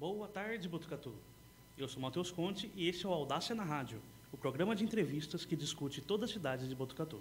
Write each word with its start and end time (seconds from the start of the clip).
Boa 0.00 0.26
tarde, 0.28 0.66
Botucatu. 0.66 1.12
Eu 1.76 1.86
sou 1.86 2.00
Matheus 2.00 2.30
Conte 2.30 2.70
e 2.74 2.88
este 2.88 3.04
é 3.04 3.08
o 3.10 3.12
Audácia 3.12 3.54
na 3.54 3.64
Rádio, 3.64 4.00
o 4.32 4.36
programa 4.38 4.74
de 4.74 4.82
entrevistas 4.82 5.44
que 5.44 5.54
discute 5.54 6.00
toda 6.00 6.24
a 6.24 6.28
cidade 6.28 6.66
de 6.66 6.74
Botucatu. 6.74 7.20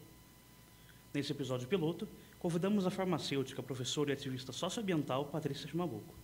Nesse 1.13 1.33
episódio 1.33 1.67
piloto, 1.67 2.07
convidamos 2.39 2.87
a 2.87 2.89
farmacêutica, 2.89 3.61
professora 3.61 4.11
e 4.11 4.13
ativista 4.13 4.53
socioambiental 4.53 5.25
Patrícia 5.25 5.67
Chimabuco. 5.67 6.15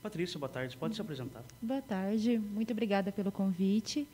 Patrícia, 0.00 0.38
boa 0.38 0.48
tarde. 0.48 0.76
Pode 0.76 0.94
se 0.94 1.00
apresentar. 1.00 1.42
Boa 1.60 1.82
tarde. 1.82 2.38
Muito 2.38 2.72
obrigada 2.72 3.10
pelo 3.10 3.32
convite. 3.32 4.06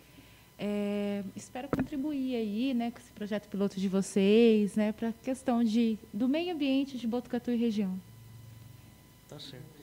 É, 0.58 1.22
espero 1.36 1.68
contribuir 1.68 2.36
aí, 2.36 2.72
né, 2.72 2.90
com 2.90 2.98
esse 3.00 3.12
projeto 3.12 3.50
piloto 3.50 3.78
de 3.78 3.86
vocês, 3.86 4.76
né, 4.76 4.92
para 4.92 5.10
a 5.10 5.12
questão 5.12 5.62
de, 5.62 5.98
do 6.10 6.26
meio 6.26 6.54
ambiente 6.54 6.96
de 6.96 7.06
Botucatu 7.06 7.50
e 7.50 7.56
região. 7.56 8.00
Tá 9.28 9.38
certo. 9.38 9.75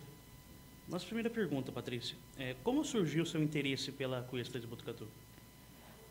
Nossa 0.94 1.08
primeira 1.08 1.27
pergunta, 1.27 1.72
Patrícia. 1.72 2.16
É, 2.38 2.55
como 2.63 2.86
surgiu 2.86 3.23
o 3.23 3.25
seu 3.25 3.41
interesse 3.41 3.91
pela 3.91 4.22
Cuesta 4.22 4.59
de 4.59 4.67
Botucatu? 4.67 5.08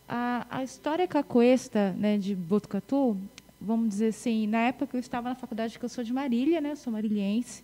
A, 0.08 0.44
a 0.50 0.64
história 0.64 1.06
com 1.06 1.16
a 1.16 1.22
Cuesta 1.22 1.92
né, 1.92 2.18
de 2.18 2.34
Botucatu, 2.34 3.16
vamos 3.60 3.90
dizer 3.90 4.08
assim, 4.08 4.48
na 4.48 4.62
época 4.62 4.96
eu 4.96 5.00
estava 5.00 5.28
na 5.28 5.36
faculdade, 5.36 5.78
que 5.78 5.84
eu 5.84 5.88
sou 5.88 6.02
de 6.02 6.12
Marília, 6.12 6.60
né, 6.60 6.74
sou 6.74 6.92
marilhense, 6.92 7.62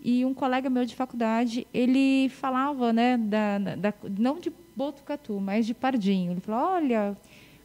e 0.00 0.24
um 0.24 0.32
colega 0.32 0.70
meu 0.70 0.84
de 0.84 0.94
faculdade, 0.94 1.66
ele 1.74 2.28
falava, 2.28 2.92
né, 2.92 3.16
da, 3.16 3.58
da, 3.58 3.94
não 4.16 4.38
de 4.38 4.52
Botucatu, 4.76 5.40
mas 5.40 5.66
de 5.66 5.74
Pardinho. 5.74 6.30
Ele 6.30 6.40
falou, 6.40 6.74
olha, 6.74 7.16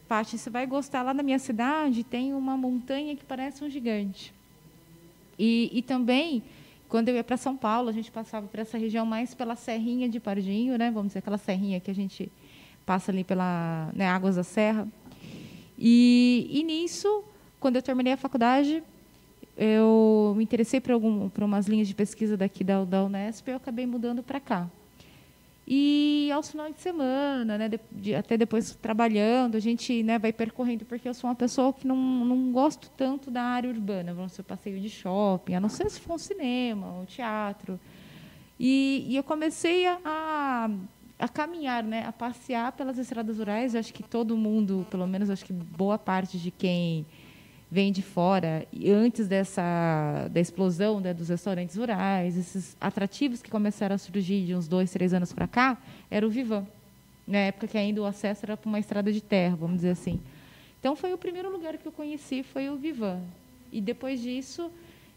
Paty, 0.08 0.36
você 0.36 0.50
vai 0.50 0.66
gostar, 0.66 1.02
lá 1.02 1.14
na 1.14 1.22
minha 1.22 1.38
cidade 1.38 2.02
tem 2.02 2.34
uma 2.34 2.56
montanha 2.56 3.14
que 3.14 3.24
parece 3.24 3.62
um 3.62 3.70
gigante. 3.70 4.34
E, 5.38 5.70
e 5.72 5.82
também, 5.82 6.42
quando 6.92 7.08
eu 7.08 7.14
ia 7.14 7.24
para 7.24 7.38
São 7.38 7.56
Paulo, 7.56 7.88
a 7.88 7.92
gente 7.92 8.12
passava 8.12 8.46
por 8.46 8.60
essa 8.60 8.76
região 8.76 9.06
mais 9.06 9.32
pela 9.32 9.56
Serrinha 9.56 10.10
de 10.10 10.20
Pardinho, 10.20 10.76
né, 10.76 10.90
vamos 10.90 11.06
dizer, 11.06 11.20
aquela 11.20 11.38
serrinha 11.38 11.80
que 11.80 11.90
a 11.90 11.94
gente 11.94 12.30
passa 12.84 13.10
ali 13.10 13.24
pela 13.24 13.90
né, 13.94 14.06
Águas 14.06 14.36
da 14.36 14.42
Serra. 14.42 14.86
E, 15.78 16.46
e 16.50 16.62
nisso, 16.62 17.24
quando 17.58 17.76
eu 17.76 17.82
terminei 17.82 18.12
a 18.12 18.16
faculdade, 18.18 18.84
eu 19.56 20.34
me 20.36 20.44
interessei 20.44 20.82
por, 20.82 20.92
algum, 20.92 21.30
por 21.30 21.42
umas 21.42 21.66
linhas 21.66 21.88
de 21.88 21.94
pesquisa 21.94 22.36
daqui 22.36 22.62
da, 22.62 22.84
da 22.84 23.02
Unesp 23.02 23.48
e 23.48 23.52
eu 23.52 23.56
acabei 23.56 23.86
mudando 23.86 24.22
para 24.22 24.38
cá. 24.38 24.68
E 25.66 26.28
aos 26.32 26.50
finais 26.50 26.74
de 26.74 26.80
semana, 26.80 27.56
né, 27.56 27.68
de, 27.68 27.80
de, 27.92 28.14
até 28.14 28.36
depois 28.36 28.74
trabalhando, 28.74 29.56
a 29.56 29.60
gente 29.60 30.02
né, 30.02 30.18
vai 30.18 30.32
percorrendo, 30.32 30.84
porque 30.84 31.08
eu 31.08 31.14
sou 31.14 31.30
uma 31.30 31.36
pessoa 31.36 31.72
que 31.72 31.86
não, 31.86 31.96
não 31.96 32.50
gosto 32.50 32.90
tanto 32.96 33.30
da 33.30 33.42
área 33.42 33.70
urbana, 33.70 34.12
vamos 34.12 34.32
ser 34.32 34.42
passeio 34.42 34.80
de 34.80 34.90
shopping, 34.90 35.54
a 35.54 35.60
não 35.60 35.68
ser 35.68 35.88
se 35.88 36.00
for 36.00 36.14
um 36.14 36.18
cinema, 36.18 36.92
um 37.00 37.04
teatro. 37.04 37.78
E, 38.58 39.06
e 39.08 39.16
eu 39.16 39.22
comecei 39.22 39.86
a, 39.86 40.70
a, 41.18 41.28
caminhar, 41.28 41.82
né, 41.84 42.04
a 42.06 42.12
passear 42.12 42.72
pelas 42.72 42.98
estradas 42.98 43.38
rurais. 43.38 43.74
Eu 43.74 43.80
acho 43.80 43.94
que 43.94 44.02
todo 44.02 44.36
mundo, 44.36 44.86
pelo 44.90 45.06
menos 45.06 45.30
acho 45.30 45.44
que 45.44 45.52
boa 45.52 45.98
parte 45.98 46.38
de 46.38 46.50
quem 46.50 47.06
vem 47.72 47.90
de 47.90 48.02
fora 48.02 48.66
e 48.70 48.90
antes 48.90 49.26
dessa 49.26 50.28
da 50.30 50.38
explosão 50.38 51.00
né, 51.00 51.14
dos 51.14 51.30
restaurantes 51.30 51.74
rurais, 51.74 52.36
esses 52.36 52.76
atrativos 52.78 53.40
que 53.40 53.50
começaram 53.50 53.94
a 53.94 53.98
surgir 53.98 54.44
de 54.44 54.54
uns 54.54 54.68
dois, 54.68 54.92
três 54.92 55.14
anos 55.14 55.32
para 55.32 55.48
cá, 55.48 55.78
era 56.10 56.26
o 56.26 56.28
Vivan. 56.28 56.66
Na 57.26 57.38
época 57.38 57.66
que 57.66 57.78
ainda 57.78 58.02
o 58.02 58.04
acesso 58.04 58.44
era 58.44 58.58
para 58.58 58.68
uma 58.68 58.78
estrada 58.78 59.10
de 59.10 59.22
terra, 59.22 59.56
vamos 59.56 59.76
dizer 59.76 59.88
assim. 59.88 60.20
Então 60.78 60.94
foi 60.94 61.14
o 61.14 61.16
primeiro 61.16 61.50
lugar 61.50 61.78
que 61.78 61.88
eu 61.88 61.92
conheci, 61.92 62.42
foi 62.42 62.68
o 62.68 62.76
Vivan. 62.76 63.22
E 63.72 63.80
depois 63.80 64.20
disso 64.20 64.70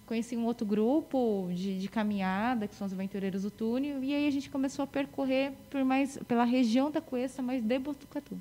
conheci 0.05 0.37
um 0.37 0.45
outro 0.45 0.65
grupo 0.65 1.49
de, 1.51 1.77
de 1.77 1.89
caminhada, 1.89 2.69
que 2.69 2.75
são 2.75 2.87
os 2.87 2.93
aventureiros 2.93 3.41
do 3.41 3.51
túnel, 3.51 4.01
e 4.01 4.15
aí 4.15 4.27
a 4.27 4.31
gente 4.31 4.49
começou 4.49 4.83
a 4.83 4.87
percorrer 4.87 5.51
por 5.69 5.83
mais 5.83 6.17
pela 6.25 6.45
região 6.45 6.89
da 6.89 7.01
Cuesta, 7.01 7.41
mas 7.41 7.61
de 7.61 7.79
Botucatu. 7.79 8.39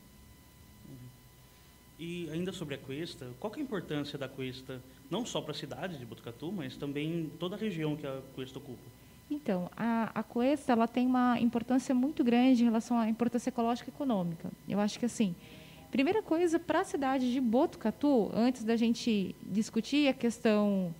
E 2.07 2.29
ainda 2.31 2.53
sobre 2.53 2.75
a 2.75 2.79
Cuesta, 2.79 3.31
qual 3.41 3.51
é 3.55 3.61
a 3.61 3.63
importância 3.63 4.19
da 4.19 4.29
Cuesta, 4.29 4.79
não 5.11 5.25
só 5.25 5.41
para 5.41 5.53
a 5.53 5.55
cidade 5.55 5.97
de 5.97 6.05
Botucatu, 6.05 6.53
mas 6.53 6.77
também 6.77 7.33
toda 7.41 7.57
a 7.57 7.59
região 7.59 7.97
que 7.97 8.07
a 8.07 8.21
Cuesta 8.35 8.59
ocupa? 8.59 8.83
Então, 9.31 9.71
a, 9.75 10.11
a 10.15 10.23
Cuesta 10.23 10.73
ela 10.73 10.87
tem 10.87 11.07
uma 11.07 11.41
importância 11.41 11.95
muito 11.95 12.23
grande 12.23 12.61
em 12.61 12.67
relação 12.67 12.99
à 12.99 13.09
importância 13.09 13.49
ecológica 13.49 13.89
e 13.89 13.95
econômica. 13.95 14.51
Eu 14.69 14.81
acho 14.81 14.99
que, 14.99 15.07
assim, 15.07 15.35
primeira 15.91 16.23
coisa, 16.23 16.59
para 16.59 16.81
a 16.81 16.85
cidade 16.85 17.33
de 17.33 17.41
Botucatu, 17.41 18.31
antes 18.35 18.65
da 18.65 18.77
gente 18.77 19.35
discutir 19.43 20.07
a 20.07 20.13
questão 20.13 20.95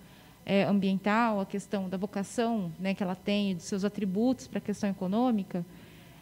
é, 0.47 0.65
ambiental, 0.65 1.39
a 1.39 1.45
questão 1.45 1.87
da 1.87 1.99
vocação 1.99 2.73
né, 2.81 2.95
que 2.95 3.03
ela 3.03 3.15
tem, 3.15 3.55
dos 3.55 3.67
seus 3.67 3.85
atributos 3.85 4.47
para 4.47 4.57
a 4.57 4.63
questão 4.63 4.89
econômica, 4.89 5.67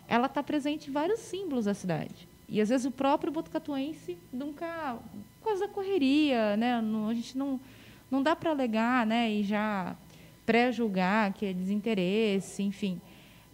ela 0.09 0.27
está 0.27 0.43
presente 0.43 0.91
em 0.91 0.93
vários 0.93 1.21
símbolos 1.21 1.67
da 1.67 1.73
cidade. 1.73 2.32
E 2.53 2.61
às 2.61 2.69
vezes 2.69 2.85
o 2.85 2.91
próprio 2.91 3.33
botucatuense 3.33 4.19
nunca, 4.31 4.99
causa 5.43 5.67
da 5.67 5.73
correria, 5.73 6.55
né? 6.55 6.83
Não, 6.83 7.09
a 7.09 7.15
gente 7.15 7.37
não, 7.37 7.59
não 8.11 8.23
dá 8.23 8.37
para 8.37 8.51
alegar, 8.51 9.07
né? 9.07 9.31
E 9.31 9.43
já 9.43 9.97
pré-julgar 10.45 11.33
que 11.33 11.47
é 11.47 11.53
desinteresse, 11.55 12.63
enfim. 12.63 13.01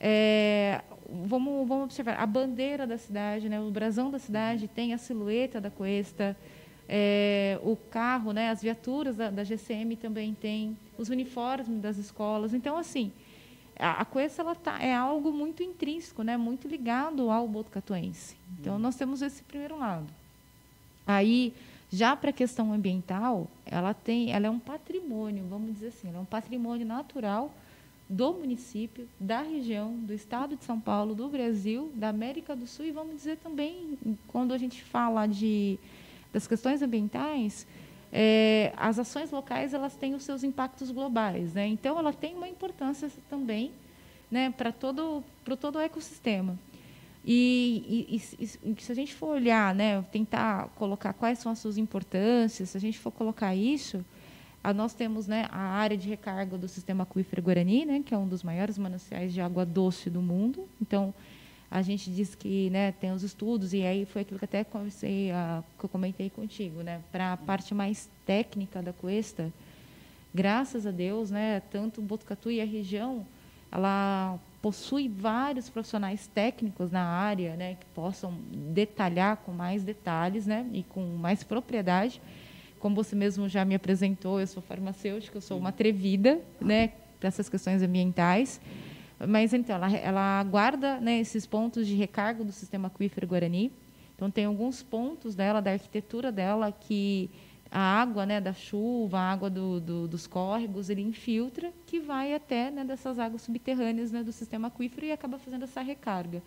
É, 0.01 0.83
vamos, 1.09 1.69
vamos 1.69 1.85
observar 1.85 2.15
a 2.15 2.27
bandeira 2.27 2.89
da 2.89 2.99
cidade, 2.99 3.49
né? 3.49 3.61
O 3.61 3.71
brasão 3.71 4.11
da 4.11 4.19
cidade 4.19 4.67
tem 4.67 4.93
a 4.93 4.99
silhueta 4.99 5.61
da 5.61 5.71
cuesta. 5.71 6.37
É, 6.89 7.57
o 7.63 7.77
carro, 7.77 8.33
né? 8.33 8.51
As 8.51 8.61
viaturas 8.61 9.15
da, 9.15 9.31
da 9.31 9.45
GCM 9.45 9.95
também 9.95 10.35
tem 10.35 10.77
os 10.99 11.09
uniformes 11.09 11.81
das 11.81 11.99
escolas. 11.99 12.53
Então, 12.53 12.77
assim, 12.77 13.13
a, 13.79 14.03
a 14.03 14.05
Cuesta 14.05 14.43
ela 14.43 14.55
tá, 14.55 14.79
é 14.81 14.95
algo 14.95 15.33
muito 15.33 15.63
intrínseco, 15.63 16.23
né? 16.23 16.37
muito 16.37 16.67
ligado 16.67 17.31
ao 17.31 17.47
botucatuense. 17.47 18.37
Então, 18.59 18.75
uhum. 18.75 18.79
nós 18.79 18.97
temos 18.97 19.23
esse 19.23 19.43
primeiro 19.43 19.79
lado. 19.79 20.07
Aí, 21.07 21.55
já 21.91 22.15
para 22.15 22.31
a 22.31 22.33
questão 22.33 22.73
ambiental, 22.73 23.49
ela, 23.65 23.95
tem, 23.95 24.33
ela 24.33 24.47
é 24.47 24.51
um 24.51 24.59
patrimônio, 24.59 25.47
vamos 25.49 25.75
dizer 25.75 25.89
assim, 25.89 26.13
é 26.15 26.19
um 26.19 26.25
patrimônio 26.25 26.87
natural 26.87 27.55
do 28.09 28.33
município, 28.33 29.07
da 29.21 29.43
região, 29.43 29.95
do 29.95 30.15
estado 30.15 30.57
de 30.57 30.65
São 30.65 30.81
Paulo, 30.81 31.15
do 31.15 31.29
Brasil, 31.29 31.93
da 31.95 32.09
América 32.09 32.57
do 32.57 32.67
Sul 32.67 32.87
e 32.87 32.91
vamos 32.91 33.17
dizer 33.17 33.37
também, 33.39 33.99
quando 34.27 34.53
a 34.53 34.59
gente 34.59 34.83
fala 34.83 35.27
de, 35.27 35.79
das 36.33 36.47
questões 36.47 36.81
ambientais, 36.81 37.67
é, 38.13 38.73
as 38.77 38.99
ações 38.99 39.31
locais 39.31 39.75
elas 39.75 39.95
têm 39.95 40.15
os 40.15 40.23
seus 40.23 40.43
impactos 40.43 40.91
globais, 40.91 41.53
né? 41.53 41.67
Então 41.67 41.99
ela 41.99 42.13
tem 42.13 42.35
uma 42.35 42.49
importância 42.49 43.11
também, 43.29 43.71
né, 44.31 44.51
para 44.57 44.73
todo 44.73 45.23
para 45.45 45.57
todo 45.57 45.77
o 45.77 45.81
ecossistema. 45.81 46.59
E, 47.25 48.09
e, 48.09 48.17
e, 48.43 48.81
se 48.81 48.93
a 48.93 48.95
gente 48.95 49.15
for 49.15 49.29
olhar, 49.29 49.75
né, 49.75 50.03
tentar 50.11 50.69
colocar 50.77 51.13
quais 51.13 51.39
são 51.39 51.53
as 51.53 51.59
suas 51.59 51.77
importâncias, 51.77 52.71
se 52.71 52.77
a 52.77 52.81
gente 52.81 52.99
for 52.99 53.11
colocar 53.11 53.55
isso, 53.55 54.03
a, 54.65 54.73
nós 54.73 54.95
temos 54.95 55.27
né, 55.27 55.47
a 55.51 55.61
área 55.61 55.97
de 55.97 56.09
recarga 56.09 56.57
do 56.57 56.67
sistema 56.69 57.03
aquífero 57.03 57.43
Guarani, 57.43 57.85
né, 57.85 58.03
que 58.05 58.15
é 58.15 58.19
um 58.19 58.27
dos 58.27 58.43
maiores 58.43 58.79
mananciais 58.79 59.35
de 59.35 59.43
água 59.43 59.67
doce 59.67 60.09
do 60.09 60.23
mundo. 60.23 60.67
Então, 60.81 61.13
a 61.71 61.83
gente 61.83 62.11
diz 62.11 62.35
que 62.35 62.71
né, 62.71 62.93
tem 62.93 63.13
os 63.13 63.23
estudos, 63.23 63.73
e 63.75 63.83
aí 63.83 64.07
foi 64.07 64.23
aquilo 64.23 64.39
que 64.39 64.45
até 64.45 64.65
comecei 64.65 65.31
a, 65.31 65.63
que 65.79 65.85
eu 65.85 65.89
comentei 65.89 66.31
contigo, 66.31 66.83
né, 66.83 67.01
para 67.13 67.35
a 67.35 67.37
parte 67.37 67.75
mais 67.75 68.09
técnica 68.25 68.83
da 68.83 68.93
Cuesta, 68.93 69.53
graças 70.35 70.87
a 70.87 70.91
Deus, 70.91 71.31
né, 71.31 71.61
tanto 71.71 72.01
Botucatu 72.01 72.51
e 72.51 72.61
a 72.61 72.65
região, 72.65 73.27
ela 73.71 74.39
possui 74.63 75.09
vários 75.09 75.69
profissionais 75.69 76.27
técnicos 76.27 76.91
na 76.91 77.05
área, 77.05 77.55
né, 77.55 77.75
que 77.75 77.87
possam 77.95 78.35
detalhar 78.73 79.37
com 79.39 79.53
mais 79.53 79.85
detalhes, 79.85 80.47
né, 80.47 80.67
e 80.73 80.83
com 80.83 81.05
mais 81.17 81.45
propriedade. 81.45 82.21
Como 82.81 82.95
você 82.95 83.15
mesmo 83.15 83.49
já 83.49 83.65
me 83.65 83.75
apresentou, 83.75 84.41
eu 84.41 84.47
sou 84.47 84.63
farmacêutica, 84.63 85.37
eu 85.37 85.43
sou 85.43 85.59
uma 85.59 85.69
atrevida, 85.69 86.41
né, 86.61 86.93
para 87.21 87.29
essas 87.29 87.49
questões 87.49 87.83
ambientais. 87.83 88.61
Mas 89.27 89.53
então, 89.53 89.77
ela, 89.77 89.91
ela 89.93 90.45
guarda 90.45 91.01
né, 91.01 91.19
esses 91.19 91.47
pontos 91.47 91.87
de 91.87 91.95
recarga 91.95 92.45
do 92.45 92.53
sistema 92.53 92.89
aquífero 92.89 93.27
Guarani. 93.27 93.73
Então, 94.15 94.31
tem 94.31 94.45
alguns 94.45 94.83
pontos 94.83 95.35
dela, 95.35 95.61
da 95.61 95.73
arquitetura 95.73 96.31
dela, 96.31 96.71
que 96.73 97.31
a 97.71 97.81
água 97.81 98.25
né, 98.25 98.41
da 98.41 98.53
chuva, 98.53 99.19
a 99.19 99.31
água 99.31 99.51
do, 99.51 99.81
do, 99.81 100.09
dos 100.09 100.27
córregos, 100.27 100.89
ele 100.89 101.03
infiltra, 101.03 101.73
que 101.87 102.01
vai 102.01 102.35
até 102.35 102.71
né, 102.71 102.85
dessas 102.85 103.19
águas 103.19 103.43
subterrâneas 103.43 104.11
né, 104.11 104.23
do 104.23 104.33
sistema 104.33 104.69
aquífero 104.69 105.07
e 105.07 105.13
acaba 105.13 105.39
fazendo 105.39 105.65
essa 105.65 105.83
recarga. 105.83 106.43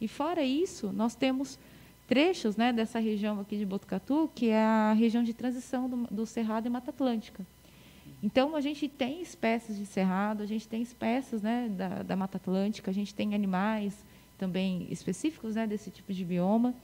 E 0.00 0.08
fora 0.08 0.42
isso, 0.42 0.92
nós 0.92 1.14
temos 1.14 1.58
trechos 2.06 2.56
né, 2.56 2.72
dessa 2.72 2.98
região 2.98 3.40
aqui 3.40 3.56
de 3.56 3.64
Botucatu, 3.64 4.30
que 4.34 4.48
é 4.48 4.62
a 4.62 4.92
região 4.92 5.22
de 5.22 5.32
transição 5.32 5.88
do, 5.88 5.96
do 6.10 6.26
Cerrado 6.26 6.66
e 6.66 6.70
Mata 6.70 6.90
Atlântica. 6.90 7.46
Então, 8.22 8.56
a 8.56 8.60
gente 8.60 8.88
tem 8.88 9.20
espécies 9.20 9.76
de 9.76 9.86
cerrado, 9.86 10.42
a 10.42 10.46
gente 10.46 10.66
tem 10.66 10.82
espécies 10.82 11.42
né, 11.42 11.68
da, 11.68 12.02
da 12.02 12.16
Mata 12.16 12.38
Atlântica, 12.38 12.90
a 12.90 12.94
gente 12.94 13.14
tem 13.14 13.34
animais 13.34 14.04
também 14.38 14.86
específicos 14.90 15.54
né, 15.54 15.66
desse 15.66 15.90
tipo 15.90 16.12
de 16.12 16.24
bioma. 16.24 16.74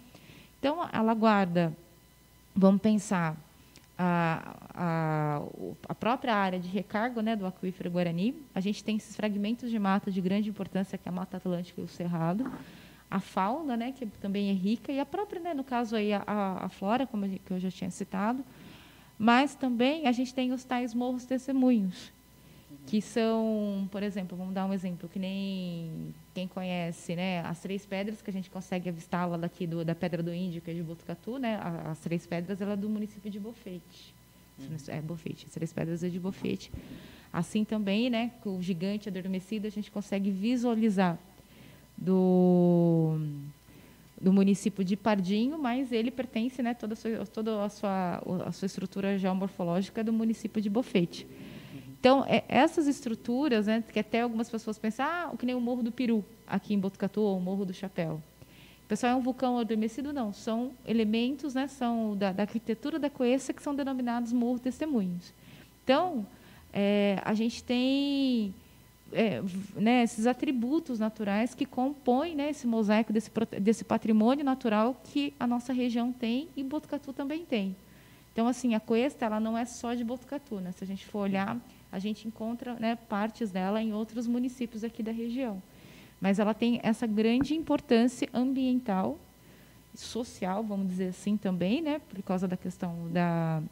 Então, 0.59 0.89
ela 0.93 1.15
guarda, 1.15 1.73
vamos 2.55 2.81
pensar, 2.81 3.37
a, 3.99 4.57
a, 4.75 5.43
a, 5.89 5.95
própria 5.95 6.35
área 6.35 6.59
de 6.59 6.69
recargo 6.69 7.21
né, 7.21 7.37
do 7.37 7.47
aquífero 7.47 7.91
Guarani. 7.91 8.35
A 8.55 8.61
gente 8.61 8.83
tem 8.83 8.97
esses 8.97 9.15
fragmentos 9.15 9.71
de 9.71 9.79
mata 9.79 10.11
de 10.11 10.21
grande 10.21 10.49
importância, 10.49 10.99
que 10.99 11.09
é 11.09 11.11
a 11.11 11.15
Mata 11.15 11.37
Atlântica 11.37 11.81
e 11.81 11.85
o 11.85 11.89
Cerrado. 11.89 12.51
A 13.11 13.21
fauna, 13.21 13.77
né, 13.77 13.93
que 13.93 14.07
também 14.07 14.51
é 14.51 14.53
rica, 14.53 14.91
e 14.91 14.99
a 14.99 15.07
própria, 15.07 15.41
né, 15.41 15.55
no 15.55 15.63
caso, 15.63 15.95
aí, 15.95 16.13
a, 16.13 16.23
a 16.27 16.69
flora, 16.69 17.07
como 17.07 17.27
eu 17.51 17.61
já 17.61 17.71
tinha 17.71 17.91
citado. 17.91 18.43
Mas 19.19 19.55
também 19.55 20.07
a 20.07 20.13
gente 20.13 20.35
tem 20.35 20.53
os 20.53 20.65
tais 20.65 20.95
morros 20.95 21.25
testemunhos, 21.25 22.13
que 22.87 23.01
são, 23.01 23.89
por 23.93 24.03
exemplo, 24.03 24.37
vamos 24.37 24.55
dar 24.55 24.67
um 24.67 24.73
exemplo, 24.73 25.09
que 25.09 25.19
nem 25.19 26.13
quem 26.35 26.49
conhece, 26.49 27.15
né, 27.15 27.41
as 27.41 27.61
Três 27.61 27.87
Pedras, 27.87 28.21
que 28.21 28.31
a 28.31 28.33
gente 28.33 28.51
consegue 28.51 28.89
avistar 28.89 29.29
lá 29.29 29.37
daqui 29.37 29.67
do, 29.67 29.85
da 29.85 29.95
Pedra 29.95 30.23
do 30.23 30.33
Índio, 30.33 30.61
que 30.61 30.71
é 30.71 30.75
de 30.75 30.83
Botucatu, 30.83 31.39
né, 31.39 31.61
as 31.85 31.99
Três 32.01 32.27
Pedras, 32.27 32.61
ela 32.61 32.73
é 32.73 32.77
do 32.77 32.89
município 32.89 33.31
de 33.31 33.39
Bofete. 33.39 34.15
É, 34.89 35.01
Bofete, 35.01 35.47
as 35.47 35.53
Três 35.53 35.73
Pedras 35.73 36.03
é 36.03 36.09
de 36.09 36.19
Bofete. 36.19 36.73
Assim 37.33 37.65
também, 37.65 38.11
né, 38.11 38.33
com 38.43 38.59
o 38.59 38.63
gigante 38.63 39.09
adormecido, 39.09 39.67
a 39.67 39.71
gente 39.71 39.91
consegue 39.91 40.31
visualizar 40.31 41.19
do 41.97 43.19
do 44.23 44.33
município 44.33 44.85
de 44.85 44.97
Pardinho, 44.97 45.59
mas 45.59 45.91
ele 45.91 46.09
pertence, 46.09 46.63
né, 46.63 46.75
toda 46.75 46.93
a 46.93 46.97
sua, 46.97 47.27
toda 47.27 47.65
a 47.65 47.69
sua, 47.69 48.23
a 48.47 48.53
sua 48.53 48.67
estrutura 48.67 49.19
geomorfológica 49.19 50.05
do 50.05 50.13
município 50.13 50.63
de 50.63 50.71
Bofete. 50.71 51.27
Então, 51.99 52.25
é, 52.29 52.45
essas 52.49 52.87
estruturas, 52.87 53.67
né, 53.67 53.83
que 53.93 53.99
até 53.99 54.21
algumas 54.21 54.49
pessoas 54.49 54.79
pensam, 54.79 55.05
ah, 55.05 55.33
que 55.37 55.45
nem 55.45 55.57
o 55.57 55.61
Morro 55.61 55.83
do 55.83 55.91
Peru, 55.91 56.25
aqui 56.47 56.73
em 56.73 56.79
Botucatu, 56.79 57.21
ou 57.21 57.37
o 57.37 57.41
Morro 57.41 57.65
do 57.65 57.75
Chapéu. 57.75 58.23
O 58.85 58.89
pessoal 58.89 59.13
é 59.13 59.17
um 59.17 59.21
vulcão 59.21 59.59
adormecido? 59.59 60.13
Não, 60.13 60.33
são 60.33 60.73
elementos, 60.87 61.55
né, 61.55 61.67
são 61.67 62.17
da, 62.17 62.31
da 62.31 62.45
arquitetura 62.45 63.01
da 63.01 63.11
coesa 63.11 63.53
que 63.53 63.63
são 63.63 63.75
denominados 63.75 64.33
morro 64.33 64.61
testemunhos. 64.61 65.35
Então, 65.83 66.25
é, 66.73 67.21
a 67.25 67.35
gente 67.35 67.65
tem 67.65 68.55
é, 69.13 69.43
né, 69.75 70.03
esses 70.03 70.27
atributos 70.27 70.99
naturais 70.99 71.55
que 71.55 71.65
compõem 71.65 72.35
né, 72.35 72.51
esse 72.51 72.67
mosaico 72.67 73.13
desse, 73.13 73.31
desse 73.61 73.85
patrimônio 73.85 74.45
natural 74.45 75.01
que 75.05 75.35
a 75.39 75.47
nossa 75.47 75.73
região 75.73 76.13
tem 76.13 76.49
e 76.57 76.63
Botucatu 76.63 77.13
também 77.13 77.45
tem. 77.45 77.77
Então, 78.33 78.49
assim, 78.49 78.75
a 78.75 78.81
Cuesta 78.81 79.27
ela 79.27 79.39
não 79.39 79.57
é 79.57 79.65
só 79.65 79.95
de 79.95 80.03
Botucatu. 80.03 80.57
Né? 80.57 80.73
Se 80.73 80.83
a 80.83 80.87
gente 80.87 81.05
for 81.05 81.21
olhar 81.21 81.61
a 81.93 81.99
gente 81.99 82.27
encontra 82.27 82.75
né, 82.81 82.97
partes 82.97 83.51
dela 83.51 83.83
em 83.83 83.93
outros 83.93 84.27
municípios 84.27 84.83
aqui 84.83 85.03
da 85.03 85.13
região. 85.13 85.63
Mas 86.19 86.39
ela 86.39 86.55
tem 86.55 86.81
essa 86.83 87.07
grande 87.07 87.55
importância 87.55 88.27
ambiental, 88.33 89.19
social, 89.95 90.65
vamos 90.65 90.89
dizer 90.89 91.09
assim 91.09 91.37
também, 91.37 91.83
né, 91.83 92.01
por 92.09 92.23
causa 92.23 92.49
da 92.49 92.57
questão 92.57 93.11
da, 93.13 93.63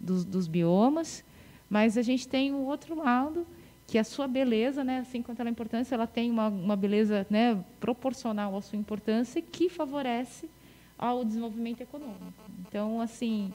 dos, 0.00 0.24
dos 0.24 0.48
biomas. 0.48 1.22
Mas 1.70 1.96
a 1.96 2.02
gente 2.02 2.26
tem 2.26 2.52
o 2.52 2.62
outro 2.62 2.96
lado, 2.96 3.46
que 3.92 3.98
a 3.98 4.04
sua 4.04 4.26
beleza, 4.26 4.82
né, 4.82 5.00
assim 5.00 5.20
quanto 5.20 5.40
ela 5.40 5.50
é 5.50 5.52
importância, 5.52 5.94
ela 5.94 6.06
tem 6.06 6.30
uma, 6.30 6.48
uma 6.48 6.74
beleza 6.74 7.26
né, 7.28 7.62
proporcional 7.78 8.56
à 8.56 8.62
sua 8.62 8.78
importância 8.78 9.42
que 9.42 9.68
favorece 9.68 10.48
ao 10.96 11.22
desenvolvimento 11.22 11.82
econômico. 11.82 12.32
Então, 12.66 13.02
assim, 13.02 13.52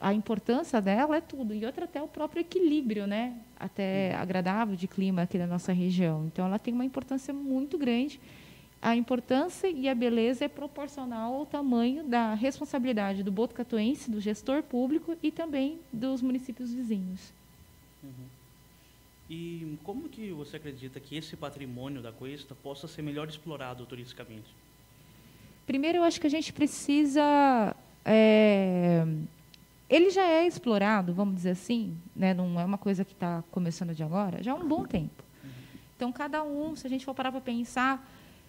a 0.00 0.12
importância 0.12 0.80
dela 0.80 1.18
é 1.18 1.20
tudo. 1.20 1.54
E 1.54 1.64
outra 1.64 1.84
até 1.84 2.02
o 2.02 2.08
próprio 2.08 2.40
equilíbrio, 2.40 3.06
né? 3.06 3.36
Até 3.60 4.12
agradável 4.16 4.74
de 4.74 4.88
clima 4.88 5.22
aqui 5.22 5.38
na 5.38 5.46
nossa 5.46 5.72
região. 5.72 6.26
Então 6.26 6.46
ela 6.46 6.58
tem 6.58 6.74
uma 6.74 6.84
importância 6.84 7.32
muito 7.32 7.78
grande. 7.78 8.20
A 8.82 8.96
importância 8.96 9.68
e 9.68 9.88
a 9.88 9.94
beleza 9.94 10.46
é 10.46 10.48
proporcional 10.48 11.32
ao 11.32 11.46
tamanho 11.46 12.02
da 12.02 12.34
responsabilidade 12.34 13.22
do 13.22 13.30
botucatuense, 13.30 14.10
do 14.10 14.20
gestor 14.20 14.64
público 14.64 15.16
e 15.22 15.30
também 15.30 15.78
dos 15.92 16.20
municípios 16.20 16.74
vizinhos. 16.74 17.32
Uhum. 18.02 18.39
E 19.30 19.78
como 19.84 20.08
que 20.08 20.32
você 20.32 20.56
acredita 20.56 20.98
que 20.98 21.16
esse 21.16 21.36
patrimônio 21.36 22.02
da 22.02 22.10
Cuesta 22.10 22.54
possa 22.54 22.88
ser 22.88 23.00
melhor 23.00 23.28
explorado 23.28 23.86
turisticamente? 23.86 24.54
Primeiro, 25.64 25.98
eu 25.98 26.02
acho 26.02 26.20
que 26.20 26.26
a 26.26 26.30
gente 26.30 26.52
precisa 26.52 27.76
é, 28.04 29.06
ele 29.88 30.10
já 30.10 30.24
é 30.24 30.46
explorado, 30.46 31.12
vamos 31.12 31.34
dizer 31.34 31.50
assim, 31.50 31.96
né? 32.14 32.32
não 32.32 32.60
é 32.60 32.64
uma 32.64 32.78
coisa 32.78 33.04
que 33.04 33.12
está 33.12 33.42
começando 33.50 33.94
de 33.94 34.02
agora, 34.02 34.42
já 34.42 34.52
há 34.52 34.54
um 34.54 34.66
bom 34.66 34.84
tempo. 34.84 35.22
Então, 35.96 36.12
cada 36.12 36.42
um, 36.42 36.74
se 36.76 36.86
a 36.86 36.90
gente 36.90 37.04
for 37.04 37.14
parar 37.14 37.30
para 37.30 37.40
pensar, 37.40 38.08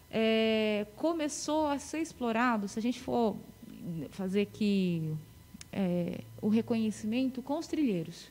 é, 0.10 0.86
começou 0.96 1.68
a 1.68 1.80
ser 1.80 2.00
explorado, 2.00 2.68
se 2.68 2.80
a 2.80 2.82
gente 2.82 3.02
for 3.02 3.36
fazer 4.12 4.42
aqui 4.42 5.14
é, 5.74 6.22
o 6.42 6.48
reconhecimento 6.48 7.42
com 7.42 7.58
os 7.58 7.68
trilheiros. 7.68 8.30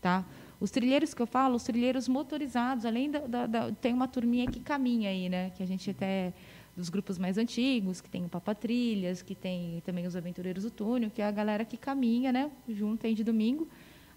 Tá? 0.00 0.22
Os 0.64 0.70
trilheiros 0.70 1.12
que 1.12 1.20
eu 1.20 1.26
falo, 1.26 1.56
os 1.56 1.62
trilheiros 1.62 2.08
motorizados, 2.08 2.86
além 2.86 3.10
da, 3.10 3.18
da, 3.18 3.46
da 3.46 3.72
tem 3.72 3.92
uma 3.92 4.08
turminha 4.08 4.46
que 4.46 4.60
caminha 4.60 5.10
aí, 5.10 5.28
né? 5.28 5.50
que 5.50 5.62
a 5.62 5.66
gente 5.66 5.90
até 5.90 6.32
dos 6.74 6.88
grupos 6.88 7.18
mais 7.18 7.36
antigos, 7.36 8.00
que 8.00 8.08
tem 8.08 8.24
o 8.24 8.30
Papa 8.30 8.54
Trilhas, 8.54 9.20
que 9.20 9.34
tem 9.34 9.82
também 9.84 10.06
os 10.06 10.16
Aventureiros 10.16 10.64
do 10.64 10.70
Túnel, 10.70 11.10
que 11.10 11.20
é 11.20 11.26
a 11.26 11.30
galera 11.30 11.66
que 11.66 11.76
caminha, 11.76 12.32
né, 12.32 12.50
junto 12.66 13.06
aí 13.06 13.14
de 13.14 13.22
domingo. 13.22 13.68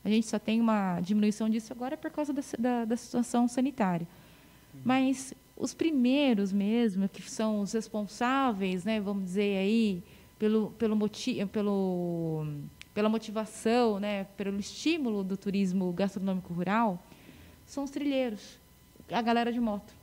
A 0.06 0.10
gente 0.10 0.26
só 0.26 0.40
tem 0.40 0.62
uma 0.62 1.02
diminuição 1.02 1.50
disso 1.50 1.74
agora 1.74 1.98
por 1.98 2.10
causa 2.12 2.32
da, 2.32 2.42
da, 2.58 2.86
da 2.86 2.96
situação 2.96 3.46
sanitária. 3.50 4.08
Mas 4.86 5.34
os 5.58 5.74
primeiros 5.74 6.54
mesmo, 6.54 7.10
que 7.10 7.22
são 7.30 7.60
os 7.60 7.74
responsáveis, 7.74 8.86
né, 8.86 9.02
vamos 9.02 9.26
dizer 9.26 9.58
aí, 9.58 10.02
pelo, 10.40 10.72
pelo 10.80 10.96
motivo, 10.96 11.46
pelo, 11.50 12.48
pela 12.97 13.09
motivação, 13.09 13.99
né, 13.99 14.25
pelo 14.35 14.59
estímulo 14.59 15.23
do 15.23 15.37
turismo 15.37 15.92
gastronômico 15.92 16.51
rural, 16.51 16.99
são 17.63 17.83
os 17.83 17.92
trilheiros, 17.92 18.57
a 19.11 19.21
galera 19.21 19.54
de 19.54 19.59
moto. 19.59 19.94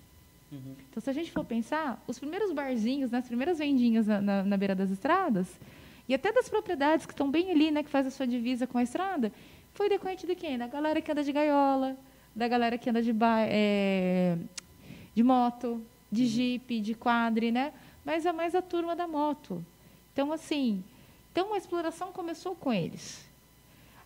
Uhum. 0.52 0.76
Então, 0.88 1.02
se 1.02 1.10
a 1.10 1.12
gente 1.12 1.32
for 1.32 1.44
pensar, 1.44 2.00
os 2.06 2.20
primeiros 2.20 2.52
barzinhos, 2.52 3.10
né, 3.10 3.18
as 3.18 3.26
primeiras 3.26 3.58
vendinhas 3.58 4.06
na, 4.06 4.20
na, 4.20 4.44
na, 4.44 4.56
beira 4.56 4.76
das 4.76 4.92
estradas, 4.92 5.48
e 6.08 6.14
até 6.14 6.30
das 6.30 6.48
propriedades 6.48 7.04
que 7.04 7.12
estão 7.12 7.28
bem 7.28 7.50
ali, 7.50 7.72
né, 7.72 7.82
que 7.82 7.90
faz 7.90 8.06
a 8.06 8.12
sua 8.12 8.28
divisa 8.28 8.64
com 8.64 8.78
a 8.78 8.82
estrada, 8.84 9.32
foi 9.72 9.88
decorrente 9.88 10.24
de 10.24 10.36
quem? 10.36 10.56
Da 10.56 10.68
galera 10.68 11.02
que 11.02 11.10
anda 11.10 11.24
de 11.24 11.32
gaiola, 11.32 11.96
da 12.32 12.46
galera 12.46 12.78
que 12.78 12.88
anda 12.88 13.02
de, 13.02 13.12
é, 13.48 14.38
de 15.12 15.22
moto, 15.24 15.82
de 16.12 16.22
uhum. 16.22 16.28
jipe, 16.28 16.80
de 16.80 16.94
quadre, 16.94 17.50
né? 17.50 17.72
Mas 18.04 18.24
é 18.24 18.32
mais 18.32 18.54
a 18.54 18.62
turma 18.62 18.94
da 18.94 19.08
moto. 19.08 19.64
Então, 20.12 20.32
assim, 20.32 20.84
então 21.35 21.53
a 21.53 21.59
exploração 21.59 22.12
começou 22.12 22.55
com 22.55 22.73
eles. 22.73 23.26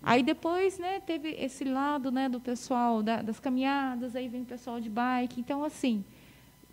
Aí 0.03 0.23
depois, 0.23 0.79
né, 0.79 0.99
teve 0.99 1.29
esse 1.39 1.63
lado, 1.63 2.11
né, 2.11 2.27
do 2.27 2.41
pessoal 2.41 3.03
da, 3.03 3.21
das 3.21 3.39
caminhadas, 3.39 4.17
aí 4.17 4.29
vem 4.29 4.41
o 4.41 4.47
pessoal 4.47 4.81
de 4.81 4.89
bike. 4.89 5.39
Então, 5.39 5.63
assim, 5.63 6.03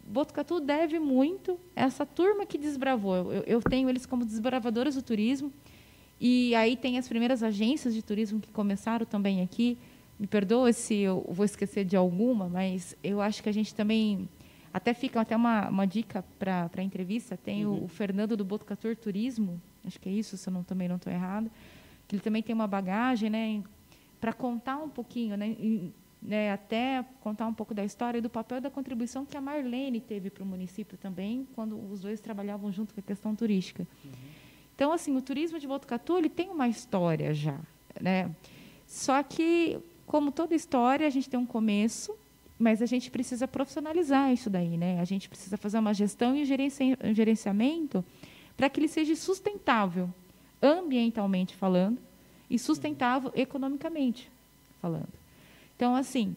Botucatu 0.07 0.61
deve 0.61 0.97
muito 0.97 1.59
a 1.75 1.81
essa 1.81 2.05
turma 2.05 2.45
que 2.45 2.57
desbravou. 2.57 3.33
Eu, 3.33 3.43
eu, 3.43 3.61
tenho 3.61 3.89
eles 3.89 4.05
como 4.05 4.23
desbravadores 4.23 4.95
do 4.95 5.01
turismo. 5.01 5.51
E 6.21 6.55
aí 6.55 6.77
tem 6.77 6.97
as 6.97 7.05
primeiras 7.05 7.43
agências 7.43 7.93
de 7.93 8.01
turismo 8.01 8.39
que 8.39 8.49
começaram 8.49 9.05
também 9.05 9.41
aqui. 9.41 9.77
Me 10.17 10.25
perdoe 10.25 10.71
se 10.71 10.95
eu 10.95 11.25
vou 11.27 11.43
esquecer 11.43 11.83
de 11.83 11.97
alguma, 11.97 12.47
mas 12.47 12.95
eu 13.03 13.19
acho 13.19 13.43
que 13.43 13.49
a 13.49 13.51
gente 13.51 13.75
também 13.75 14.29
até 14.73 14.93
fica 14.93 15.19
até 15.19 15.35
uma, 15.35 15.67
uma 15.67 15.85
dica 15.85 16.23
para 16.39 16.69
a 16.73 16.81
entrevista. 16.81 17.35
Tem 17.35 17.65
uhum. 17.65 17.73
o, 17.73 17.83
o, 17.83 17.87
Fernando 17.89 18.37
do 18.37 18.45
Botucatu 18.45 18.95
Turismo, 18.95 19.61
acho 19.85 19.99
que 19.99 20.09
é 20.09 20.11
isso, 20.11 20.37
se 20.37 20.49
eu 20.49 20.53
não, 20.53 20.63
também 20.63 20.87
não 20.87 20.95
estou 20.95 21.11
errado, 21.11 21.49
que 22.07 22.15
ele 22.15 22.21
também 22.21 22.41
tem 22.41 22.53
uma 22.53 22.67
bagagem, 22.67 23.29
né, 23.29 23.63
para 24.19 24.33
contar 24.33 24.77
um 24.77 24.89
pouquinho, 24.89 25.35
né, 25.37 25.55
né, 26.21 26.51
até 26.51 27.05
contar 27.21 27.47
um 27.47 27.53
pouco 27.53 27.73
da 27.73 27.83
história 27.83 28.17
e 28.17 28.21
do 28.21 28.29
papel 28.29 28.59
da 28.59 28.69
contribuição 28.69 29.25
que 29.25 29.37
a 29.37 29.41
Marlene 29.41 29.99
teve 29.99 30.29
para 30.29 30.43
o 30.43 30.45
município 30.45 30.97
também, 30.97 31.47
quando 31.53 31.79
os 31.91 32.01
dois 32.01 32.19
trabalhavam 32.19 32.71
junto 32.71 32.93
com 32.93 32.99
a 32.99 33.03
questão 33.03 33.35
turística. 33.35 33.87
Uhum. 34.03 34.11
Então, 34.75 34.91
assim, 34.91 35.15
o 35.15 35.21
turismo 35.21 35.57
de 35.59 35.67
Botucatu 35.67 36.17
ele 36.17 36.29
tem 36.29 36.49
uma 36.49 36.67
história 36.67 37.33
já, 37.33 37.57
né? 38.01 38.29
Só 38.85 39.23
que, 39.23 39.79
como 40.05 40.31
toda 40.31 40.53
história, 40.53 41.07
a 41.07 41.09
gente 41.09 41.29
tem 41.29 41.39
um 41.39 41.45
começo, 41.45 42.15
mas 42.59 42.81
a 42.81 42.85
gente 42.85 43.09
precisa 43.09 43.47
profissionalizar 43.47 44.31
isso 44.33 44.49
daí, 44.49 44.77
né? 44.77 44.99
A 44.99 45.05
gente 45.05 45.29
precisa 45.29 45.57
fazer 45.57 45.79
uma 45.79 45.93
gestão 45.93 46.35
e 46.35 46.41
um 46.41 47.13
gerenciamento 47.13 48.03
para 48.55 48.69
que 48.69 48.79
ele 48.79 48.87
seja 48.87 49.15
sustentável, 49.15 50.09
ambientalmente 50.61 51.55
falando, 51.55 51.99
e 52.49 52.57
sustentável 52.59 53.31
economicamente 53.35 54.29
falando. 54.81 55.09
Então, 55.75 55.95
assim, 55.95 56.35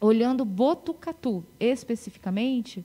olhando 0.00 0.44
Botucatu 0.44 1.44
especificamente, 1.58 2.84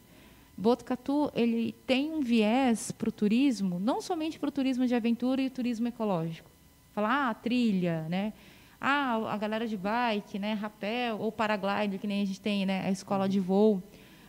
Botucatu 0.57 1.31
ele 1.35 1.73
tem 1.85 2.13
um 2.13 2.21
viés 2.21 2.91
para 2.91 3.09
o 3.09 3.11
turismo, 3.11 3.79
não 3.79 4.01
somente 4.01 4.39
para 4.39 4.49
o 4.49 4.51
turismo 4.51 4.87
de 4.87 4.95
aventura 4.95 5.41
e 5.41 5.47
o 5.47 5.51
turismo 5.51 5.87
ecológico. 5.87 6.49
Falar, 6.93 7.29
ah, 7.29 7.33
trilha, 7.33 8.03
né? 8.07 8.31
Ah, 8.79 9.33
a 9.33 9.37
galera 9.37 9.67
de 9.67 9.75
bike, 9.75 10.39
né? 10.39 10.53
Rapel 10.53 11.19
ou 11.19 11.31
paraglider, 11.31 11.99
que 11.99 12.07
nem 12.07 12.21
a 12.21 12.25
gente 12.25 12.39
tem, 12.39 12.65
né? 12.65 12.85
A 12.85 12.91
escola 12.91 13.27
de 13.27 13.39
voo 13.39 13.83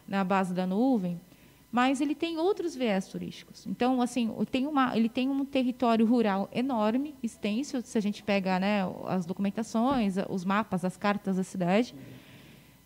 na 0.08 0.24
base 0.24 0.52
da 0.52 0.66
nuvem. 0.66 1.20
Mas 1.70 2.00
ele 2.00 2.14
tem 2.14 2.38
outros 2.38 2.74
viés 2.74 3.08
turísticos. 3.08 3.66
Então, 3.66 4.00
assim, 4.00 4.32
tem 4.50 4.66
uma, 4.66 4.96
ele 4.96 5.08
tem 5.08 5.28
um 5.28 5.44
território 5.44 6.06
rural 6.06 6.48
enorme, 6.52 7.14
extenso, 7.22 7.82
se 7.82 7.98
a 7.98 8.00
gente 8.00 8.22
pega 8.22 8.58
né, 8.58 8.80
as 9.06 9.26
documentações, 9.26 10.14
os 10.28 10.44
mapas, 10.44 10.84
as 10.84 10.96
cartas 10.96 11.36
da 11.36 11.44
cidade. 11.44 11.94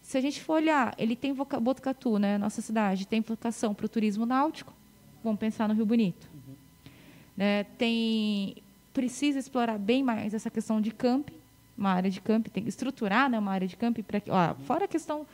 Se 0.03 0.17
a 0.19 0.21
gente 0.21 0.43
for 0.43 0.55
olhar, 0.55 0.95
ele 0.99 1.15
tem 1.15 1.33
Botucatu, 1.35 2.19
né, 2.19 2.39
nossa 2.39 2.61
cidade, 2.61 3.07
tem 3.07 3.21
vocação 3.21 3.75
para 3.75 3.87
o 3.87 3.89
turismo 3.89 4.27
náutico, 4.27 4.73
vamos 5.23 5.39
pensar 5.39 5.69
no 5.69 5.75
Rio 5.75 5.87
Bonito. 5.87 6.29
Uhum. 6.35 6.55
Né, 7.37 7.65
tem, 7.79 8.57
precisa 8.93 9.39
explorar 9.39 9.79
bem 9.79 10.03
mais 10.03 10.35
essa 10.35 10.51
questão 10.51 10.81
de 10.81 10.91
camping, 10.91 11.35
uma 11.77 11.91
área 11.91 12.11
de 12.11 12.21
camping, 12.21 12.51
tem 12.51 12.63
que 12.63 12.69
estruturar 12.69 13.31
né, 13.31 13.39
uma 13.39 13.53
área 13.53 13.69
de 13.69 13.77
camping, 13.77 14.03
para 14.03 14.19
uhum. 14.27 14.65
fora 14.65 14.87
a 14.87 14.89
questão 14.89 15.27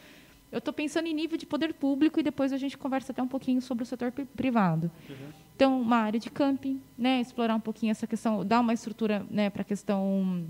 eu 0.50 0.58
estou 0.58 0.72
pensando 0.72 1.06
em 1.06 1.14
nível 1.14 1.36
de 1.36 1.46
poder 1.46 1.74
público 1.74 2.20
e 2.20 2.22
depois 2.22 2.52
a 2.52 2.56
gente 2.56 2.78
conversa 2.78 3.12
até 3.12 3.22
um 3.22 3.28
pouquinho 3.28 3.60
sobre 3.60 3.82
o 3.82 3.86
setor 3.86 4.12
privado. 4.12 4.90
Uhum. 5.08 5.46
Então, 5.54 5.80
uma 5.80 5.96
área 5.96 6.20
de 6.20 6.30
camping, 6.30 6.80
né, 6.96 7.20
explorar 7.20 7.54
um 7.54 7.60
pouquinho 7.60 7.90
essa 7.90 8.06
questão, 8.06 8.44
dar 8.44 8.60
uma 8.60 8.74
estrutura 8.74 9.26
né, 9.30 9.48
para 9.50 9.62
a 9.62 9.64
questão 9.64 10.46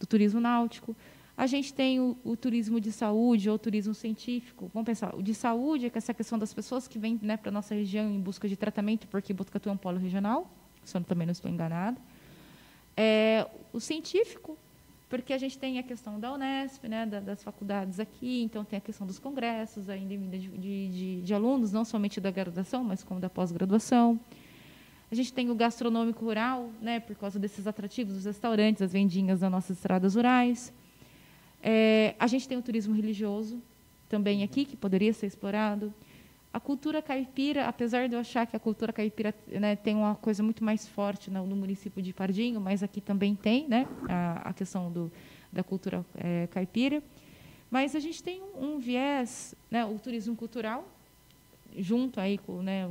do 0.00 0.06
turismo 0.06 0.40
náutico. 0.40 0.96
A 1.36 1.46
gente 1.46 1.72
tem 1.72 2.00
o, 2.00 2.16
o, 2.24 2.36
turismo 2.36 2.80
de 2.80 2.90
saúde 2.90 3.48
ou 3.48 3.58
turismo 3.58 3.94
científico. 3.94 4.70
Vamos 4.74 4.86
pensar, 4.86 5.14
o 5.14 5.22
de 5.22 5.34
saúde 5.34 5.86
é 5.86 5.90
que 5.90 5.98
essa 5.98 6.12
questão 6.12 6.38
das 6.38 6.52
pessoas 6.52 6.88
que 6.88 6.98
vêm 6.98 7.18
né, 7.22 7.36
para 7.36 7.50
a 7.50 7.52
nossa 7.52 7.74
região 7.74 8.10
em 8.10 8.20
busca 8.20 8.48
de 8.48 8.56
tratamento, 8.56 9.06
porque 9.06 9.32
Botucatu 9.32 9.68
é 9.68 9.72
um 9.72 9.76
polo 9.76 9.98
regional, 9.98 10.50
se 10.82 10.96
eu 10.96 11.04
também 11.04 11.26
não 11.26 11.32
estou 11.32 11.50
enganada. 11.50 12.00
É, 12.96 13.46
o 13.72 13.78
científico, 13.78 14.58
porque 15.08 15.32
a 15.32 15.38
gente 15.38 15.58
tem 15.58 15.78
a 15.78 15.82
questão 15.82 16.20
da 16.20 16.32
Unesp, 16.32 16.84
né, 16.84 17.06
das 17.06 17.42
faculdades 17.42 17.98
aqui, 17.98 18.42
então 18.42 18.64
tem 18.64 18.76
a 18.76 18.80
questão 18.80 19.06
dos 19.06 19.18
congressos, 19.18 19.88
ainda 19.88 20.14
de, 20.36 20.48
de, 20.48 21.22
de, 21.22 21.34
alunos, 21.34 21.72
não 21.72 21.84
somente 21.84 22.20
da 22.20 22.30
graduação, 22.30 22.84
mas 22.84 23.02
como 23.02 23.18
da 23.18 23.30
pós-graduação. 23.30 24.20
A 25.10 25.14
gente 25.14 25.32
tem 25.32 25.50
o 25.50 25.54
gastronômico 25.54 26.22
rural, 26.24 26.70
né, 26.82 27.00
por 27.00 27.16
causa 27.16 27.38
desses 27.38 27.66
atrativos, 27.66 28.16
os 28.16 28.24
restaurantes, 28.26 28.82
as 28.82 28.92
vendinhas 28.92 29.40
das 29.40 29.50
nossas 29.50 29.78
estradas 29.78 30.14
rurais. 30.14 30.72
É, 31.62 32.14
a 32.18 32.26
gente 32.26 32.46
tem 32.46 32.58
o 32.58 32.62
turismo 32.62 32.94
religioso, 32.94 33.62
também 34.08 34.42
aqui, 34.42 34.64
que 34.64 34.76
poderia 34.76 35.12
ser 35.12 35.26
explorado. 35.26 35.92
A 36.52 36.58
cultura 36.58 37.02
caipira, 37.02 37.66
apesar 37.66 38.08
de 38.08 38.14
eu 38.14 38.20
achar 38.20 38.46
que 38.46 38.56
a 38.56 38.58
cultura 38.58 38.92
caipira 38.92 39.34
né, 39.46 39.76
tem 39.76 39.94
uma 39.94 40.14
coisa 40.14 40.42
muito 40.42 40.64
mais 40.64 40.88
forte 40.88 41.30
no, 41.30 41.46
no, 41.46 41.54
município 41.54 42.02
de 42.02 42.12
Pardinho, 42.12 42.58
mas 42.60 42.82
aqui 42.82 43.00
também 43.00 43.34
tem 43.34 43.68
né, 43.68 43.86
a, 44.08 44.48
a 44.48 44.52
questão 44.54 44.90
do, 44.90 45.12
da 45.52 45.62
cultura 45.62 46.04
é, 46.16 46.46
caipira. 46.50 47.02
Mas 47.70 47.94
a 47.94 48.00
gente 48.00 48.22
tem 48.22 48.40
um, 48.42 48.74
um 48.74 48.78
viés, 48.78 49.54
né, 49.70 49.84
o 49.84 49.98
turismo 49.98 50.34
cultural, 50.34 50.88
junto 51.76 52.18
aí 52.18 52.38
com, 52.38 52.62
né, 52.62 52.90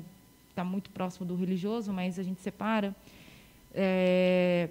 está 0.49 0.63
muito 0.63 0.91
próximo 0.91 1.25
do 1.25 1.35
religioso, 1.35 1.91
mas 1.91 2.19
a 2.19 2.23
gente 2.23 2.41
separa 2.41 2.95
é, 3.73 4.69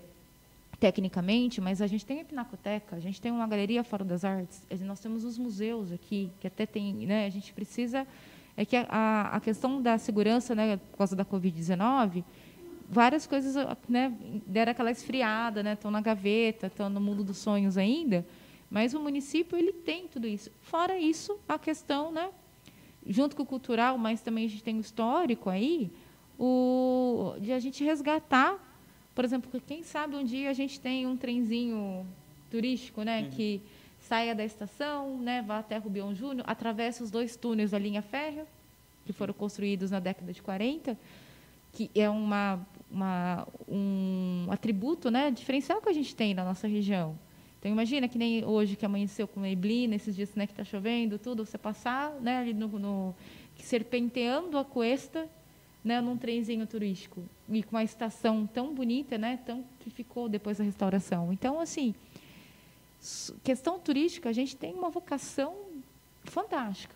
tecnicamente, 0.79 1.61
mas 1.61 1.83
a 1.83 1.89
gente 1.89 2.07
tem 2.07 2.21
a 2.21 2.25
Pinacoteca, 2.25 2.95
a 2.95 3.01
gente 3.01 3.21
tem 3.21 3.33
uma 3.33 3.47
galeria 3.49 3.83
Fora 3.83 4.05
das 4.05 4.25
Artes, 4.25 4.63
nós 4.81 5.01
temos 5.01 5.25
os 5.25 5.37
museus 5.39 5.91
aqui, 5.91 6.31
que 6.41 6.47
até 6.47 6.67
tem, 6.67 6.93
né, 7.07 7.27
a 7.27 7.31
gente 7.31 7.53
precisa 7.53 8.07
é 8.57 8.65
que 8.65 8.77
a, 8.77 9.31
a 9.33 9.41
questão 9.41 9.83
da 9.83 9.99
segurança, 9.99 10.55
né, 10.55 10.79
por 10.91 10.99
causa 10.99 11.15
da 11.15 11.25
Covid-19, 11.25 12.25
várias 12.89 13.27
coisas 13.27 13.55
né, 13.89 14.13
deram 14.47 14.73
aquela 14.73 14.91
esfriada, 14.91 15.63
né, 15.63 15.75
estão 15.75 15.91
na 15.91 16.01
gaveta, 16.01 16.69
estão 16.69 16.89
no 16.89 17.01
mundo 17.01 17.23
dos 17.23 17.37
sonhos 17.37 17.77
ainda, 17.77 18.27
mas 18.71 18.95
o 18.95 19.01
município 19.01 19.59
ele 19.59 19.73
tem 19.73 20.09
tudo 20.09 20.27
isso. 20.27 20.51
Fora 20.63 20.99
isso, 20.99 21.39
a 21.49 21.59
questão, 21.59 22.11
né, 22.11 22.31
junto 23.07 23.37
com 23.37 23.43
o 23.43 23.47
cultural, 23.47 23.99
mas 23.99 24.23
também 24.23 24.47
a 24.47 24.49
gente 24.49 24.63
tem 24.63 24.77
o 24.79 24.81
histórico 24.81 25.51
aí, 25.51 25.91
o, 26.39 27.35
de 27.41 27.53
a 27.53 27.59
gente 27.59 27.85
resgatar, 27.85 28.59
por 29.15 29.25
exemplo, 29.25 29.51
quem 29.67 29.83
sabe 29.83 30.17
um 30.17 30.25
dia 30.25 30.51
a 30.51 30.53
gente 30.53 30.81
tem 30.81 31.07
um 31.07 31.17
trenzinho 31.17 32.07
turístico, 32.51 33.03
né, 33.03 33.23
uhum. 33.23 33.31
que 33.31 33.63
saia 34.07 34.35
da 34.35 34.45
estação, 34.45 35.19
né, 35.19 35.43
vá 35.43 35.59
até 35.59 35.77
Rubião 35.77 36.15
Júnior, 36.15 36.45
atravessa 36.49 37.03
os 37.03 37.11
dois 37.11 37.37
túneis 37.37 37.73
da 37.73 37.79
linha 37.79 38.03
férrea, 38.03 38.47
que 39.05 39.13
foram 39.13 39.35
construídos 39.35 39.91
na 39.91 40.01
década 40.01 40.33
de 40.33 40.41
40, 40.43 40.97
que 41.73 41.91
é 41.95 42.09
uma, 42.09 42.61
uma, 42.91 43.47
um 43.69 44.47
atributo 44.51 45.11
né, 45.11 45.31
diferencial 45.31 45.81
que 45.81 45.89
a 45.89 45.93
gente 45.93 46.15
tem 46.15 46.35
na 46.35 46.45
nossa 46.45 46.67
região. 46.67 47.19
Então, 47.59 47.71
imagina 47.71 48.09
que 48.09 48.17
nem 48.17 48.45
hoje 48.45 48.77
que 48.77 48.87
amanheceu 48.87 49.27
com 49.27 49.41
neblina, 49.41 49.97
esses 49.97 50.15
dias 50.15 50.35
né, 50.35 50.47
que 50.47 50.53
está 50.53 50.65
chovendo, 50.65 51.19
tudo, 51.19 51.45
você 51.45 51.59
passar 51.59 52.13
né, 52.21 52.39
ali 52.39 52.55
no, 52.55 52.69
no, 52.69 53.15
serpenteando 53.59 54.57
a 54.57 54.65
cuesta 54.65 55.29
né, 55.85 56.01
num 56.01 56.17
trenzinho 56.17 56.67
turístico 56.67 57.23
e 57.49 57.63
com 57.63 57.77
uma 57.77 57.85
estação 57.85 58.47
tão 58.47 58.75
bonita, 58.75 59.19
né, 59.19 59.39
tão 59.45 59.65
que 59.81 59.91
ficou 59.91 60.29
depois 60.29 60.59
da 60.59 60.65
restauração. 60.65 61.33
Então, 61.33 61.61
assim, 61.61 61.95
questão 63.43 63.79
turística, 63.79 64.29
a 64.29 64.33
gente 64.33 64.57
tem 64.57 64.75
uma 64.75 64.91
vocação 64.91 65.55
fantástica. 66.25 66.95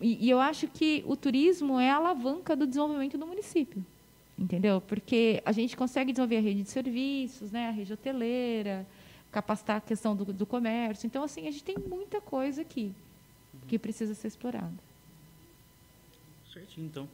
E, 0.00 0.26
e, 0.26 0.30
eu 0.30 0.40
acho 0.40 0.66
que 0.68 1.04
o 1.06 1.16
turismo 1.16 1.78
é 1.78 1.90
a 1.90 1.96
alavanca 1.96 2.56
do 2.56 2.66
desenvolvimento 2.66 3.16
do 3.16 3.26
município. 3.26 3.84
Entendeu? 4.36 4.80
Porque 4.80 5.40
a 5.44 5.52
gente 5.52 5.76
consegue 5.76 6.10
desenvolver 6.10 6.38
a 6.38 6.40
rede 6.40 6.62
de 6.64 6.68
serviços, 6.68 7.52
né, 7.52 7.68
a 7.68 7.70
rede 7.70 7.92
hoteleira, 7.92 8.84
capacitar 9.30 9.76
a 9.76 9.80
questão 9.80 10.16
do, 10.16 10.24
do 10.24 10.44
comércio. 10.44 11.06
Então, 11.06 11.22
assim, 11.22 11.46
a 11.46 11.50
gente 11.52 11.62
tem 11.62 11.76
muita 11.78 12.20
coisa 12.20 12.62
aqui 12.62 12.92
que 13.68 13.78
precisa 13.78 14.14
ser 14.14 14.28
explorada. 14.28 14.74
Certinho, 16.52 16.86
então. 16.86 17.08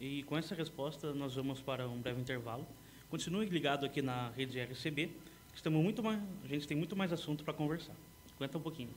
E 0.00 0.24
com 0.24 0.36
essa 0.36 0.54
resposta, 0.54 1.12
nós 1.12 1.34
vamos 1.34 1.60
para 1.60 1.88
um 1.88 1.98
breve 2.00 2.20
intervalo. 2.20 2.66
Continue 3.10 3.46
ligado 3.46 3.86
aqui 3.86 4.02
na 4.02 4.30
rede 4.30 4.60
RCB 4.60 5.10
Estamos 5.58 5.82
muito 5.82 6.04
mais, 6.04 6.20
a 6.44 6.46
gente 6.46 6.68
tem 6.68 6.76
muito 6.76 6.94
mais 6.94 7.12
assunto 7.12 7.42
para 7.42 7.52
conversar. 7.52 7.92
Aguenta 8.36 8.56
um 8.58 8.60
pouquinho. 8.60 8.90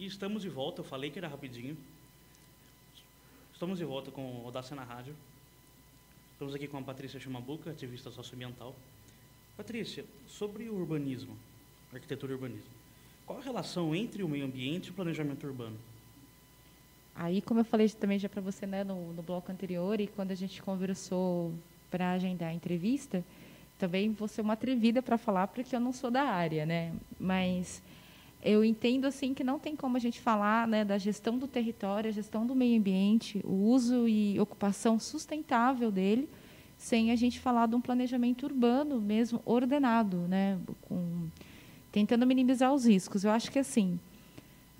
E 0.00 0.06
estamos 0.06 0.40
de 0.40 0.48
volta, 0.48 0.80
eu 0.80 0.84
falei 0.84 1.10
que 1.10 1.18
era 1.18 1.28
rapidinho. 1.28 1.76
Estamos 3.52 3.78
de 3.78 3.84
volta 3.84 4.10
com 4.10 4.40
Audácia 4.46 4.74
na 4.74 4.82
Rádio. 4.82 5.14
Estamos 6.32 6.54
aqui 6.54 6.66
com 6.66 6.78
a 6.78 6.82
Patrícia 6.82 7.20
Chumabuca, 7.20 7.70
ativista 7.70 8.10
socioambiental. 8.10 8.74
Patrícia, 9.58 10.06
sobre 10.26 10.70
o 10.70 10.74
urbanismo, 10.74 11.36
arquitetura 11.92 12.32
e 12.32 12.34
urbanismo, 12.34 12.70
qual 13.26 13.40
a 13.40 13.42
relação 13.42 13.94
entre 13.94 14.22
o 14.22 14.28
meio 14.28 14.46
ambiente 14.46 14.86
e 14.86 14.90
o 14.90 14.94
planejamento 14.94 15.46
urbano? 15.46 15.76
Aí, 17.14 17.42
como 17.42 17.60
eu 17.60 17.64
falei 17.64 17.86
também 17.90 18.18
já 18.18 18.26
para 18.30 18.40
você 18.40 18.66
né, 18.66 18.82
no, 18.82 19.12
no 19.12 19.22
bloco 19.22 19.52
anterior 19.52 20.00
e 20.00 20.06
quando 20.06 20.30
a 20.30 20.34
gente 20.34 20.62
conversou 20.62 21.52
para 21.90 22.12
agendar 22.12 22.48
a 22.48 22.54
entrevista, 22.54 23.22
também 23.78 24.10
vou 24.14 24.28
ser 24.28 24.40
uma 24.40 24.54
atrevida 24.54 25.02
para 25.02 25.18
falar 25.18 25.48
porque 25.48 25.76
eu 25.76 25.80
não 25.80 25.92
sou 25.92 26.10
da 26.10 26.22
área, 26.22 26.64
né? 26.64 26.94
Mas 27.18 27.82
eu 28.42 28.64
entendo 28.64 29.06
assim 29.06 29.34
que 29.34 29.44
não 29.44 29.58
tem 29.58 29.76
como 29.76 29.96
a 29.96 30.00
gente 30.00 30.20
falar 30.20 30.66
né, 30.66 30.84
da 30.84 30.96
gestão 30.96 31.38
do 31.38 31.46
território, 31.46 32.08
a 32.08 32.12
gestão 32.12 32.46
do 32.46 32.54
meio 32.54 32.78
ambiente, 32.78 33.40
o 33.44 33.52
uso 33.52 34.08
e 34.08 34.38
ocupação 34.40 34.98
sustentável 34.98 35.90
dele, 35.90 36.28
sem 36.78 37.10
a 37.10 37.16
gente 37.16 37.38
falar 37.38 37.66
de 37.66 37.74
um 37.74 37.80
planejamento 37.80 38.44
urbano 38.44 39.00
mesmo 39.00 39.42
ordenado, 39.44 40.16
né, 40.28 40.58
com, 40.82 41.28
tentando 41.92 42.26
minimizar 42.26 42.72
os 42.72 42.86
riscos. 42.86 43.24
Eu 43.24 43.30
acho 43.30 43.50
que 43.50 43.58
assim 43.58 43.98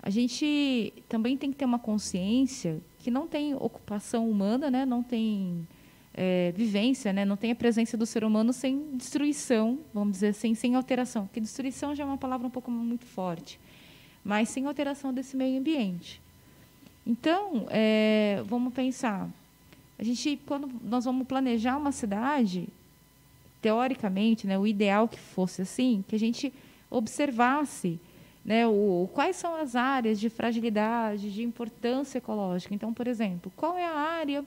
a 0.01 0.09
gente 0.09 0.91
também 1.07 1.37
tem 1.37 1.51
que 1.51 1.57
ter 1.57 1.65
uma 1.65 1.77
consciência 1.77 2.81
que 2.97 3.11
não 3.11 3.27
tem 3.27 3.53
ocupação 3.53 4.27
humana, 4.27 4.71
né, 4.71 4.83
não 4.83 5.03
tem 5.03 5.67
é, 6.13 6.51
vivência, 6.55 7.13
né? 7.13 7.23
não 7.23 7.37
tem 7.37 7.51
a 7.51 7.55
presença 7.55 7.95
do 7.95 8.05
ser 8.05 8.23
humano 8.23 8.51
sem 8.51 8.95
destruição, 8.95 9.79
vamos 9.93 10.13
dizer 10.13 10.29
assim, 10.29 10.53
sem 10.53 10.75
alteração. 10.75 11.25
Porque 11.25 11.39
destruição 11.39 11.95
já 11.95 12.03
é 12.03 12.05
uma 12.05 12.17
palavra 12.17 12.45
um 12.47 12.49
pouco 12.49 12.69
muito 12.69 13.05
forte, 13.05 13.59
mas 14.23 14.49
sem 14.49 14.65
alteração 14.65 15.13
desse 15.13 15.35
meio 15.35 15.59
ambiente. 15.59 16.21
Então, 17.05 17.65
é, 17.69 18.43
vamos 18.45 18.73
pensar. 18.73 19.29
A 19.97 20.03
gente, 20.03 20.39
quando 20.45 20.69
nós 20.83 21.05
vamos 21.05 21.27
planejar 21.27 21.77
uma 21.77 21.91
cidade, 21.91 22.67
teoricamente, 23.61 24.45
né, 24.47 24.57
o 24.57 24.67
ideal 24.67 25.07
que 25.07 25.19
fosse 25.19 25.61
assim, 25.61 26.03
que 26.07 26.15
a 26.15 26.19
gente 26.19 26.51
observasse 26.89 27.99
né, 28.43 28.67
o, 28.67 29.09
quais 29.13 29.35
são 29.35 29.55
as 29.55 29.75
áreas 29.75 30.19
de 30.19 30.29
fragilidade, 30.29 31.31
de 31.31 31.43
importância 31.43 32.17
ecológica. 32.17 32.73
Então, 32.73 32.93
por 32.93 33.07
exemplo, 33.07 33.51
qual 33.55 33.77
é 33.77 33.85
a 33.85 33.95
área 33.95 34.43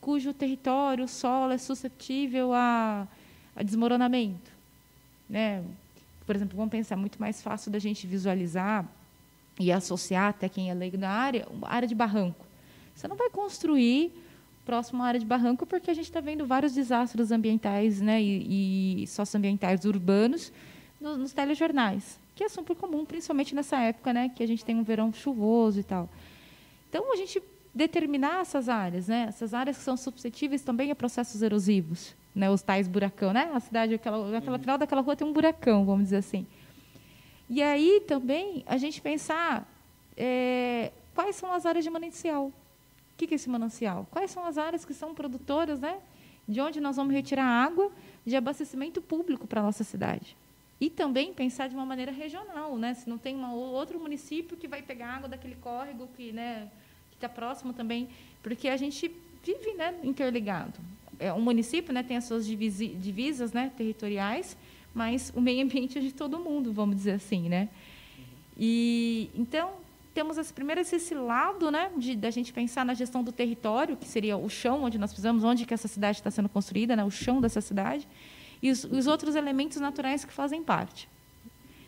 cujo 0.00 0.32
território, 0.32 1.06
solo 1.06 1.52
é 1.52 1.58
suscetível 1.58 2.52
a, 2.52 3.06
a 3.54 3.62
desmoronamento. 3.62 4.50
Né? 5.28 5.62
Por 6.26 6.34
exemplo, 6.34 6.56
vamos 6.56 6.70
pensar, 6.70 6.96
muito 6.96 7.20
mais 7.20 7.42
fácil 7.42 7.70
da 7.70 7.78
gente 7.78 8.06
visualizar 8.06 8.86
e 9.58 9.70
associar 9.70 10.28
até 10.28 10.48
quem 10.48 10.70
é 10.70 10.74
leigo 10.74 10.96
na 10.96 11.10
área, 11.10 11.46
uma 11.50 11.68
área 11.68 11.86
de 11.86 11.94
barranco. 11.94 12.46
Você 12.94 13.06
não 13.06 13.16
vai 13.16 13.30
construir 13.30 14.12
próximo 14.64 15.02
à 15.02 15.06
área 15.06 15.20
de 15.20 15.26
barranco 15.26 15.66
porque 15.66 15.90
a 15.90 15.94
gente 15.94 16.04
está 16.04 16.20
vendo 16.20 16.46
vários 16.46 16.72
desastres 16.72 17.30
ambientais 17.30 18.00
né, 18.00 18.22
e, 18.22 19.02
e 19.02 19.06
socioambientais 19.06 19.84
urbanos 19.84 20.52
nos, 21.00 21.18
nos 21.18 21.32
telejornais, 21.32 22.18
que 22.34 22.44
é 22.44 22.48
super 22.48 22.76
comum, 22.76 23.04
principalmente 23.04 23.54
nessa 23.54 23.78
época, 23.80 24.12
né, 24.12 24.30
que 24.34 24.42
a 24.42 24.46
gente 24.46 24.64
tem 24.64 24.76
um 24.76 24.82
verão 24.82 25.12
chuvoso 25.12 25.80
e 25.80 25.82
tal. 25.82 26.08
Então, 26.88 27.12
a 27.12 27.16
gente 27.16 27.42
determinar 27.74 28.40
essas 28.40 28.68
áreas, 28.68 29.08
né? 29.08 29.26
Essas 29.28 29.54
áreas 29.54 29.78
que 29.78 29.84
são 29.84 29.96
suscetíveis 29.96 30.62
também 30.62 30.90
a 30.90 30.94
processos 30.94 31.42
erosivos, 31.42 32.14
né? 32.34 32.50
Os 32.50 32.62
tais 32.62 32.88
buracão, 32.88 33.32
né? 33.32 33.50
A 33.54 33.60
cidade, 33.60 33.94
aquela, 33.94 34.36
aquela 34.36 34.56
uhum. 34.56 34.60
final 34.60 34.78
daquela 34.78 35.00
rua 35.00 35.16
tem 35.16 35.26
um 35.26 35.32
buracão, 35.32 35.84
vamos 35.84 36.04
dizer 36.04 36.16
assim. 36.16 36.46
E 37.48 37.62
aí 37.62 38.02
também 38.06 38.62
a 38.66 38.76
gente 38.76 39.00
pensar 39.00 39.68
é, 40.16 40.92
quais 41.14 41.36
são 41.36 41.52
as 41.52 41.66
áreas 41.66 41.84
de 41.84 41.90
manancial. 41.90 42.46
O 42.46 42.52
que, 43.16 43.26
que 43.26 43.34
é 43.34 43.36
esse 43.36 43.50
manancial? 43.50 44.06
Quais 44.10 44.30
são 44.30 44.44
as 44.44 44.56
áreas 44.56 44.84
que 44.84 44.94
são 44.94 45.14
produtoras, 45.14 45.80
né? 45.80 45.98
De 46.48 46.60
onde 46.60 46.80
nós 46.80 46.96
vamos 46.96 47.12
retirar 47.12 47.44
água 47.44 47.90
de 48.24 48.34
abastecimento 48.36 49.00
público 49.00 49.46
para 49.46 49.60
a 49.60 49.64
nossa 49.64 49.84
cidade. 49.84 50.36
E 50.80 50.88
também 50.88 51.34
pensar 51.34 51.68
de 51.68 51.74
uma 51.74 51.84
maneira 51.84 52.10
regional, 52.10 52.78
né? 52.78 52.94
Se 52.94 53.08
não 53.08 53.18
tem 53.18 53.36
uma, 53.36 53.52
outro 53.52 54.00
município 54.00 54.56
que 54.56 54.66
vai 54.66 54.80
pegar 54.80 55.16
água 55.16 55.28
daquele 55.28 55.56
córrego 55.56 56.08
que, 56.16 56.32
né? 56.32 56.70
Está 57.26 57.28
próximo 57.28 57.72
também, 57.72 58.08
porque 58.42 58.68
a 58.68 58.76
gente 58.76 59.10
vive 59.44 59.74
né, 59.74 59.94
interligado. 60.02 60.74
É, 61.18 61.32
um 61.32 61.40
município 61.40 61.92
né, 61.92 62.02
tem 62.02 62.16
as 62.16 62.24
suas 62.24 62.46
divisas 62.46 63.52
né, 63.52 63.70
territoriais, 63.76 64.56
mas 64.94 65.32
o 65.34 65.40
meio 65.40 65.62
ambiente 65.64 65.98
é 65.98 66.00
de 66.00 66.12
todo 66.12 66.38
mundo, 66.38 66.72
vamos 66.72 66.96
dizer 66.96 67.12
assim, 67.12 67.48
né? 67.48 67.68
E 68.58 69.30
então 69.34 69.72
temos 70.12 70.36
esse, 70.36 70.52
primeiro 70.52 70.80
esse 70.80 71.14
lado, 71.14 71.70
né, 71.70 71.90
de 71.96 72.16
da 72.16 72.30
gente 72.30 72.52
pensar 72.52 72.84
na 72.84 72.94
gestão 72.94 73.22
do 73.22 73.30
território, 73.30 73.96
que 73.96 74.08
seria 74.08 74.36
o 74.36 74.48
chão 74.48 74.82
onde 74.82 74.98
nós 74.98 75.10
precisamos, 75.10 75.44
onde 75.44 75.64
que 75.64 75.72
essa 75.72 75.88
cidade 75.88 76.18
está 76.18 76.30
sendo 76.30 76.48
construída, 76.48 76.96
né, 76.96 77.04
o 77.04 77.10
chão 77.10 77.40
dessa 77.40 77.60
cidade, 77.60 78.08
e 78.60 78.70
os, 78.70 78.84
os 78.84 79.06
outros 79.06 79.36
elementos 79.36 79.78
naturais 79.78 80.24
que 80.24 80.32
fazem 80.32 80.62
parte. 80.62 81.08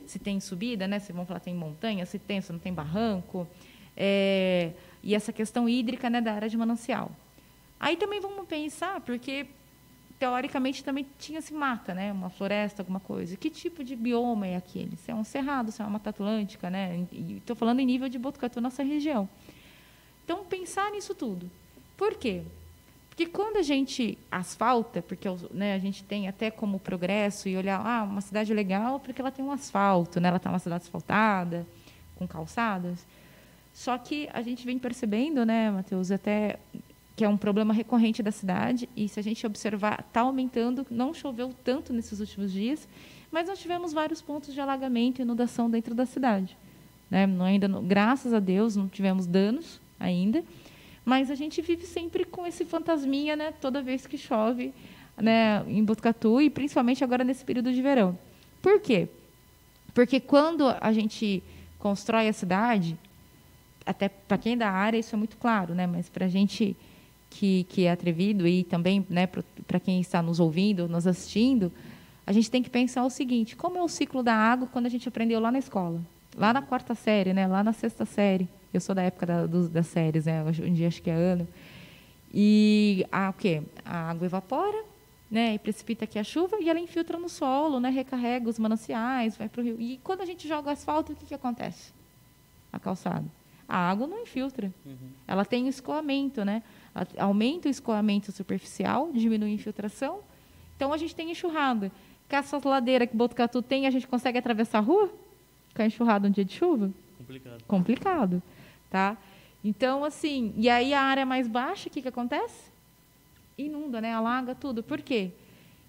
Se 0.07 0.19
tem 0.19 0.41
subida, 0.41 0.87
né, 0.87 0.99
se 0.99 1.13
vamos 1.13 1.29
falar 1.29 1.41
tem 1.41 1.55
montanha, 1.55 2.07
se 2.07 2.19
tem, 2.19 2.41
se 2.41 2.53
não 2.53 2.59
tem 2.59 2.73
barranco, 2.73 3.47
é, 3.97 4.73
e 5.03 5.15
essa 5.15 5.33
questão 5.33 5.69
hídrica 5.69 6.09
né, 6.09 6.21
da 6.21 6.33
área 6.33 6.49
de 6.49 6.57
manancial. 6.57 7.11
Aí 7.79 7.97
também 7.97 8.21
vamos 8.21 8.47
pensar, 8.47 9.01
porque 9.01 9.47
teoricamente 10.19 10.85
também 10.85 11.05
tinha-se 11.19 11.53
mata, 11.53 11.93
né? 11.93 12.13
uma 12.13 12.31
floresta, 12.31 12.83
alguma 12.83 13.01
coisa. 13.01 13.37
Que 13.37 13.51
tipo 13.51 13.83
de 13.83 13.97
bioma 13.97 14.47
é 14.47 14.55
aquele? 14.55 14.97
Se 14.97 15.11
é 15.11 15.15
um 15.15 15.25
cerrado, 15.25 15.73
se 15.73 15.83
é 15.83 15.85
uma 15.85 15.93
mata 15.93 16.11
atlântica, 16.11 16.71
né? 16.71 17.05
Estou 17.13 17.57
falando 17.57 17.81
em 17.81 17.87
nível 17.87 18.09
de 18.09 18.21
Botucatu, 18.21 18.61
nossa 18.61 18.85
região. 18.85 19.29
Então, 20.25 20.45
pensar 20.45 20.93
nisso 20.93 21.13
tudo. 21.13 21.51
Por 21.97 22.15
quê? 22.15 22.43
Porque 23.09 23.27
quando 23.27 23.57
a 23.57 23.63
gente 23.63 24.17
asfalta, 24.31 25.03
porque 25.03 25.29
né, 25.51 25.75
a 25.75 25.79
gente 25.79 26.05
tem 26.05 26.29
até 26.29 26.51
como 26.51 26.79
progresso 26.79 27.49
e 27.49 27.57
olhar, 27.57 27.85
ah, 27.85 28.05
uma 28.05 28.21
cidade 28.21 28.55
legal 28.55 29.01
porque 29.01 29.21
ela 29.21 29.31
tem 29.31 29.45
um 29.45 29.51
asfalto, 29.51 30.21
né? 30.21 30.29
ela 30.29 30.37
está 30.37 30.49
uma 30.49 30.59
cidade 30.61 30.85
asfaltada, 30.85 31.67
com 32.17 32.27
calçadas. 32.27 33.05
Só 33.73 33.97
que 33.97 34.29
a 34.33 34.43
gente 34.43 34.65
vem 34.67 34.79
percebendo, 34.79 35.47
né, 35.47 35.71
Matheus, 35.71 36.11
até 36.11 36.59
que 37.15 37.25
é 37.25 37.29
um 37.29 37.37
problema 37.37 37.75
recorrente 37.75 38.23
da 38.23 38.31
cidade 38.31 38.89
e 38.97 39.09
se 39.09 39.21
a 39.21 39.23
gente 39.23 39.47
observar 39.47 40.05
está 40.07 40.23
aumentando. 40.23 40.87
Não 40.91 41.13
choveu 41.13 41.55
tanto 41.65 41.93
nesses 41.93 42.21
últimos 42.21 42.53
dias, 42.53 42.89
mas 43.31 43.49
nós 43.49 43.59
tivemos 43.59 43.93
vários 43.93 44.21
pontos 44.21 44.53
de 44.53 44.61
alagamento 44.61 45.21
e 45.21 45.23
inundação 45.23 45.71
dentro 45.71 45.95
da 45.95 46.07
cidade. 46.07 46.57
Né? 47.11 47.27
Não, 47.27 47.45
ainda, 47.45 47.69
graças 47.69 48.33
a 48.33 48.41
Deus, 48.41 48.77
não 48.77 48.89
tivemos 48.89 49.27
danos 49.27 49.81
ainda, 50.01 50.43
mas 51.05 51.31
a 51.31 51.35
gente 51.35 51.61
vive 51.61 51.87
sempre 51.87 52.25
com 52.25 52.47
esse 52.47 52.65
fantasminha, 52.65 53.37
né? 53.37 53.53
Toda 53.61 53.83
vez 53.83 54.07
que 54.07 54.17
chove, 54.17 54.73
né? 55.17 55.65
Em 55.67 55.85
Botucatu 55.85 56.41
e 56.41 56.49
principalmente 56.49 57.03
agora 57.05 57.25
nesse 57.25 57.45
período 57.45 57.73
de 57.73 57.83
verão. 57.83 58.17
Por 58.63 58.81
quê? 58.81 59.09
Porque 59.93 60.21
quando 60.21 60.69
a 60.81 60.93
gente 60.93 61.43
constrói 61.79 62.29
a 62.29 62.33
cidade, 62.33 62.97
até 63.85 64.09
para 64.09 64.39
quem 64.39 64.55
é 64.55 64.57
da 64.57 64.71
área 64.71 64.99
isso 64.99 65.15
é 65.15 65.19
muito 65.19 65.37
claro, 65.37 65.75
né? 65.75 65.87
Mas 65.87 66.09
para 66.09 66.27
a 66.27 66.29
gente 66.29 66.77
que, 67.31 67.65
que 67.65 67.85
é 67.87 67.91
atrevido 67.91 68.47
e 68.47 68.63
também 68.65 69.07
né, 69.09 69.27
para 69.67 69.81
quem 69.81 70.01
está 70.01 70.23
nos 70.23 70.39
ouvindo, 70.39 70.89
nos 70.89 71.07
assistindo, 71.07 71.73
a 72.27 72.33
gente 72.33 72.51
tem 72.51 72.63
que 72.63 72.71
pensar 72.71 73.05
o 73.05 73.11
seguinte: 73.11 73.57
como 73.57 73.79
é 73.79 73.83
o 73.83 73.89
ciclo 73.89 74.23
da 74.23 74.35
água 74.35 74.69
quando 74.71 74.87
a 74.87 74.89
gente 74.89 75.09
aprendeu 75.09 75.41
lá 75.41 75.51
na 75.51 75.59
escola, 75.59 76.01
lá 76.37 76.53
na 76.53 76.63
quarta 76.63 76.95
série, 76.95 77.33
né? 77.33 77.47
Lá 77.47 77.65
na 77.65 77.73
sexta 77.73 78.05
série. 78.05 78.49
Eu 78.73 78.81
sou 78.81 78.95
da 78.95 79.03
época 79.03 79.27
da, 79.27 79.47
do, 79.47 79.69
das 79.69 79.87
séries, 79.87 80.27
né? 80.27 80.43
Hoje 80.45 80.63
em 80.63 80.73
dia 80.73 80.89
acho 80.89 81.03
que 81.03 81.11
é 81.11 81.15
ano. 81.15 81.47
E 82.33 83.05
a, 83.13 83.31
o 83.31 83.33
quê? 83.35 83.63
A 83.85 84.11
água 84.11 84.27
evapora, 84.27 84.85
né? 85.31 85.55
E 85.55 85.59
precipita 85.59 86.05
aqui 86.05 86.19
a 86.19 86.25
chuva 86.25 86.59
e 86.61 86.71
ela 86.71 86.81
infiltra 86.81 87.19
no 87.19 87.29
solo, 87.29 87.81
né? 87.81 87.91
Recarrega 87.91 88.49
os 88.49 88.59
mananciais, 88.59 89.37
vai 89.37 89.49
para 89.49 89.61
o 89.61 89.65
rio. 89.65 89.81
E 89.81 89.99
quando 90.03 90.23
a 90.23 90.27
gente 90.27 90.49
joga 90.49 90.71
asfalto, 90.71 91.13
o 91.13 91.17
que, 91.17 91.27
que 91.27 91.35
acontece? 91.35 91.93
A 92.73 92.79
calçada 92.79 93.42
a 93.69 93.77
água 93.91 94.07
não 94.07 94.23
infiltra. 94.23 94.73
Uhum. 94.85 95.11
Ela 95.27 95.45
tem 95.45 95.69
escoamento, 95.69 96.45
né? 96.45 96.63
Ela 96.95 97.07
aumenta 97.19 97.69
o 97.69 97.71
escoamento 97.71 98.31
superficial, 98.33 99.11
diminui 99.13 99.51
a 99.51 99.55
infiltração. 99.55 100.21
Então 100.77 100.93
a 100.93 100.97
gente 100.97 101.15
tem 101.15 101.31
enxurrada. 101.31 101.91
Com 102.29 102.37
essa 102.37 102.61
ladeira 102.69 103.07
que 103.07 103.17
Botucatu 103.17 103.63
tem, 103.63 103.87
a 103.87 103.91
gente 103.91 104.07
consegue 104.07 104.39
atravessar 104.39 104.79
a 104.79 104.81
rua? 104.81 105.11
Com 105.75 105.83
a 105.83 105.87
enxurrada 105.87 106.29
um 106.29 106.31
dia 106.31 106.45
de 106.45 106.55
chuva? 106.55 106.91
Complicado. 107.19 107.65
Complicado, 107.67 108.43
tá? 108.91 109.17
Então, 109.65 110.05
assim, 110.05 110.53
e 110.57 110.69
aí 110.69 110.93
a 110.93 111.01
área 111.03 111.25
mais 111.25 111.47
baixa, 111.47 111.89
o 111.89 111.93
que, 111.93 112.03
que 112.03 112.09
acontece? 112.09 112.71
Inunda, 113.57 114.01
né? 114.01 114.13
Alaga 114.13 114.55
tudo. 114.55 114.83
Por 114.83 115.01
quê? 115.01 115.31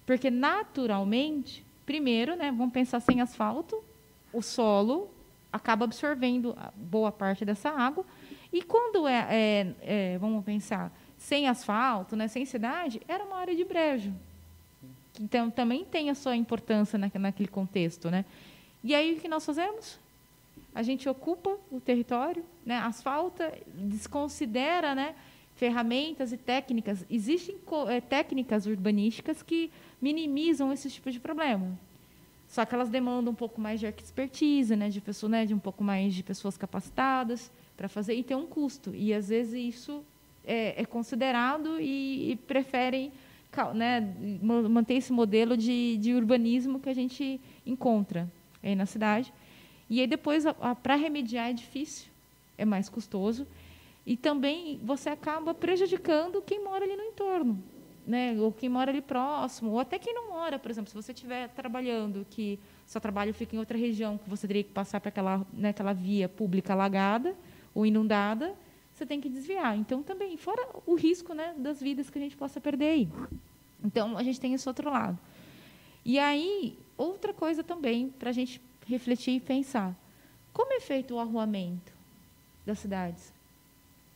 Porque 0.06 0.30
naturalmente, 0.30 1.64
primeiro, 1.84 2.36
né, 2.36 2.52
vamos 2.52 2.72
pensar 2.72 3.00
sem 3.00 3.20
asfalto, 3.20 3.82
o 4.32 4.42
solo 4.42 5.10
acaba 5.54 5.84
absorvendo 5.84 6.56
boa 6.76 7.10
parte 7.10 7.44
dessa 7.44 7.70
água. 7.70 8.04
E 8.52 8.62
quando 8.62 9.06
é, 9.08 9.26
é, 9.30 9.74
é, 9.82 10.18
vamos 10.18 10.44
pensar, 10.44 10.92
sem 11.16 11.48
asfalto, 11.48 12.16
né, 12.16 12.28
sem 12.28 12.44
cidade, 12.44 13.00
era 13.08 13.24
uma 13.24 13.36
área 13.36 13.54
de 13.54 13.64
brejo. 13.64 14.12
Então, 15.20 15.50
também 15.50 15.84
tem 15.84 16.10
a 16.10 16.14
sua 16.14 16.36
importância 16.36 16.98
na, 16.98 17.10
naquele 17.14 17.48
contexto. 17.48 18.10
Né? 18.10 18.24
E 18.82 18.94
aí, 18.94 19.14
o 19.14 19.20
que 19.20 19.28
nós 19.28 19.46
fazemos? 19.46 19.98
a 20.74 20.82
gente 20.82 21.08
ocupa 21.08 21.56
o 21.70 21.80
território, 21.80 22.44
né, 22.66 22.78
asfalta, 22.78 23.56
desconsidera 23.74 24.94
né, 24.94 25.14
ferramentas 25.54 26.32
e 26.32 26.36
técnicas. 26.36 27.06
Existem 27.08 27.56
é, 27.88 28.00
técnicas 28.00 28.66
urbanísticas 28.66 29.40
que 29.40 29.70
minimizam 30.02 30.72
esse 30.72 30.90
tipo 30.90 31.12
de 31.12 31.20
problema. 31.20 31.78
Só 32.54 32.64
que 32.64 32.72
elas 32.72 32.88
demandam 32.88 33.32
um 33.32 33.34
pouco 33.34 33.60
mais 33.60 33.80
de 33.80 33.86
expertise, 33.86 34.76
né, 34.76 34.88
de 34.88 35.00
pessoa, 35.00 35.28
né, 35.28 35.44
de 35.44 35.52
um 35.52 35.58
pouco 35.58 35.82
mais 35.82 36.14
de 36.14 36.22
pessoas 36.22 36.56
capacitadas 36.56 37.50
para 37.76 37.88
fazer 37.88 38.14
e 38.14 38.22
tem 38.22 38.36
um 38.36 38.46
custo. 38.46 38.94
E 38.94 39.12
às 39.12 39.28
vezes 39.28 39.74
isso 39.74 40.04
é, 40.44 40.80
é 40.80 40.84
considerado 40.84 41.80
e, 41.80 42.30
e 42.30 42.36
preferem 42.36 43.10
né, 43.74 44.08
manter 44.40 44.94
esse 44.94 45.12
modelo 45.12 45.56
de, 45.56 45.96
de 45.96 46.14
urbanismo 46.14 46.78
que 46.78 46.88
a 46.88 46.94
gente 46.94 47.40
encontra 47.66 48.30
aí 48.62 48.76
na 48.76 48.86
cidade. 48.86 49.34
E 49.90 50.00
aí 50.00 50.06
depois, 50.06 50.44
para 50.80 50.94
remediar 50.94 51.50
é 51.50 51.52
difícil, 51.52 52.06
é 52.56 52.64
mais 52.64 52.88
custoso. 52.88 53.48
E 54.06 54.16
também 54.16 54.78
você 54.84 55.08
acaba 55.08 55.52
prejudicando 55.54 56.40
quem 56.40 56.62
mora 56.62 56.84
ali 56.84 56.94
no 56.94 57.02
entorno, 57.02 57.60
né? 58.06 58.36
ou 58.38 58.52
quem 58.52 58.68
mora 58.68 58.90
ali 58.90 59.00
próximo, 59.00 59.72
ou 59.72 59.80
até 59.80 59.98
quem 59.98 60.14
não 60.14 60.30
mora. 60.30 60.58
Por 60.58 60.70
exemplo, 60.70 60.90
se 60.90 60.94
você 60.94 61.12
estiver 61.12 61.48
trabalhando, 61.50 62.26
que 62.28 62.58
seu 62.86 63.00
trabalho 63.00 63.32
fica 63.32 63.56
em 63.56 63.58
outra 63.58 63.76
região, 63.76 64.18
que 64.18 64.28
você 64.28 64.46
teria 64.46 64.64
que 64.64 64.70
passar 64.70 65.00
para 65.00 65.08
aquela, 65.08 65.46
né, 65.52 65.70
aquela 65.70 65.92
via 65.92 66.28
pública 66.28 66.72
alagada 66.72 67.34
ou 67.74 67.86
inundada, 67.86 68.54
você 68.92 69.04
tem 69.04 69.20
que 69.20 69.28
desviar. 69.28 69.76
Então, 69.76 70.02
também, 70.02 70.36
fora 70.36 70.68
o 70.86 70.94
risco 70.94 71.34
né, 71.34 71.54
das 71.58 71.80
vidas 71.80 72.10
que 72.10 72.18
a 72.18 72.22
gente 72.22 72.36
possa 72.36 72.60
perder 72.60 72.90
aí. 72.90 73.08
Então, 73.82 74.16
a 74.16 74.22
gente 74.22 74.38
tem 74.40 74.54
esse 74.54 74.68
outro 74.68 74.90
lado. 74.90 75.18
E 76.04 76.18
aí, 76.18 76.78
outra 76.96 77.32
coisa 77.32 77.64
também, 77.64 78.08
para 78.10 78.30
a 78.30 78.32
gente 78.32 78.60
refletir 78.86 79.34
e 79.34 79.40
pensar. 79.40 79.94
Como 80.52 80.72
é 80.72 80.80
feito 80.80 81.14
o 81.14 81.18
arruamento 81.18 81.92
das 82.64 82.78
cidades? 82.78 83.32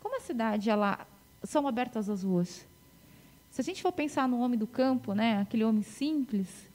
Como 0.01 0.17
a 0.17 0.21
cidade 0.21 0.71
ela 0.71 1.07
são 1.43 1.67
abertas 1.67 2.09
as 2.09 2.23
ruas? 2.23 2.68
Se 3.59 3.63
a 3.63 3.65
gente 3.65 3.83
for 3.83 3.91
pensar 3.91 4.29
no 4.29 4.39
homem 4.39 4.57
do 4.57 4.69
campo, 4.69 5.15
né, 5.15 5.41
aquele 5.41 5.65
homem 5.65 5.83
simples, 5.83 6.71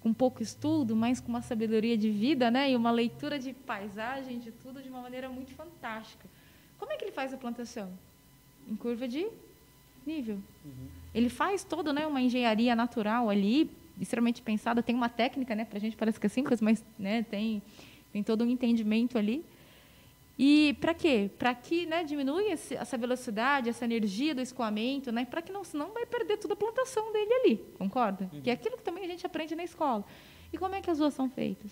com 0.00 0.12
pouco 0.12 0.42
estudo, 0.42 0.96
mas 0.96 1.20
com 1.20 1.28
uma 1.28 1.40
sabedoria 1.40 1.96
de 1.96 2.10
vida, 2.10 2.50
né, 2.50 2.72
e 2.72 2.74
uma 2.74 2.90
leitura 2.90 3.38
de 3.38 3.52
paisagem, 3.52 4.40
de 4.40 4.50
tudo 4.50 4.82
de 4.82 4.88
uma 4.88 5.00
maneira 5.00 5.28
muito 5.28 5.52
fantástica. 5.52 6.28
Como 6.76 6.90
é 6.90 6.96
que 6.96 7.04
ele 7.04 7.12
faz 7.12 7.32
a 7.32 7.36
plantação? 7.36 7.88
Em 8.68 8.74
curva 8.74 9.06
de 9.06 9.28
nível. 10.04 10.42
Uhum. 10.64 10.88
Ele 11.14 11.28
faz 11.28 11.62
toda 11.62 11.92
né, 11.92 12.04
uma 12.04 12.20
engenharia 12.20 12.74
natural 12.74 13.30
ali, 13.30 13.70
extremamente 14.00 14.42
pensada, 14.42 14.82
tem 14.82 14.96
uma 14.96 15.08
técnica, 15.08 15.54
né? 15.54 15.64
Para 15.64 15.76
a 15.76 15.80
gente 15.80 15.96
parece 15.96 16.18
que 16.18 16.26
é 16.26 16.28
simples, 16.28 16.60
mas 16.60 16.84
né, 16.98 17.22
tem, 17.22 17.62
tem 18.12 18.24
todo 18.24 18.42
um 18.42 18.48
entendimento 18.48 19.16
ali. 19.16 19.44
E 20.38 20.76
para 20.80 20.92
quê? 20.92 21.30
Para 21.38 21.54
que 21.54 21.86
né, 21.86 22.02
diminua 22.02 22.42
essa 22.42 22.98
velocidade, 22.98 23.68
essa 23.68 23.84
energia 23.84 24.34
do 24.34 24.40
escoamento, 24.40 25.12
né, 25.12 25.24
para 25.24 25.40
que 25.40 25.52
não, 25.52 25.62
não 25.74 25.92
vai 25.92 26.04
perder 26.04 26.38
toda 26.38 26.54
a 26.54 26.56
plantação 26.56 27.12
dele 27.12 27.32
ali, 27.34 27.56
concorda? 27.78 28.28
Uhum. 28.32 28.40
Que 28.40 28.50
é 28.50 28.52
aquilo 28.54 28.76
que 28.76 28.82
também 28.82 29.04
a 29.04 29.08
gente 29.08 29.24
aprende 29.24 29.54
na 29.54 29.62
escola. 29.62 30.04
E 30.52 30.58
como 30.58 30.74
é 30.74 30.80
que 30.80 30.90
as 30.90 30.98
ruas 30.98 31.14
são 31.14 31.30
feitas? 31.30 31.70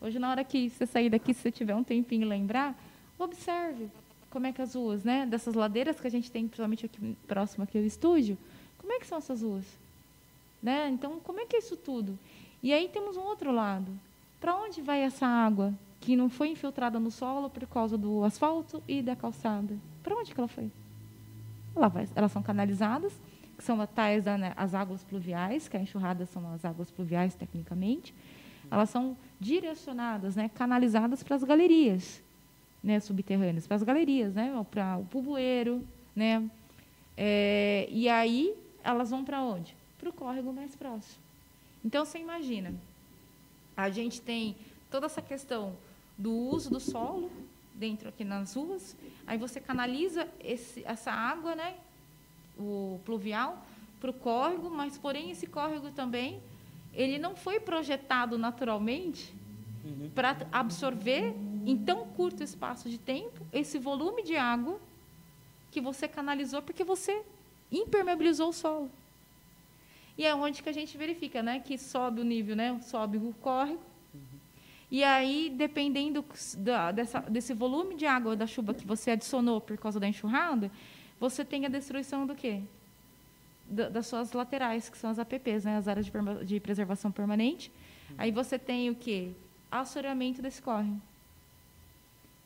Hoje, 0.00 0.18
na 0.18 0.30
hora 0.30 0.44
que 0.44 0.70
você 0.70 0.86
sair 0.86 1.10
daqui, 1.10 1.34
se 1.34 1.42
você 1.42 1.50
tiver 1.50 1.74
um 1.74 1.82
tempinho 1.82 2.26
lembrar, 2.26 2.80
observe 3.18 3.88
como 4.30 4.46
é 4.46 4.52
que 4.52 4.62
as 4.62 4.74
ruas, 4.74 5.02
né, 5.02 5.26
dessas 5.26 5.54
ladeiras 5.54 6.00
que 6.00 6.06
a 6.06 6.10
gente 6.10 6.30
tem, 6.30 6.46
principalmente 6.46 6.86
aqui 6.86 7.16
próximo 7.26 7.64
aqui 7.64 7.76
ao 7.76 7.84
estúdio, 7.84 8.38
como 8.78 8.92
é 8.92 9.00
que 9.00 9.06
são 9.06 9.18
essas 9.18 9.42
ruas? 9.42 9.66
Né? 10.62 10.88
Então, 10.90 11.18
como 11.20 11.40
é 11.40 11.46
que 11.46 11.56
é 11.56 11.58
isso 11.58 11.76
tudo? 11.76 12.18
E 12.62 12.72
aí 12.72 12.88
temos 12.88 13.16
um 13.16 13.22
outro 13.22 13.50
lado. 13.50 13.90
Para 14.40 14.56
onde 14.56 14.80
vai 14.80 15.00
essa 15.00 15.26
água 15.26 15.74
que 16.00 16.16
não 16.16 16.30
foi 16.30 16.48
infiltrada 16.48 16.98
no 16.98 17.10
solo 17.10 17.50
por 17.50 17.66
causa 17.66 17.96
do 17.96 18.24
asfalto 18.24 18.82
e 18.88 19.02
da 19.02 19.14
calçada? 19.14 19.76
Para 20.02 20.16
onde 20.16 20.34
que 20.34 20.40
ela 20.40 20.48
foi? 20.48 20.70
Ela 21.76 21.88
vai, 21.88 22.08
elas 22.14 22.32
são 22.32 22.42
canalizadas, 22.42 23.12
que 23.56 23.62
são 23.62 23.84
tais 23.86 24.24
né, 24.24 24.52
as 24.56 24.74
águas 24.74 25.04
pluviais, 25.04 25.68
que 25.68 25.76
a 25.76 25.80
enxurrada 25.80 26.24
são 26.26 26.52
as 26.52 26.64
águas 26.64 26.90
pluviais 26.90 27.34
tecnicamente. 27.34 28.14
Elas 28.70 28.88
são 28.90 29.16
direcionadas, 29.38 30.36
né, 30.36 30.50
canalizadas 30.54 31.22
para 31.22 31.36
as 31.36 31.44
galerias 31.44 32.22
né, 32.82 32.98
subterrâneas, 32.98 33.66
para 33.66 33.76
as 33.76 33.82
galerias, 33.82 34.34
né, 34.34 34.64
para 34.70 34.96
o 34.96 35.04
pubueiro, 35.04 35.86
né, 36.16 36.48
é, 37.16 37.86
e 37.90 38.08
aí 38.08 38.54
elas 38.82 39.10
vão 39.10 39.24
para 39.24 39.42
onde? 39.42 39.76
para 40.00 40.08
o 40.08 40.12
córrego 40.12 40.52
mais 40.52 40.74
próximo. 40.74 41.22
Então, 41.84 42.04
você 42.04 42.18
imagina, 42.18 42.74
a 43.76 43.90
gente 43.90 44.20
tem 44.20 44.56
toda 44.90 45.06
essa 45.06 45.20
questão 45.20 45.76
do 46.20 46.30
uso 46.30 46.68
do 46.68 46.78
solo 46.78 47.30
dentro 47.74 48.10
aqui 48.10 48.24
nas 48.24 48.54
ruas, 48.54 48.94
aí 49.26 49.38
você 49.38 49.58
canaliza 49.58 50.28
esse, 50.38 50.84
essa 50.84 51.10
água, 51.10 51.54
né, 51.54 51.76
o 52.58 53.00
pluvial, 53.06 53.64
para 53.98 54.10
o 54.10 54.14
córrego, 54.14 54.68
mas, 54.68 54.98
porém, 54.98 55.30
esse 55.30 55.46
córrego 55.46 55.90
também, 55.90 56.42
ele 56.92 57.18
não 57.18 57.34
foi 57.34 57.58
projetado 57.58 58.36
naturalmente 58.36 59.34
uhum. 59.82 60.10
para 60.14 60.36
absorver, 60.52 61.34
em 61.64 61.76
tão 61.76 62.06
curto 62.08 62.42
espaço 62.42 62.88
de 62.90 62.98
tempo, 62.98 63.46
esse 63.50 63.78
volume 63.78 64.22
de 64.22 64.36
água 64.36 64.78
que 65.70 65.80
você 65.80 66.06
canalizou, 66.06 66.60
porque 66.60 66.84
você 66.84 67.22
impermeabilizou 67.72 68.50
o 68.50 68.52
solo. 68.52 68.90
E 70.18 70.26
é 70.26 70.34
onde 70.34 70.62
que 70.62 70.68
a 70.68 70.72
gente 70.72 70.98
verifica, 70.98 71.42
né, 71.42 71.60
que 71.60 71.78
sobe 71.78 72.20
o 72.20 72.24
nível, 72.24 72.54
né, 72.54 72.78
sobe 72.82 73.16
o 73.16 73.34
córrego. 73.40 73.89
E 74.90 75.04
aí, 75.04 75.52
dependendo 75.56 76.24
da, 76.58 76.90
dessa, 76.90 77.20
desse 77.20 77.54
volume 77.54 77.94
de 77.94 78.06
água 78.06 78.34
da 78.34 78.46
chuva 78.46 78.74
que 78.74 78.84
você 78.84 79.12
adicionou 79.12 79.60
por 79.60 79.78
causa 79.78 80.00
da 80.00 80.08
enxurrada, 80.08 80.70
você 81.18 81.44
tem 81.44 81.64
a 81.64 81.68
destruição 81.68 82.26
do 82.26 82.34
quê? 82.34 82.60
Da, 83.68 83.88
das 83.88 84.08
suas 84.08 84.32
laterais, 84.32 84.88
que 84.88 84.98
são 84.98 85.10
as 85.10 85.18
APPs, 85.18 85.64
né, 85.64 85.76
as 85.76 85.86
áreas 85.86 86.06
de, 86.06 86.12
de 86.44 86.58
preservação 86.58 87.12
permanente. 87.12 87.70
Uhum. 88.10 88.16
Aí 88.18 88.32
você 88.32 88.58
tem 88.58 88.90
o 88.90 88.94
quê? 88.94 89.30
Assoreamento 89.70 90.42
desse 90.42 90.60
córrego. 90.60 91.00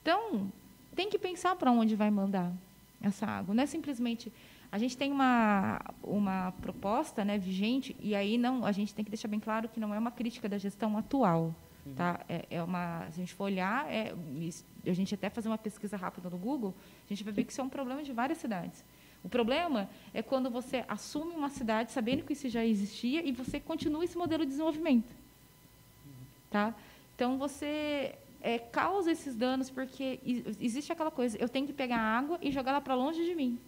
Então, 0.03 0.53
tem 0.95 1.09
que 1.09 1.19
pensar 1.19 1.57
para 1.57 1.73
onde 1.73 1.97
vai 1.97 2.11
mandar 2.11 2.53
essa 3.01 3.25
água. 3.27 3.55
Não 3.55 3.63
é 3.63 3.67
simplesmente 3.67 4.31
a 4.75 4.79
gente 4.79 4.97
tem 4.97 5.13
uma, 5.13 5.81
uma 6.03 6.53
proposta 6.61 7.25
né, 7.25 7.39
vigente, 7.39 7.95
e 8.01 8.13
aí 8.13 8.37
não, 8.37 8.67
a 8.67 8.73
gente 8.73 8.93
tem 8.93 9.05
que 9.05 9.11
deixar 9.11 9.29
bem 9.29 9.39
claro 9.39 9.69
que 9.69 9.79
não 9.79 9.95
é 9.95 9.99
uma 10.01 10.11
crítica 10.11 10.49
da 10.49 10.59
gestão 10.59 10.99
atual. 10.99 11.55
Uhum. 11.87 11.95
Tá? 11.95 12.21
É, 12.29 12.47
é, 12.51 12.63
uma, 12.63 13.07
se 13.11 13.21
a 13.21 13.25
gente 13.25 13.35
for 13.35 13.45
olhar, 13.45 13.91
é, 13.93 14.15
a 14.87 14.93
gente 14.93 15.15
até 15.15 15.29
fazer 15.29 15.49
uma 15.49 15.59
pesquisa 15.59 15.97
rápida 15.97 16.31
no 16.31 16.39
Google, 16.39 16.75
a 17.05 17.09
gente 17.09 17.23
vai 17.23 17.33
ver 17.33 17.45
que 17.45 17.53
isso 17.53 17.61
é 17.61 17.65
um 17.65 17.69
problema 17.69 18.03
de 18.03 18.13
várias 18.13 18.39
cidades. 18.39 18.85
O 19.23 19.29
problema 19.29 19.89
é 20.13 20.23
quando 20.23 20.51
você 20.51 20.85
assume 20.87 21.35
uma 21.35 21.49
cidade 21.49 21.93
sabendo 21.93 22.25
que 22.25 22.35
isso 22.35 22.49
já 22.49 22.65
existia 22.65 23.27
e 23.27 23.33
você 23.33 23.59
continua 23.59 24.05
esse 24.05 24.17
modelo 24.17 24.45
de 24.45 24.51
desenvolvimento. 24.51 25.15
Tá? 26.51 26.75
Então, 27.15 27.39
você 27.39 28.15
é, 28.43 28.59
causa 28.59 29.11
esses 29.11 29.35
danos 29.35 29.71
porque 29.71 30.21
existe 30.61 30.93
aquela 30.93 31.11
coisa, 31.11 31.39
eu 31.39 31.49
tenho 31.49 31.67
que 31.67 31.73
pegar 31.73 31.99
água 31.99 32.39
e 32.43 32.51
jogar 32.51 32.73
ela 32.73 32.81
para 32.81 32.95
longe 32.95 33.25
de 33.25 33.35
mim 33.35 33.59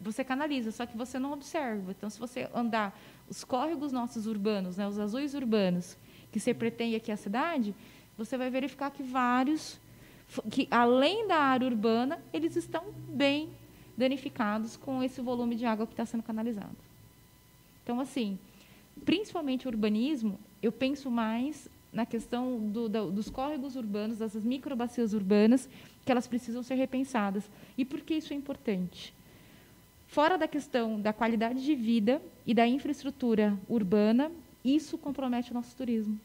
você 0.00 0.22
canaliza, 0.22 0.70
só 0.70 0.86
que 0.86 0.96
você 0.96 1.18
não 1.18 1.32
observa. 1.32 1.90
Então, 1.90 2.10
se 2.10 2.18
você 2.18 2.48
andar 2.54 2.96
os 3.28 3.44
córregos 3.44 3.92
nossos 3.92 4.26
urbanos, 4.26 4.76
né, 4.76 4.86
os 4.86 4.98
azuis 4.98 5.34
urbanos, 5.34 5.96
que 6.36 6.40
você 6.40 6.52
pretende 6.52 6.96
aqui 6.96 7.10
a 7.10 7.16
cidade, 7.16 7.74
você 8.18 8.36
vai 8.36 8.50
verificar 8.50 8.90
que 8.90 9.02
vários, 9.02 9.80
que 10.50 10.68
além 10.70 11.26
da 11.26 11.36
área 11.36 11.66
urbana, 11.66 12.18
eles 12.30 12.56
estão 12.56 12.84
bem 13.08 13.48
danificados 13.96 14.76
com 14.76 15.02
esse 15.02 15.22
volume 15.22 15.56
de 15.56 15.64
água 15.64 15.86
que 15.86 15.94
está 15.94 16.04
sendo 16.04 16.22
canalizado. 16.22 16.76
Então, 17.82 17.98
assim, 17.98 18.38
principalmente 19.02 19.66
o 19.66 19.70
urbanismo, 19.70 20.38
eu 20.62 20.70
penso 20.70 21.10
mais 21.10 21.70
na 21.90 22.04
questão 22.04 22.58
do, 22.68 22.86
do, 22.86 23.10
dos 23.10 23.30
córregos 23.30 23.74
urbanos, 23.74 24.18
dessas 24.18 24.44
microbacias 24.44 25.14
urbanas, 25.14 25.66
que 26.04 26.12
elas 26.12 26.26
precisam 26.26 26.62
ser 26.62 26.74
repensadas. 26.74 27.50
E 27.78 27.84
por 27.86 28.02
que 28.02 28.12
isso 28.12 28.34
é 28.34 28.36
importante? 28.36 29.14
Fora 30.06 30.36
da 30.36 30.46
questão 30.46 31.00
da 31.00 31.14
qualidade 31.14 31.64
de 31.64 31.74
vida 31.74 32.20
e 32.46 32.52
da 32.52 32.68
infraestrutura 32.68 33.58
urbana, 33.66 34.30
isso 34.62 34.98
compromete 34.98 35.50
o 35.50 35.54
nosso 35.54 35.74
turismo. 35.74 36.20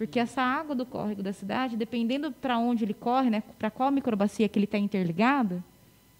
Porque 0.00 0.18
essa 0.18 0.40
água 0.40 0.74
do 0.74 0.86
córrego 0.86 1.22
da 1.22 1.30
cidade, 1.30 1.76
dependendo 1.76 2.32
para 2.32 2.56
onde 2.56 2.86
ele 2.86 2.94
corre, 2.94 3.28
né, 3.28 3.42
para 3.58 3.70
qual 3.70 3.90
microbacia 3.90 4.48
que 4.48 4.58
ele 4.58 4.64
está 4.64 4.78
interligado, 4.78 5.62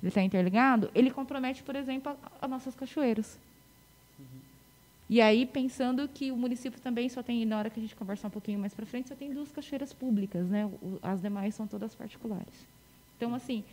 ele 0.03 0.09
está 0.09 0.21
interligado, 0.21 0.91
ele 0.95 1.11
compromete, 1.11 1.63
por 1.63 1.75
exemplo, 1.75 2.15
as 2.43 2.51
nossas 2.51 2.75
cachoeiras. 2.75 3.39
Uhum. 4.19 4.27
E 5.09 5.19
aí, 5.23 5.47
pensando 5.47 6.07
que 6.07 6.31
o 6.31 6.37
município 6.37 6.79
também 6.79 7.09
só 7.09 7.23
tem, 7.23 7.47
na 7.47 7.57
hora 7.57 7.71
que 7.71 7.81
a 7.81 7.83
gente 7.83 7.97
conversar 7.97 8.29
um 8.29 8.31
pouquinho 8.31 8.59
mais 8.59 8.75
para 8.75 8.85
frente, 8.85 9.09
só 9.09 9.15
tem 9.15 9.33
duas 9.33 9.51
cachoeiras 9.51 9.95
públicas, 9.95 10.47
né? 10.47 10.71
As 11.03 11.23
demais 11.23 11.55
são 11.55 11.67
todas 11.67 11.95
particulares. 11.95 12.67
Então, 13.17 13.35
assim, 13.35 13.65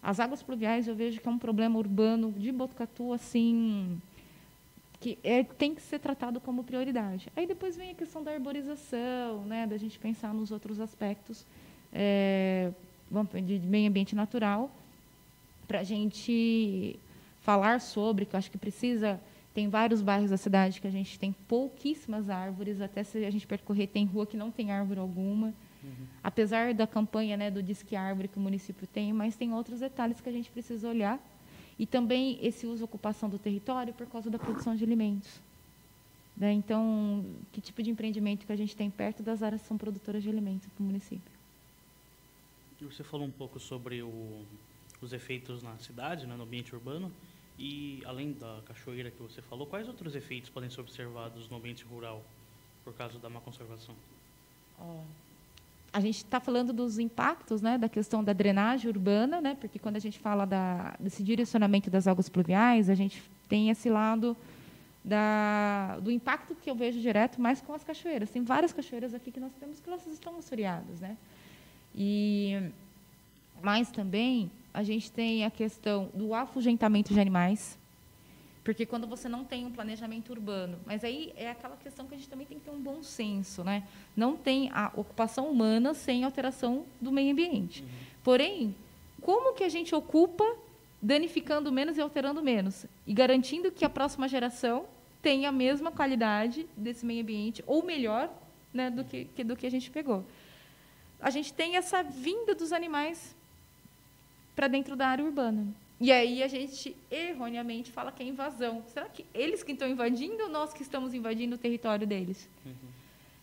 as 0.00 0.20
águas 0.20 0.40
pluviais 0.40 0.86
eu 0.86 0.94
vejo 0.94 1.20
que 1.20 1.26
é 1.26 1.32
um 1.32 1.36
problema 1.36 1.76
urbano 1.80 2.30
de 2.30 2.52
Botucatu, 2.52 3.12
assim, 3.12 4.00
que 5.00 5.18
é, 5.22 5.44
tem 5.44 5.74
que 5.74 5.82
ser 5.82 5.98
tratado 5.98 6.40
como 6.40 6.64
prioridade. 6.64 7.28
Aí 7.36 7.46
depois 7.46 7.76
vem 7.76 7.90
a 7.90 7.94
questão 7.94 8.22
da 8.22 8.32
arborização, 8.32 9.42
né, 9.44 9.66
da 9.66 9.76
gente 9.76 9.98
pensar 9.98 10.34
nos 10.34 10.50
outros 10.50 10.80
aspectos 10.80 11.46
é, 11.92 12.72
de 13.44 13.60
meio 13.60 13.88
ambiente 13.88 14.14
natural, 14.14 14.70
para 15.66 15.80
a 15.80 15.84
gente 15.84 16.98
falar 17.42 17.80
sobre, 17.80 18.26
que 18.26 18.34
eu 18.34 18.38
acho 18.38 18.50
que 18.50 18.58
precisa. 18.58 19.20
Tem 19.54 19.68
vários 19.68 20.02
bairros 20.02 20.30
da 20.30 20.36
cidade 20.36 20.80
que 20.80 20.86
a 20.86 20.90
gente 20.90 21.18
tem 21.18 21.32
pouquíssimas 21.48 22.28
árvores, 22.30 22.80
até 22.80 23.02
se 23.02 23.24
a 23.24 23.30
gente 23.30 23.46
percorrer, 23.46 23.88
tem 23.88 24.04
rua 24.04 24.26
que 24.26 24.36
não 24.36 24.50
tem 24.50 24.70
árvore 24.70 25.00
alguma. 25.00 25.52
Uhum. 25.82 26.06
Apesar 26.22 26.74
da 26.74 26.86
campanha 26.86 27.36
né, 27.36 27.50
do 27.50 27.62
Disque 27.62 27.96
Árvore 27.96 28.28
que 28.28 28.36
o 28.36 28.40
município 28.40 28.86
tem, 28.86 29.12
mas 29.12 29.36
tem 29.36 29.52
outros 29.52 29.80
detalhes 29.80 30.20
que 30.20 30.28
a 30.28 30.32
gente 30.32 30.50
precisa 30.50 30.88
olhar. 30.88 31.18
E 31.78 31.86
também 31.86 32.38
esse 32.42 32.66
uso 32.66 32.84
ocupação 32.84 33.28
do 33.28 33.38
território 33.38 33.94
por 33.94 34.06
causa 34.06 34.28
da 34.28 34.38
produção 34.38 34.74
de 34.74 34.82
alimentos. 34.82 35.40
Né? 36.36 36.52
Então, 36.52 37.24
que 37.52 37.60
tipo 37.60 37.82
de 37.82 37.90
empreendimento 37.90 38.46
que 38.46 38.52
a 38.52 38.56
gente 38.56 38.76
tem 38.76 38.90
perto 38.90 39.22
das 39.22 39.42
áreas 39.42 39.62
que 39.62 39.68
são 39.68 39.76
produtoras 39.76 40.22
de 40.22 40.28
alimentos 40.28 40.68
para 40.68 40.82
o 40.82 40.86
município? 40.86 41.32
Você 42.80 43.02
falou 43.02 43.26
um 43.26 43.30
pouco 43.30 43.58
sobre 43.58 44.02
o, 44.02 44.44
os 45.00 45.12
efeitos 45.12 45.62
na 45.62 45.76
cidade, 45.78 46.26
né, 46.26 46.36
no 46.36 46.44
ambiente 46.44 46.74
urbano. 46.74 47.12
E, 47.58 48.00
além 48.04 48.32
da 48.34 48.62
cachoeira 48.66 49.10
que 49.10 49.20
você 49.20 49.42
falou, 49.42 49.66
quais 49.66 49.88
outros 49.88 50.14
efeitos 50.14 50.48
podem 50.48 50.70
ser 50.70 50.80
observados 50.80 51.48
no 51.48 51.56
ambiente 51.56 51.84
rural 51.84 52.24
por 52.84 52.94
causa 52.94 53.18
da 53.18 53.28
má 53.28 53.40
conservação? 53.40 53.96
Oh, 54.78 55.02
a 55.92 56.00
gente 56.00 56.16
está 56.16 56.38
falando 56.38 56.72
dos 56.72 56.98
impactos, 56.98 57.62
né, 57.62 57.78
da 57.78 57.88
questão 57.88 58.22
da 58.22 58.32
drenagem 58.32 58.88
urbana, 58.90 59.40
né, 59.40 59.56
porque 59.58 59.78
quando 59.78 59.96
a 59.96 60.00
gente 60.00 60.18
fala 60.18 60.44
da, 60.44 60.94
desse 61.00 61.22
direcionamento 61.22 61.90
das 61.90 62.06
águas 62.06 62.28
pluviais, 62.28 62.90
a 62.90 62.94
gente 62.94 63.22
tem 63.48 63.70
esse 63.70 63.88
lado 63.88 64.36
da, 65.04 65.98
do 66.00 66.10
impacto 66.10 66.54
que 66.54 66.70
eu 66.70 66.74
vejo 66.74 67.00
direto, 67.00 67.40
mais 67.40 67.60
com 67.60 67.72
as 67.72 67.82
cachoeiras. 67.82 68.30
Tem 68.30 68.42
várias 68.42 68.72
cachoeiras 68.72 69.14
aqui 69.14 69.30
que 69.30 69.40
nós 69.40 69.52
temos 69.54 69.80
que 69.80 69.88
elas 69.88 70.06
estão 70.06 70.36
assoreadas, 70.36 71.00
né? 71.00 71.16
E 71.94 72.70
mas 73.60 73.90
também 73.90 74.50
a 74.72 74.82
gente 74.82 75.10
tem 75.10 75.44
a 75.44 75.50
questão 75.50 76.10
do 76.14 76.32
afugentamento 76.34 77.12
de 77.12 77.18
animais, 77.18 77.76
porque 78.68 78.84
quando 78.84 79.06
você 79.06 79.30
não 79.30 79.46
tem 79.46 79.64
um 79.64 79.72
planejamento 79.72 80.28
urbano, 80.28 80.78
mas 80.84 81.02
aí 81.02 81.32
é 81.36 81.48
aquela 81.48 81.74
questão 81.74 82.06
que 82.06 82.14
a 82.14 82.18
gente 82.18 82.28
também 82.28 82.46
tem 82.46 82.58
que 82.58 82.66
ter 82.66 82.70
um 82.70 82.78
bom 82.78 83.02
senso, 83.02 83.64
né? 83.64 83.82
Não 84.14 84.36
tem 84.36 84.68
a 84.74 84.92
ocupação 84.94 85.50
humana 85.50 85.94
sem 85.94 86.22
alteração 86.22 86.84
do 87.00 87.10
meio 87.10 87.32
ambiente. 87.32 87.80
Uhum. 87.80 87.88
Porém, 88.22 88.76
como 89.22 89.54
que 89.54 89.64
a 89.64 89.70
gente 89.70 89.94
ocupa 89.94 90.44
danificando 91.00 91.72
menos 91.72 91.96
e 91.96 92.02
alterando 92.02 92.42
menos 92.42 92.84
e 93.06 93.14
garantindo 93.14 93.72
que 93.72 93.86
a 93.86 93.88
próxima 93.88 94.28
geração 94.28 94.84
tenha 95.22 95.48
a 95.48 95.52
mesma 95.52 95.90
qualidade 95.90 96.66
desse 96.76 97.06
meio 97.06 97.22
ambiente 97.22 97.64
ou 97.66 97.82
melhor, 97.82 98.30
né, 98.70 98.90
do 98.90 99.02
que, 99.02 99.24
que 99.34 99.42
do 99.42 99.56
que 99.56 99.66
a 99.66 99.70
gente 99.70 99.90
pegou? 99.90 100.22
A 101.18 101.30
gente 101.30 101.54
tem 101.54 101.76
essa 101.76 102.02
vinda 102.02 102.54
dos 102.54 102.70
animais 102.70 103.34
para 104.54 104.68
dentro 104.68 104.94
da 104.94 105.08
área 105.08 105.24
urbana. 105.24 105.66
E 106.00 106.12
aí 106.12 106.42
a 106.42 106.48
gente 106.48 106.96
erroneamente 107.10 107.90
fala 107.90 108.12
que 108.12 108.22
é 108.22 108.26
invasão. 108.26 108.84
Será 108.86 109.08
que 109.08 109.26
eles 109.34 109.62
que 109.62 109.72
estão 109.72 109.88
invadindo 109.88 110.44
ou 110.44 110.48
nós 110.48 110.72
que 110.72 110.82
estamos 110.82 111.12
invadindo 111.12 111.56
o 111.56 111.58
território 111.58 112.06
deles? 112.06 112.48
Uhum. 112.64 112.72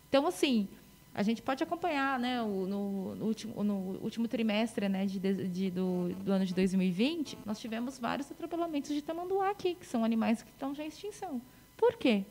Então, 0.07 0.25
assim, 0.25 0.67
a 1.13 1.21
gente 1.21 1.41
pode 1.41 1.61
acompanhar, 1.61 2.17
né, 2.17 2.41
o, 2.41 2.65
no, 2.65 3.15
no, 3.15 3.25
último, 3.25 3.63
no 3.63 3.73
último 4.01 4.27
trimestre 4.27 4.87
né, 4.87 5.05
de, 5.05 5.19
de, 5.19 5.71
do, 5.71 6.13
do, 6.23 6.31
ano 6.31 6.45
de 6.45 6.53
2020, 6.53 7.37
nós 7.45 7.59
tivemos 7.59 7.99
vários 7.99 8.31
atropelamentos 8.31 8.93
de 8.93 9.01
tamanduá 9.01 9.49
aqui, 9.49 9.75
que 9.75 9.85
são 9.85 10.05
animais 10.05 10.41
que 10.41 10.49
estão 10.49 10.73
já 10.73 10.83
em 10.83 10.87
extinção. 10.87 11.41
Por 11.75 11.97
quê? 11.97 12.23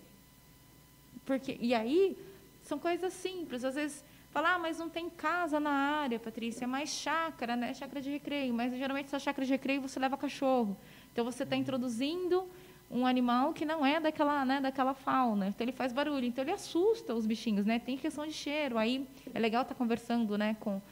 Porque, 1.27 1.59
e 1.61 1.75
aí, 1.75 2.17
são 2.63 2.79
coisas 2.79 3.13
simples. 3.13 3.65
Às 3.65 3.75
vezes, 3.75 4.05
Falar, 4.35 4.55
ah, 4.57 4.59
mas 4.59 4.79
não 4.79 4.89
tem 4.89 5.09
casa 5.09 5.61
na 5.61 5.71
área, 5.71 6.19
Patrícia, 6.19 6.65
é 6.65 6.67
mais 6.67 6.91
chácara, 6.91 7.55
né? 7.55 7.73
Chácara 7.73 8.01
de 8.01 8.11
recreio. 8.11 8.53
Mas 8.53 8.77
geralmente 8.77 9.07
essa 9.07 9.21
chácara 9.21 9.47
de 9.47 9.53
recreio 9.53 9.81
você 9.81 10.01
leva 10.01 10.17
cachorro. 10.17 10.77
Então 11.13 11.25
você 11.25 11.45
está 11.45 11.55
introduzindo 11.55 12.45
um 12.91 13.07
animal 13.07 13.53
que 13.53 13.65
não 13.65 13.87
é 13.87 14.01
daquela, 14.01 14.45
né, 14.45 14.61
daquela 14.61 14.93
fauna. 14.93 15.47
Então 15.47 15.65
ele 15.65 15.71
faz 15.71 15.93
barulho. 15.93 16.25
Então 16.25 16.43
ele 16.43 16.51
assusta 16.51 17.15
os 17.15 17.27
bichinhos, 17.27 17.65
né? 17.65 17.79
Tem 17.79 17.97
questão 17.97 18.27
de 18.27 18.33
cheiro. 18.33 18.77
Aí 18.77 19.09
é 19.33 19.39
legal 19.39 19.63
estar 19.63 19.75
tá 19.75 19.79
conversando, 19.79 20.37
né, 20.37 20.57
com 20.59 20.83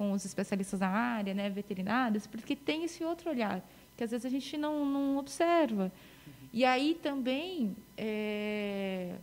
com 0.00 0.12
os 0.12 0.24
especialistas 0.24 0.80
da 0.80 0.88
área, 0.88 1.34
né, 1.34 1.50
veterinários, 1.50 2.26
porque 2.26 2.56
tem 2.56 2.84
esse 2.84 3.04
outro 3.04 3.28
olhar 3.28 3.62
que 3.94 4.02
às 4.02 4.10
vezes 4.10 4.24
a 4.24 4.30
gente 4.30 4.56
não, 4.56 4.82
não 4.86 5.18
observa. 5.18 5.92
E 6.54 6.64
aí 6.64 6.98
também 7.02 7.76
é, 7.98 9.16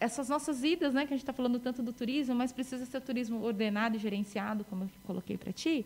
essas 0.00 0.28
nossas 0.28 0.62
idas, 0.62 0.94
né, 0.94 1.06
que 1.06 1.12
a 1.12 1.16
gente 1.16 1.24
está 1.24 1.32
falando 1.32 1.58
tanto 1.58 1.82
do 1.82 1.92
turismo, 1.92 2.34
mas 2.34 2.52
precisa 2.52 2.86
ser 2.86 3.00
turismo 3.00 3.42
ordenado 3.42 3.96
e 3.96 3.98
gerenciado, 3.98 4.64
como 4.64 4.84
eu 4.84 4.90
coloquei 5.04 5.36
para 5.36 5.52
ti. 5.52 5.84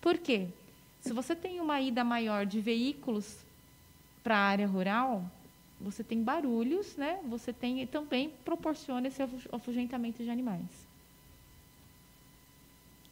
Por 0.00 0.16
quê? 0.18 0.48
Se 1.00 1.12
você 1.12 1.34
tem 1.34 1.60
uma 1.60 1.80
ida 1.80 2.02
maior 2.02 2.46
de 2.46 2.60
veículos 2.60 3.44
para 4.22 4.36
a 4.36 4.40
área 4.40 4.66
rural, 4.66 5.24
você 5.80 6.04
tem 6.04 6.22
barulhos, 6.22 6.96
né? 6.96 7.20
Você 7.28 7.52
tem 7.52 7.86
também 7.86 8.30
proporciona 8.44 9.08
esse 9.08 9.22
afugentamento 9.50 10.22
de 10.22 10.30
animais. 10.30 10.88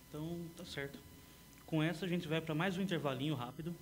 Então, 0.08 0.38
tá 0.56 0.64
certo. 0.64 0.98
Com 1.66 1.82
essa 1.82 2.06
a 2.06 2.08
gente 2.08 2.26
vai 2.26 2.40
para 2.40 2.54
mais 2.54 2.76
um 2.78 2.82
intervalinho 2.82 3.34
rápido 3.34 3.74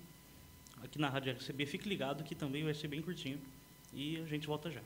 aqui 0.83 0.99
na 0.99 1.09
Rádio 1.09 1.33
RCB. 1.33 1.65
Fique 1.65 1.87
ligado 1.87 2.23
que 2.23 2.35
também 2.35 2.63
vai 2.63 2.73
ser 2.73 2.87
bem 2.87 3.01
curtinho 3.01 3.39
e 3.93 4.17
a 4.17 4.25
gente 4.25 4.47
volta 4.47 4.69
já. 4.69 4.81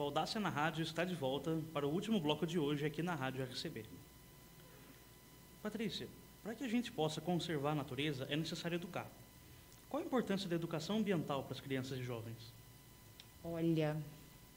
O 0.00 0.04
Audácia 0.04 0.40
na 0.40 0.48
Rádio 0.48 0.82
está 0.82 1.04
de 1.04 1.14
volta 1.14 1.58
para 1.74 1.86
o 1.86 1.90
último 1.90 2.18
bloco 2.18 2.46
de 2.46 2.58
hoje 2.58 2.86
aqui 2.86 3.02
na 3.02 3.14
Rádio 3.14 3.44
RCB. 3.44 3.84
Patrícia, 5.62 6.08
Para 6.42 6.54
que 6.54 6.64
a 6.64 6.68
gente 6.68 6.90
possa 6.90 7.20
conservar 7.20 7.72
a 7.72 7.74
natureza, 7.74 8.26
é 8.30 8.34
necessário 8.34 8.76
educar. 8.76 9.06
Qual 9.90 10.02
a 10.02 10.06
importância 10.06 10.48
da 10.48 10.56
educação 10.56 10.96
ambiental 10.96 11.42
para 11.42 11.52
as 11.52 11.60
crianças 11.60 11.98
e 11.98 12.02
jovens? 12.02 12.50
Olha, 13.44 13.94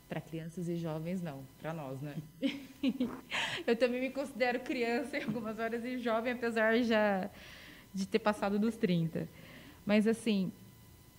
para 0.08 0.21
crianças 0.21 0.69
e 0.69 0.77
jovens 0.77 1.21
não, 1.21 1.43
para 1.62 1.73
nós, 1.73 1.99
né? 1.99 2.15
eu 3.67 3.75
também 3.75 3.99
me 3.99 4.12
considero 4.12 4.62
criança 4.62 5.17
em 5.17 5.23
algumas 5.23 5.60
horas 5.60 5.84
e 5.84 5.99
jovem, 5.99 6.32
apesar 6.32 6.82
já 6.84 7.29
de 7.93 8.08
ter 8.08 8.19
passado 8.19 8.58
dos 8.58 8.77
30. 8.77 9.27
Mas 9.86 10.08
assim, 10.08 10.53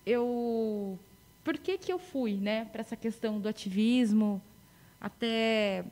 eu 0.03 0.97
por 1.45 1.59
que 1.59 1.77
que 1.77 1.93
eu 1.93 1.99
fui, 1.99 2.33
né, 2.33 2.65
para 2.65 2.81
essa 2.81 2.95
questão 2.95 3.39
do 3.39 3.47
ativismo, 3.47 4.41
até 4.99 5.85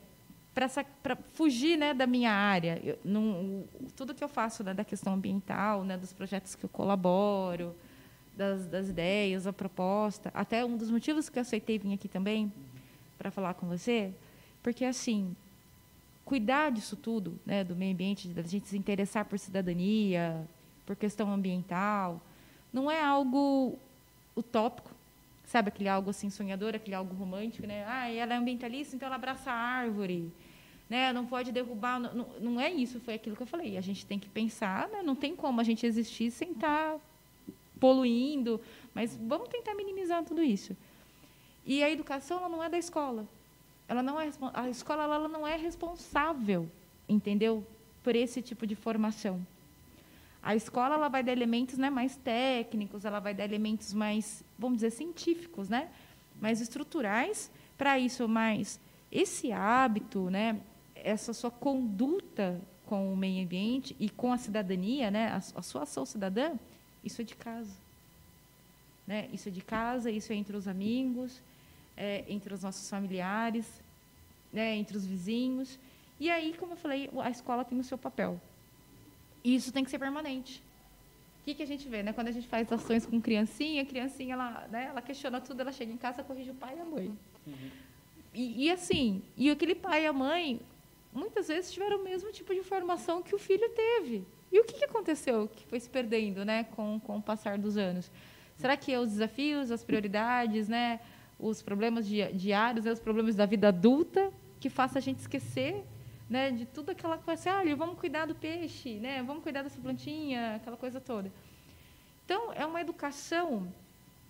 para 1.01 1.15
fugir 1.33 1.77
né, 1.77 1.93
da 1.93 2.07
minha 2.07 2.31
área. 2.31 2.81
Eu, 2.83 2.97
tudo 3.95 4.15
que 4.15 4.23
eu 4.23 4.27
faço 4.27 4.63
né, 4.63 4.73
da 4.73 4.83
questão 4.83 5.13
ambiental, 5.13 5.83
né, 5.83 5.95
dos 5.95 6.11
projetos 6.11 6.55
que 6.55 6.63
eu 6.63 6.69
colaboro, 6.69 7.75
das, 8.35 8.65
das 8.65 8.89
ideias, 8.89 9.45
a 9.45 9.53
proposta, 9.53 10.31
até 10.33 10.65
um 10.65 10.75
dos 10.75 10.89
motivos 10.89 11.29
que 11.29 11.37
eu 11.37 11.41
aceitei 11.41 11.77
vir 11.77 11.93
aqui 11.93 12.07
também 12.07 12.51
para 13.15 13.29
falar 13.29 13.53
com 13.53 13.67
você, 13.67 14.11
porque 14.63 14.83
assim, 14.83 15.35
cuidar 16.25 16.71
disso 16.71 16.95
tudo, 16.95 17.39
né, 17.45 17.63
do 17.63 17.75
meio 17.75 17.93
ambiente, 17.93 18.27
da 18.29 18.41
gente 18.41 18.67
se 18.67 18.77
interessar 18.77 19.25
por 19.25 19.37
cidadania, 19.37 20.47
por 20.83 20.95
questão 20.95 21.31
ambiental, 21.31 22.19
não 22.71 22.89
é 22.89 23.03
algo 23.03 23.77
utópico, 24.35 24.89
sabe 25.45 25.69
aquele 25.69 25.89
algo 25.89 26.09
assim 26.09 26.29
sonhador, 26.29 26.75
aquele 26.75 26.95
algo 26.95 27.13
romântico, 27.15 27.67
né? 27.67 27.85
Ah, 27.87 28.09
ela 28.09 28.33
é 28.33 28.37
ambientalista, 28.37 28.95
então 28.95 29.05
ela 29.05 29.15
abraça 29.15 29.51
a 29.51 29.55
árvore, 29.55 30.31
né? 30.89 31.11
Não 31.13 31.25
pode 31.25 31.51
derrubar, 31.51 31.99
não, 31.99 32.27
não 32.39 32.59
é 32.59 32.71
isso, 32.71 32.99
foi 32.99 33.15
aquilo 33.15 33.35
que 33.35 33.43
eu 33.43 33.47
falei. 33.47 33.77
A 33.77 33.81
gente 33.81 34.05
tem 34.05 34.17
que 34.17 34.29
pensar, 34.29 34.87
né? 34.89 35.01
não 35.01 35.15
tem 35.15 35.35
como 35.35 35.59
a 35.59 35.63
gente 35.63 35.85
existir 35.85 36.31
sem 36.31 36.51
estar 36.51 36.93
tá 36.93 36.99
poluindo, 37.79 38.61
mas 38.93 39.17
vamos 39.17 39.49
tentar 39.49 39.75
minimizar 39.75 40.23
tudo 40.23 40.41
isso. 40.41 40.75
E 41.65 41.83
a 41.83 41.89
educação 41.89 42.37
ela 42.37 42.49
não 42.49 42.63
é 42.63 42.69
da 42.69 42.77
escola. 42.77 43.27
Ela 43.87 44.01
não 44.01 44.19
é 44.19 44.29
a 44.53 44.69
escola 44.69 45.03
ela 45.03 45.27
não 45.27 45.45
é 45.45 45.55
responsável, 45.55 46.69
entendeu? 47.07 47.65
Por 48.01 48.15
esse 48.15 48.41
tipo 48.41 48.65
de 48.65 48.75
formação. 48.75 49.45
A 50.43 50.55
escola 50.55 50.95
ela 50.95 51.07
vai 51.07 51.23
dar 51.23 51.31
elementos 51.31 51.77
né, 51.77 51.89
mais 51.89 52.17
técnicos, 52.17 53.05
ela 53.05 53.21
vai 53.21 53.33
dar 53.33 53.45
elementos 53.45 53.93
mais, 53.93 54.43
vamos 54.59 54.77
dizer, 54.77 54.91
científicos, 54.91 55.69
né, 55.69 55.89
mais 56.41 56.59
estruturais 56.59 57.49
para 57.77 57.97
isso, 57.97 58.27
mas 58.27 58.77
esse 59.09 59.53
hábito, 59.53 60.29
né, 60.29 60.59
essa 60.95 61.33
sua 61.33 61.49
conduta 61.49 62.59
com 62.85 63.13
o 63.13 63.15
meio 63.15 63.45
ambiente 63.45 63.95
e 63.97 64.09
com 64.09 64.33
a 64.33 64.37
cidadania, 64.37 65.09
né, 65.09 65.29
a, 65.29 65.37
a 65.37 65.61
sua 65.61 65.83
ação 65.83 66.05
cidadã, 66.05 66.51
isso 67.03 67.21
é 67.21 67.23
de 67.23 67.35
casa. 67.35 67.71
Né? 69.07 69.29
Isso 69.31 69.47
é 69.47 69.51
de 69.51 69.61
casa, 69.61 70.11
isso 70.11 70.33
é 70.33 70.35
entre 70.35 70.57
os 70.57 70.67
amigos, 70.67 71.41
é, 71.95 72.25
entre 72.27 72.53
os 72.53 72.63
nossos 72.63 72.89
familiares, 72.89 73.81
né, 74.51 74.75
entre 74.75 74.97
os 74.97 75.05
vizinhos. 75.05 75.79
E 76.19 76.29
aí, 76.29 76.53
como 76.57 76.73
eu 76.73 76.77
falei, 76.77 77.09
a 77.21 77.29
escola 77.29 77.63
tem 77.63 77.79
o 77.79 77.83
seu 77.83 77.97
papel. 77.97 78.39
E 79.43 79.55
isso 79.55 79.71
tem 79.71 79.83
que 79.83 79.91
ser 79.91 79.99
permanente. 79.99 80.63
O 81.41 81.43
que, 81.43 81.55
que 81.55 81.63
a 81.63 81.67
gente 81.67 81.87
vê, 81.89 82.01
né? 82.01 82.13
Quando 82.13 82.29
a 82.29 82.31
gente 82.31 82.47
faz 82.47 82.71
ações 82.71 83.05
com 83.05 83.19
criancinha, 83.19 83.81
a 83.81 83.85
criancinha 83.85 84.33
ela, 84.33 84.67
né, 84.71 84.85
ela 84.89 85.01
questiona 85.01 85.41
tudo, 85.41 85.59
ela 85.59 85.71
chega 85.73 85.91
em 85.91 85.97
casa, 85.97 86.23
corrige 86.23 86.51
o 86.51 86.55
pai 86.55 86.77
e 86.77 86.79
a 86.79 86.85
mãe. 86.85 87.17
Uhum. 87.45 87.69
E, 88.33 88.65
e, 88.65 88.71
assim, 88.71 89.21
e 89.35 89.49
aquele 89.49 89.75
pai 89.75 90.03
e 90.03 90.07
a 90.07 90.13
mãe, 90.13 90.61
muitas 91.13 91.49
vezes 91.49 91.71
tiveram 91.71 91.99
o 91.99 92.03
mesmo 92.03 92.31
tipo 92.31 92.53
de 92.53 92.63
formação 92.63 93.21
que 93.21 93.35
o 93.35 93.37
filho 93.37 93.69
teve. 93.69 94.25
E 94.51 94.59
o 94.59 94.63
que, 94.63 94.73
que 94.73 94.85
aconteceu 94.85 95.49
que 95.53 95.65
foi 95.65 95.79
se 95.79 95.89
perdendo, 95.89 96.45
né, 96.45 96.63
com, 96.75 96.99
com 97.01 97.17
o 97.17 97.21
passar 97.21 97.57
dos 97.57 97.75
anos? 97.75 98.09
Será 98.57 98.77
que 98.77 98.93
é 98.93 98.99
os 98.99 99.09
desafios, 99.09 99.69
as 99.69 99.83
prioridades, 99.83 100.69
né, 100.69 100.99
os 101.37 101.61
problemas 101.61 102.07
diários, 102.07 102.85
né, 102.85 102.91
os 102.91 102.99
problemas 102.99 103.35
da 103.35 103.45
vida 103.45 103.67
adulta 103.67 104.31
que 104.59 104.69
faça 104.69 104.99
a 104.99 105.01
gente 105.01 105.19
esquecer 105.19 105.83
né, 106.33 106.49
de 106.49 106.65
tudo 106.65 106.89
aquela 106.89 107.15
coisa, 107.19 107.57
olha, 107.57 107.75
vamos 107.75 107.99
cuidar 107.99 108.25
do 108.25 108.33
peixe, 108.33 108.95
né, 108.95 109.21
vamos 109.21 109.43
cuidar 109.43 109.61
dessa 109.61 109.79
plantinha, 109.79 110.55
aquela 110.55 110.75
coisa 110.75 110.99
toda. 110.99 111.31
Então, 112.25 112.51
é 112.53 112.65
uma 112.65 112.81
educação 112.81 113.71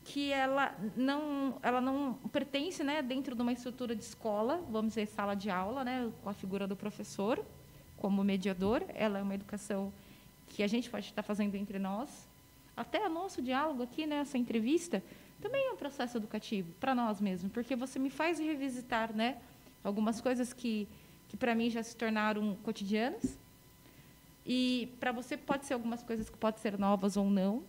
que 0.03 0.29
ela 0.29 0.75
não, 0.97 1.57
ela 1.63 1.79
não 1.79 2.15
pertence 2.29 2.83
né, 2.83 3.01
dentro 3.01 3.33
de 3.33 3.41
uma 3.41 3.53
estrutura 3.53 3.95
de 3.95 4.03
escola, 4.03 4.61
vamos 4.69 4.89
dizer, 4.89 5.07
sala 5.07 5.33
de 5.33 5.49
aula, 5.49 5.85
né, 5.85 6.11
com 6.21 6.29
a 6.29 6.33
figura 6.33 6.67
do 6.67 6.75
professor 6.75 7.41
como 7.95 8.21
mediador. 8.21 8.83
Ela 8.89 9.19
é 9.19 9.21
uma 9.21 9.35
educação 9.35 9.93
que 10.47 10.61
a 10.61 10.67
gente 10.67 10.89
pode 10.89 11.05
estar 11.05 11.23
fazendo 11.23 11.55
entre 11.55 11.79
nós. 11.79 12.27
Até 12.75 13.07
o 13.07 13.09
nosso 13.09 13.41
diálogo 13.41 13.81
aqui, 13.81 14.05
né, 14.05 14.25
entrevista, 14.35 15.01
também 15.39 15.67
é 15.67 15.71
um 15.71 15.77
processo 15.77 16.17
educativo 16.17 16.73
para 16.81 16.93
nós 16.93 17.21
mesmos, 17.21 17.49
porque 17.53 17.77
você 17.77 17.97
me 17.97 18.09
faz 18.09 18.39
revisitar 18.39 19.15
né, 19.15 19.37
algumas 19.81 20.19
coisas 20.19 20.51
que 20.51 20.85
que 21.33 21.37
para 21.37 21.55
mim 21.55 21.67
já 21.67 21.81
se 21.81 21.95
tornaram 21.95 22.55
cotidianas. 22.61 23.39
E 24.45 24.93
para 24.99 25.11
você 25.11 25.35
pode 25.35 25.65
ser 25.65 25.73
algumas 25.73 26.03
coisas 26.03 26.29
que 26.29 26.37
podem 26.37 26.61
ser 26.61 26.77
novas 26.77 27.17
ou 27.17 27.27
não, 27.27 27.63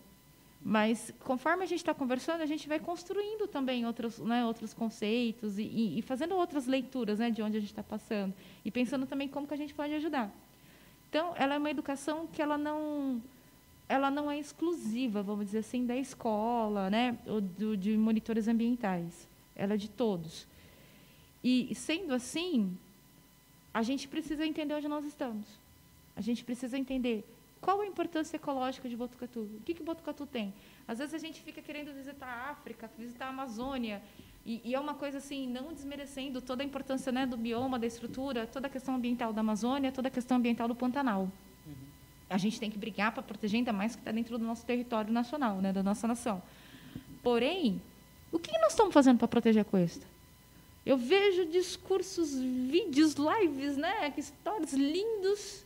mas 0.61 1.11
conforme 1.23 1.63
a 1.63 1.65
gente 1.65 1.79
está 1.79 1.95
conversando, 1.95 2.41
a 2.41 2.45
gente 2.45 2.67
vai 2.67 2.79
construindo 2.79 3.47
também 3.47 3.83
outros, 3.87 4.19
né, 4.19 4.45
outros 4.45 4.71
conceitos 4.71 5.57
e, 5.57 5.97
e, 5.97 6.01
fazendo 6.03 6.35
outras 6.35 6.67
leituras 6.67 7.17
né, 7.17 7.31
de 7.31 7.41
onde 7.41 7.57
a 7.57 7.59
gente 7.59 7.71
está 7.71 7.81
passando 7.81 8.35
e 8.63 8.69
pensando 8.69 9.07
também 9.07 9.27
como 9.27 9.47
que 9.47 9.53
a 9.55 9.57
gente 9.57 9.73
pode 9.73 9.93
ajudar. 9.95 10.31
Então, 11.09 11.33
ela 11.35 11.55
é 11.55 11.57
uma 11.57 11.71
educação 11.71 12.27
que 12.27 12.41
ela 12.41 12.59
não, 12.59 13.19
ela 13.89 14.11
não 14.11 14.29
é 14.29 14.37
exclusiva, 14.37 15.23
vamos 15.23 15.45
dizer 15.45 15.59
assim, 15.59 15.87
da 15.87 15.97
escola, 15.97 16.87
né, 16.91 17.17
ou 17.25 17.41
do, 17.41 17.75
de 17.75 17.97
monitores 17.97 18.47
ambientais. 18.47 19.27
Ela 19.55 19.73
é 19.73 19.77
de 19.77 19.89
todos. 19.89 20.47
E 21.43 21.73
sendo 21.73 22.13
assim, 22.13 22.77
a 23.75 23.83
gente 23.83 24.07
precisa 24.07 24.45
entender 24.45 24.73
onde 24.73 24.87
nós 24.87 25.03
estamos. 25.03 25.45
A 26.15 26.21
gente 26.21 26.45
precisa 26.45 26.77
entender 26.77 27.25
qual 27.59 27.81
a 27.81 27.85
importância 27.85 28.37
ecológica 28.37 28.87
de 28.87 28.95
Botucatu. 28.95 29.41
O 29.41 29.61
que, 29.65 29.73
que 29.73 29.83
Botucatu 29.83 30.25
tem? 30.25 30.53
Às 30.87 30.99
vezes 30.99 31.13
a 31.13 31.17
gente 31.17 31.41
fica 31.41 31.61
querendo 31.61 31.93
visitar 31.93 32.25
a 32.25 32.51
África, 32.51 32.89
visitar 32.97 33.25
a 33.25 33.29
Amazônia, 33.31 34.01
e, 34.45 34.61
e, 34.63 34.73
é 34.73 34.79
uma 34.79 34.93
coisa 34.93 35.17
assim, 35.17 35.45
não 35.45 35.73
desmerecendo 35.73 36.39
toda 36.41 36.63
a 36.63 36.65
importância 36.65 37.11
né, 37.11 37.25
do 37.25 37.35
bioma, 37.35 37.77
da 37.77 37.85
estrutura, 37.85 38.47
toda 38.47 38.67
a 38.67 38.69
questão 38.69 38.95
ambiental 38.95 39.33
da 39.33 39.41
Amazônia, 39.41 39.91
toda 39.91 40.07
a 40.07 40.11
questão 40.11 40.37
ambiental 40.37 40.69
do 40.69 40.75
Pantanal. 40.75 41.23
Uhum. 41.65 41.73
A 42.29 42.37
gente 42.37 42.57
tem 42.57 42.71
que 42.71 42.77
brigar 42.77 43.11
para 43.11 43.23
proteger 43.23 43.57
ainda 43.57 43.73
mais 43.73 43.93
que 43.93 44.01
está 44.01 44.11
dentro 44.13 44.37
do 44.37 44.45
nosso 44.45 44.65
território 44.65 45.11
nacional, 45.11 45.57
né, 45.57 45.73
da 45.73 45.83
nossa 45.83 46.07
nação. 46.07 46.41
Porém, 47.21 47.81
o 48.31 48.39
que 48.39 48.57
nós 48.59 48.71
estamos 48.71 48.93
fazendo 48.93 49.17
para 49.17 49.27
proteger 49.27 49.63
a 49.63 49.65
costa? 49.65 50.14
Eu 50.85 50.97
vejo 50.97 51.45
discursos, 51.45 52.35
vídeos, 52.35 53.15
lives, 53.15 53.75
né? 53.75 54.13
Stories 54.21 54.73
lindos 54.73 55.65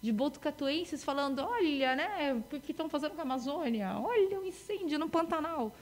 de 0.00 0.10
botucatuenses 0.12 1.04
falando, 1.04 1.40
olha, 1.40 1.94
né? 1.94 2.42
Porque 2.48 2.72
estão 2.72 2.88
fazendo 2.88 3.12
com 3.12 3.20
a 3.20 3.24
Amazônia? 3.24 3.98
Olha 3.98 4.38
o 4.38 4.42
um 4.42 4.46
incêndio 4.46 4.98
no 4.98 5.08
Pantanal. 5.08 5.74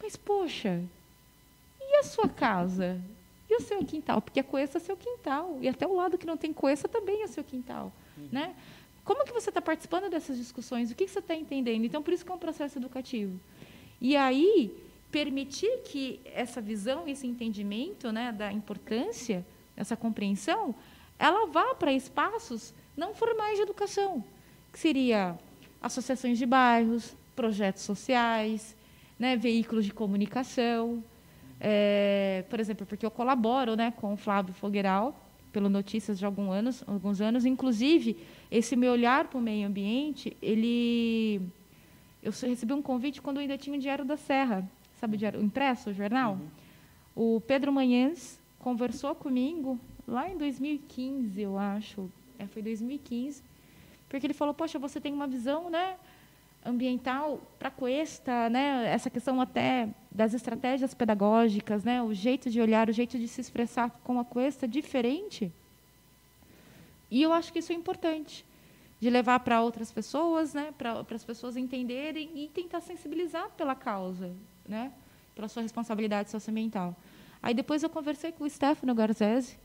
Mas, 0.00 0.16
poxa, 0.16 0.82
e 1.80 1.96
a 1.96 2.02
sua 2.02 2.28
casa? 2.28 3.00
E 3.50 3.56
o 3.56 3.60
seu 3.60 3.84
quintal? 3.84 4.22
Porque 4.22 4.40
a 4.40 4.44
coeça 4.44 4.78
é 4.78 4.80
seu 4.80 4.96
quintal. 4.96 5.58
E 5.60 5.68
até 5.68 5.86
o 5.86 5.94
lado 5.94 6.16
que 6.16 6.26
não 6.26 6.36
tem 6.36 6.52
coeça 6.52 6.86
também 6.86 7.22
é 7.22 7.26
seu 7.26 7.42
quintal. 7.42 7.92
Uhum. 8.16 8.28
Né? 8.30 8.54
Como 9.04 9.24
que 9.24 9.32
você 9.32 9.50
está 9.50 9.60
participando 9.60 10.10
dessas 10.10 10.36
discussões? 10.36 10.90
O 10.90 10.94
que, 10.94 11.06
que 11.06 11.10
você 11.10 11.18
está 11.18 11.34
entendendo? 11.34 11.84
Então, 11.84 12.02
por 12.02 12.12
isso 12.12 12.24
que 12.24 12.30
é 12.30 12.34
um 12.34 12.38
processo 12.38 12.78
educativo. 12.78 13.38
E 14.00 14.16
aí, 14.16 14.70
permitir 15.10 15.82
que 15.84 16.20
essa 16.34 16.60
visão, 16.60 17.06
esse 17.06 17.26
entendimento 17.26 18.12
né, 18.12 18.32
da 18.32 18.52
importância, 18.52 19.44
essa 19.76 19.96
compreensão, 19.96 20.74
ela 21.18 21.46
vá 21.46 21.74
para 21.74 21.92
espaços 21.92 22.74
não 22.96 23.14
formais 23.14 23.56
de 23.56 23.62
educação, 23.62 24.24
que 24.72 24.78
seria 24.78 25.38
associações 25.80 26.36
de 26.36 26.44
bairros, 26.44 27.16
projetos 27.34 27.82
sociais, 27.82 28.76
né, 29.18 29.36
veículos 29.36 29.84
de 29.84 29.92
comunicação. 29.92 31.02
É, 31.60 32.44
por 32.48 32.60
exemplo, 32.60 32.86
porque 32.86 33.06
eu 33.06 33.10
colaboro 33.10 33.76
né, 33.76 33.92
com 33.92 34.12
o 34.12 34.16
Flávio 34.16 34.54
Fogueiral, 34.54 35.24
pelo 35.52 35.68
Notícias 35.68 36.18
de 36.18 36.26
alguns 36.26 36.50
anos, 36.52 36.84
alguns 36.86 37.20
anos. 37.20 37.46
Inclusive, 37.46 38.16
esse 38.50 38.76
meu 38.76 38.92
olhar 38.92 39.26
para 39.26 39.38
o 39.38 39.40
meio 39.40 39.66
ambiente, 39.66 40.36
ele... 40.42 41.40
Eu 42.22 42.32
recebi 42.32 42.72
um 42.72 42.82
convite 42.82 43.22
quando 43.22 43.36
eu 43.36 43.42
ainda 43.42 43.56
tinha 43.56 43.76
o 43.76 43.80
Diário 43.80 44.04
da 44.04 44.16
Serra, 44.16 44.68
sabe 44.98 45.16
o, 45.16 45.18
diário, 45.18 45.40
o 45.40 45.42
impresso, 45.42 45.90
o 45.90 45.94
jornal? 45.94 46.34
Uhum. 46.34 47.36
O 47.36 47.40
Pedro 47.40 47.72
Manhães 47.72 48.38
conversou 48.58 49.14
comigo 49.14 49.78
lá 50.06 50.28
em 50.28 50.36
2015, 50.36 51.40
eu 51.40 51.58
acho. 51.58 52.10
É, 52.38 52.46
foi 52.46 52.62
2015. 52.62 53.42
Porque 54.08 54.26
ele 54.26 54.34
falou, 54.34 54.54
poxa, 54.54 54.78
você 54.78 55.00
tem 55.00 55.12
uma 55.12 55.26
visão 55.26 55.68
né, 55.68 55.96
ambiental 56.64 57.40
para 57.58 57.68
a 57.68 57.70
Cuesta, 57.70 58.48
né, 58.48 58.90
essa 58.92 59.10
questão 59.10 59.40
até 59.40 59.88
das 60.10 60.34
estratégias 60.34 60.94
pedagógicas, 60.94 61.84
né, 61.84 62.02
o 62.02 62.14
jeito 62.14 62.48
de 62.50 62.60
olhar, 62.60 62.88
o 62.88 62.92
jeito 62.92 63.18
de 63.18 63.28
se 63.28 63.40
expressar 63.40 63.90
com 64.04 64.18
a 64.18 64.24
Cuesta 64.24 64.66
diferente. 64.66 65.52
E 67.10 67.22
eu 67.22 67.32
acho 67.32 67.52
que 67.52 67.58
isso 67.58 67.72
é 67.72 67.74
importante. 67.74 68.44
de 69.00 69.08
levar 69.10 69.38
para 69.38 69.62
outras 69.62 69.92
pessoas, 69.92 70.52
né, 70.52 70.74
para 70.76 71.04
as 71.14 71.24
pessoas 71.24 71.56
entenderem 71.56 72.30
e 72.34 72.48
tentar 72.48 72.80
sensibilizar 72.80 73.48
pela 73.50 73.76
causa, 73.76 74.32
né, 74.68 74.92
pela 75.34 75.48
sua 75.48 75.62
responsabilidade 75.62 76.30
socioambiental. 76.30 76.94
Aí 77.42 77.54
depois 77.54 77.82
eu 77.82 77.88
conversei 77.88 78.32
com 78.32 78.44
o 78.44 78.50
Stefano 78.50 78.94
Garzese. 78.94 79.56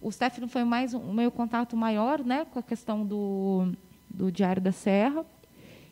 O 0.00 0.10
Stefano 0.10 0.48
foi 0.48 0.64
mais 0.64 0.92
um, 0.92 0.98
o 0.98 1.14
meu 1.14 1.30
contato 1.30 1.76
maior, 1.76 2.24
né, 2.24 2.44
com 2.46 2.58
a 2.58 2.62
questão 2.62 3.06
do, 3.06 3.72
do 4.08 4.30
Diário 4.30 4.60
da 4.60 4.72
Serra. 4.72 5.24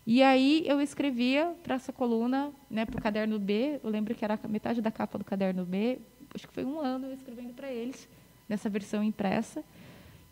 E 0.06 0.22
aí 0.22 0.62
eu 0.66 0.80
escrevia 0.80 1.54
para 1.62 1.76
essa 1.76 1.92
coluna, 1.92 2.52
né, 2.68 2.84
para 2.84 2.98
o 2.98 3.02
caderno 3.02 3.38
B. 3.38 3.80
Eu 3.82 3.90
lembro 3.90 4.14
que 4.14 4.24
era 4.24 4.38
metade 4.48 4.82
da 4.82 4.90
capa 4.90 5.16
do 5.16 5.24
caderno 5.24 5.64
B. 5.64 5.98
Acho 6.34 6.48
que 6.48 6.52
foi 6.52 6.64
um 6.64 6.80
ano 6.80 7.06
eu 7.06 7.14
escrevendo 7.14 7.54
para 7.54 7.70
eles 7.70 8.08
nessa 8.48 8.68
versão 8.68 9.02
impressa. 9.02 9.64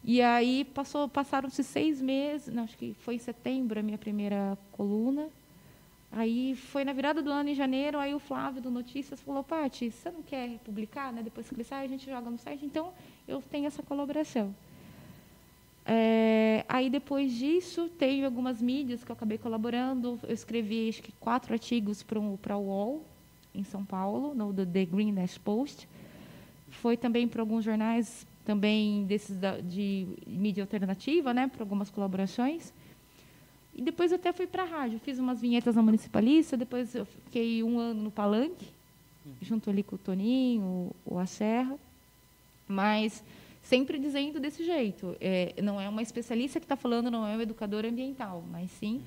E 0.04 0.20
aí 0.20 0.64
passou, 0.64 1.08
passaram-se 1.08 1.62
seis 1.62 2.02
meses, 2.02 2.52
não, 2.52 2.64
acho 2.64 2.76
que 2.76 2.92
foi 3.00 3.14
em 3.14 3.18
setembro 3.18 3.78
a 3.78 3.82
minha 3.82 3.98
primeira 3.98 4.58
coluna. 4.72 5.28
Aí 6.14 6.54
foi 6.54 6.84
na 6.84 6.92
virada 6.92 7.22
do 7.22 7.30
ano, 7.30 7.48
em 7.48 7.54
janeiro, 7.54 7.98
aí 7.98 8.14
o 8.14 8.18
Flávio 8.18 8.60
do 8.60 8.70
Notícias 8.70 9.18
falou, 9.22 9.42
Paty, 9.42 9.90
você 9.90 10.10
não 10.10 10.22
quer 10.22 10.58
publicar, 10.58 11.10
né? 11.10 11.22
Depois 11.22 11.48
que 11.48 11.54
ele 11.54 11.64
sai, 11.64 11.86
a 11.86 11.88
gente 11.88 12.04
joga 12.04 12.28
no 12.28 12.36
site. 12.36 12.66
Então, 12.66 12.92
eu 13.26 13.40
tenho 13.40 13.66
essa 13.66 13.82
colaboração. 13.82 14.54
É, 15.86 16.66
aí, 16.68 16.90
depois 16.90 17.32
disso, 17.32 17.88
tenho 17.98 18.26
algumas 18.26 18.60
mídias 18.60 19.02
que 19.02 19.10
eu 19.10 19.14
acabei 19.14 19.38
colaborando. 19.38 20.20
Eu 20.22 20.34
escrevi, 20.34 20.90
acho 20.90 21.02
que, 21.02 21.12
quatro 21.12 21.54
artigos 21.54 22.02
para 22.02 22.18
o 22.18 22.38
UOL, 22.60 23.02
em 23.54 23.64
São 23.64 23.82
Paulo, 23.82 24.34
no 24.34 24.52
The 24.52 24.84
Green 24.84 25.12
Nash 25.12 25.38
Post. 25.38 25.88
Foi 26.68 26.94
também 26.94 27.26
para 27.26 27.40
alguns 27.40 27.64
jornais 27.64 28.26
também 28.44 29.04
desses 29.04 29.38
da, 29.38 29.60
de 29.60 30.06
mídia 30.26 30.62
alternativa, 30.62 31.32
né, 31.32 31.48
para 31.48 31.62
algumas 31.62 31.90
colaborações. 31.90 32.72
E 33.74 33.82
depois 33.82 34.12
até 34.12 34.32
fui 34.32 34.46
para 34.46 34.62
a 34.62 34.66
rádio, 34.66 34.98
fiz 34.98 35.18
umas 35.18 35.40
vinhetas 35.40 35.76
na 35.76 35.82
Municipalista, 35.82 36.56
depois 36.56 36.94
eu 36.94 37.06
fiquei 37.06 37.62
um 37.62 37.78
ano 37.78 38.02
no 38.02 38.10
Palanque, 38.10 38.68
uhum. 39.24 39.32
junto 39.40 39.70
ali 39.70 39.82
com 39.82 39.96
o 39.96 39.98
Toninho, 39.98 40.62
o, 41.06 41.16
o 41.16 41.26
Serra, 41.26 41.76
mas 42.68 43.24
sempre 43.62 43.98
dizendo 43.98 44.38
desse 44.38 44.64
jeito, 44.64 45.16
é, 45.20 45.54
não 45.62 45.80
é 45.80 45.88
uma 45.88 46.02
especialista 46.02 46.60
que 46.60 46.64
está 46.64 46.76
falando, 46.76 47.10
não 47.10 47.26
é 47.26 47.36
um 47.36 47.40
educador 47.40 47.84
ambiental, 47.86 48.44
mas 48.50 48.70
sim 48.72 48.96
uhum. 48.96 49.02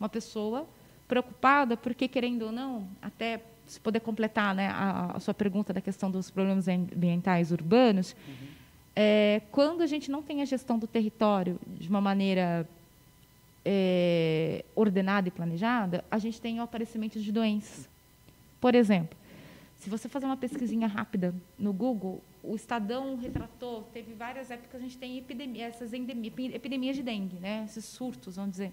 uma 0.00 0.08
pessoa 0.08 0.66
preocupada, 1.08 1.76
porque 1.76 2.06
querendo 2.06 2.42
ou 2.42 2.52
não, 2.52 2.86
até 3.00 3.42
se 3.66 3.80
poder 3.80 4.00
completar 4.00 4.54
né, 4.54 4.68
a, 4.68 5.12
a 5.16 5.20
sua 5.20 5.32
pergunta 5.32 5.72
da 5.72 5.80
questão 5.80 6.10
dos 6.10 6.30
problemas 6.30 6.68
ambientais 6.68 7.52
urbanos, 7.52 8.14
uhum 8.28 8.50
é, 8.94 9.40
quando 9.50 9.82
a 9.82 9.86
gente 9.86 10.10
não 10.10 10.22
tem 10.22 10.42
a 10.42 10.44
gestão 10.44 10.78
do 10.78 10.86
território 10.86 11.58
de 11.66 11.88
uma 11.88 12.00
maneira 12.00 12.68
é, 13.64 14.64
ordenada 14.74 15.28
e 15.28 15.30
planejada, 15.30 16.04
a 16.10 16.18
gente 16.18 16.40
tem 16.40 16.60
o 16.60 16.62
aparecimento 16.62 17.20
de 17.20 17.32
doenças. 17.32 17.88
Por 18.60 18.74
exemplo, 18.74 19.18
se 19.76 19.88
você 19.88 20.08
fazer 20.08 20.26
uma 20.26 20.36
pesquisinha 20.36 20.86
rápida 20.86 21.34
no 21.58 21.72
Google, 21.72 22.22
o 22.42 22.54
Estadão 22.54 23.16
retratou, 23.16 23.82
teve 23.92 24.12
várias 24.14 24.50
épocas, 24.50 24.80
a 24.80 24.84
gente 24.84 24.98
tem 24.98 25.18
epidemia, 25.18 25.66
essas 25.66 25.92
epidemias 25.92 26.96
de 26.96 27.02
dengue, 27.02 27.36
né? 27.36 27.64
esses 27.64 27.84
surtos, 27.84 28.36
vamos 28.36 28.52
dizer. 28.52 28.72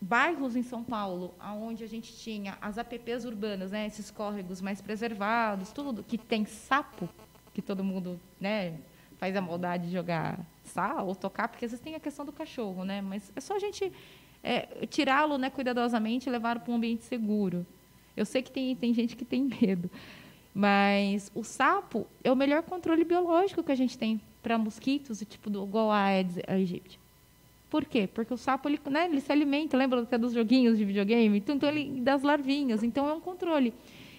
Bairros 0.00 0.54
em 0.56 0.62
São 0.62 0.84
Paulo, 0.84 1.34
onde 1.60 1.82
a 1.82 1.88
gente 1.88 2.14
tinha 2.16 2.58
as 2.60 2.76
APPs 2.76 3.24
urbanas, 3.24 3.70
né? 3.70 3.86
esses 3.86 4.10
córregos 4.10 4.60
mais 4.60 4.80
preservados, 4.80 5.72
tudo 5.72 6.02
que 6.02 6.18
tem 6.18 6.44
sapo, 6.44 7.08
que 7.54 7.62
todo 7.62 7.82
mundo 7.82 8.20
né, 8.40 8.74
faz 9.18 9.34
a 9.36 9.40
maldade 9.40 9.86
de 9.86 9.92
jogar 9.92 10.38
sal 10.64 11.06
ou 11.06 11.14
tocar, 11.14 11.48
porque 11.48 11.64
às 11.64 11.70
vezes 11.70 11.82
tem 11.82 11.94
a 11.94 12.00
questão 12.00 12.24
do 12.24 12.32
cachorro, 12.32 12.84
né? 12.84 13.00
Mas 13.00 13.32
é 13.34 13.40
só 13.40 13.56
a 13.56 13.58
gente 13.58 13.92
é, 14.42 14.86
tirá-lo 14.86 15.38
né, 15.38 15.50
cuidadosamente 15.50 16.28
e 16.28 16.32
levar 16.32 16.58
para 16.60 16.72
um 16.72 16.76
ambiente 16.76 17.04
seguro. 17.04 17.66
Eu 18.16 18.24
sei 18.24 18.42
que 18.42 18.50
tem, 18.50 18.74
tem 18.76 18.94
gente 18.94 19.16
que 19.16 19.24
tem 19.24 19.42
medo, 19.60 19.90
mas 20.54 21.30
o 21.34 21.42
sapo 21.42 22.06
é 22.24 22.30
o 22.30 22.36
melhor 22.36 22.62
controle 22.62 23.04
biológico 23.04 23.62
que 23.62 23.72
a 23.72 23.76
gente 23.76 23.98
tem 23.98 24.20
para 24.42 24.56
mosquitos, 24.56 25.22
tipo 25.28 25.50
do 25.50 25.64
igual 25.64 25.90
a 25.90 26.04
Aedes 26.04 26.38
aegypti. 26.46 27.00
Por 27.68 27.84
quê? 27.84 28.08
Porque 28.12 28.32
o 28.32 28.36
sapo 28.36 28.68
ele, 28.68 28.80
né, 28.88 29.06
ele 29.06 29.20
se 29.20 29.32
alimenta, 29.32 29.76
lembra 29.76 30.00
até 30.00 30.16
dos 30.16 30.32
joguinhos 30.32 30.78
de 30.78 30.84
videogame? 30.84 31.38
Então, 31.38 31.56
então 31.56 31.68
ele 31.68 32.00
das 32.00 32.22
larvinhas, 32.22 32.82
então 32.82 33.08
é 33.08 33.12
um 33.12 33.20
controle. 33.20 33.74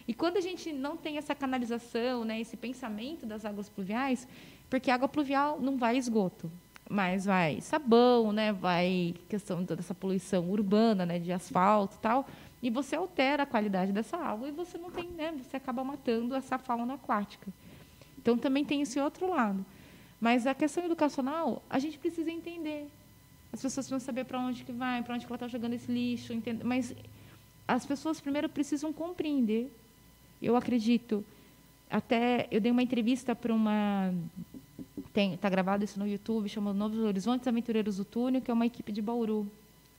E 0.08 0.14
quando 0.14 0.38
a 0.38 0.42
gente 0.42 0.72
não 0.72 0.96
tem 0.96 1.18
essa 1.18 1.34
canalização, 1.34 2.24
né, 2.24 2.40
esse 2.40 2.56
pensamento 2.56 3.26
das 3.26 3.46
águas 3.46 3.68
pluviais, 3.70 4.28
porque 4.70 4.92
água 4.92 5.08
pluvial 5.08 5.60
não 5.60 5.78
vai 5.78 5.98
esgoto, 5.98 6.52
mas 6.90 7.26
vai 7.26 7.62
sabão, 7.62 8.32
né? 8.32 8.54
Vai 8.54 9.16
questão 9.30 9.64
dessa 9.64 9.94
poluição 9.94 10.50
urbana, 10.50 11.06
né? 11.06 11.20
De 11.20 11.32
asfalto 11.32 11.96
e 11.96 12.00
tal. 12.00 12.28
E 12.62 12.70
você 12.70 12.96
altera 12.96 13.44
a 13.44 13.46
qualidade 13.46 13.92
dessa 13.92 14.18
água 14.18 14.48
e 14.48 14.52
você 14.52 14.78
não 14.78 14.90
tem, 14.90 15.08
né? 15.10 15.34
Você 15.44 15.58
acaba 15.58 15.84
matando 15.84 16.36
essa 16.36 16.58
fauna 16.58 16.96
aquática. 16.96 17.48
Então 18.18 18.38
também 18.38 18.66
tem 18.66 18.82
esse 18.82 19.00
outro 19.00 19.30
lado. 19.30 19.66
Mas 20.20 20.48
a 20.48 20.54
questão 20.54 20.84
educacional, 20.84 21.62
a 21.70 21.78
gente 21.78 21.98
precisa 22.00 22.32
entender. 22.32 22.88
As 23.54 23.62
pessoas 23.62 23.86
precisam 23.86 24.00
saber 24.00 24.26
para 24.26 24.40
onde 24.40 24.64
que 24.64 24.72
vai, 24.72 25.02
para 25.04 25.16
onde 25.16 25.26
que 25.26 25.32
ela 25.32 25.38
está 25.38 25.48
jogando 25.48 25.74
esse 25.74 25.92
lixo, 25.92 26.34
entende? 26.34 26.64
mas 26.64 26.94
as 27.68 27.86
pessoas 27.86 28.20
primeiro 28.20 28.50
precisam 28.50 28.92
compreender. 28.92 29.72
Eu 30.42 30.56
acredito, 30.56 31.24
até 31.90 32.48
eu 32.52 32.60
dei 32.60 32.72
uma 32.72 32.84
entrevista 32.84 33.36
para 33.36 33.54
uma 33.54 34.14
está 35.26 35.50
gravado 35.50 35.84
isso 35.84 36.00
no 36.00 36.08
YouTube, 36.08 36.48
chama 36.48 36.74
Novos 36.74 37.00
Horizontes 37.00 37.48
Aventureiros 37.48 37.98
do 37.98 38.06
Túnel, 38.06 38.42
que 38.42 38.52
é 38.52 38.54
uma 38.54 38.66
equipe 38.66 38.92
de 38.92 39.02
Bauru, 39.02 39.48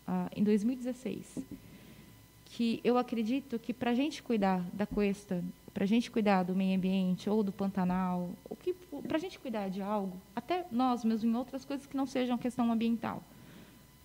ah, 0.06 0.28
em 0.34 0.44
2016. 0.44 1.38
Que 2.46 2.80
eu 2.84 2.96
acredito 2.96 3.58
que 3.58 3.74
para 3.74 3.90
a 3.90 3.94
gente 3.94 4.22
cuidar 4.22 4.62
da 4.72 4.86
cuesta, 4.86 5.42
para 5.74 5.84
a 5.84 5.86
gente 5.86 6.10
cuidar 6.10 6.44
do 6.44 6.54
meio 6.54 6.76
ambiente 6.76 7.28
ou 7.28 7.42
do 7.42 7.52
Pantanal, 7.52 8.30
para 9.06 9.16
a 9.16 9.20
gente 9.20 9.38
cuidar 9.38 9.68
de 9.68 9.82
algo, 9.82 10.16
até 10.34 10.64
nós 10.70 11.04
mesmos 11.04 11.24
em 11.24 11.36
outras 11.36 11.64
coisas 11.64 11.86
que 11.86 11.96
não 11.96 12.06
sejam 12.06 12.38
questão 12.38 12.70
ambiental, 12.72 13.22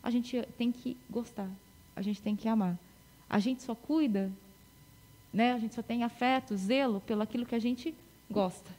a 0.02 0.10
gente 0.10 0.42
tem 0.58 0.72
que 0.72 0.98
gostar, 1.10 1.50
a 1.96 2.02
gente 2.02 2.22
tem 2.22 2.36
que 2.36 2.48
amar. 2.48 2.78
A 3.30 3.40
gente 3.40 3.64
só 3.64 3.74
cuida, 3.74 4.32
né? 5.32 5.54
A 5.54 5.60
gente 5.60 5.74
só 5.74 5.82
tem 5.82 6.04
afeto, 6.04 6.56
zelo 6.58 7.02
pelo 7.02 7.22
aquilo 7.22 7.46
que 7.46 7.56
a 7.56 7.60
gente 7.60 7.96
gosta 8.30 8.70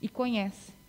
e 0.00 0.08
conhece. 0.08 0.79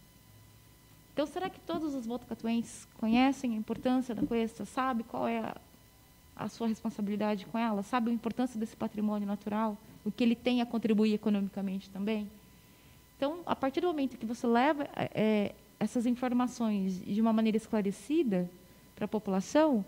Então, 1.22 1.32
será 1.32 1.52
que 1.52 1.60
todos 1.60 1.94
os 1.94 2.08
botucatuenses 2.08 2.88
conhecem 2.96 3.54
a 3.54 3.56
importância 3.56 4.16
da 4.16 4.26
cuesta, 4.26 4.66
sabe 4.66 5.04
qual 5.04 5.28
é 5.28 5.38
a, 5.38 5.56
a 6.36 6.50
sua 6.50 6.66
responsabilidade 6.68 7.46
com 7.46 7.60
ela, 7.60 7.84
sabe 7.84 8.10
a 8.10 8.14
importância 8.14 8.60
desse 8.60 8.76
patrimônio 8.76 9.28
natural, 9.28 9.78
o 10.04 10.12
que 10.12 10.24
ele 10.24 10.34
tem 10.34 10.64
a 10.64 10.66
contribuir 10.66 11.14
economicamente 11.14 11.92
também? 11.92 12.28
Então, 13.18 13.42
a 13.46 13.56
partir 13.56 13.82
do 13.82 13.88
momento 13.88 14.18
que 14.18 14.26
você 14.26 14.48
leva 14.48 14.90
é, 14.96 15.54
essas 15.80 16.08
informações 16.08 17.00
de 17.06 17.22
uma 17.22 17.32
maneira 17.32 17.56
esclarecida 17.56 18.50
para 18.96 19.06
a 19.06 19.08
população, 19.08 19.86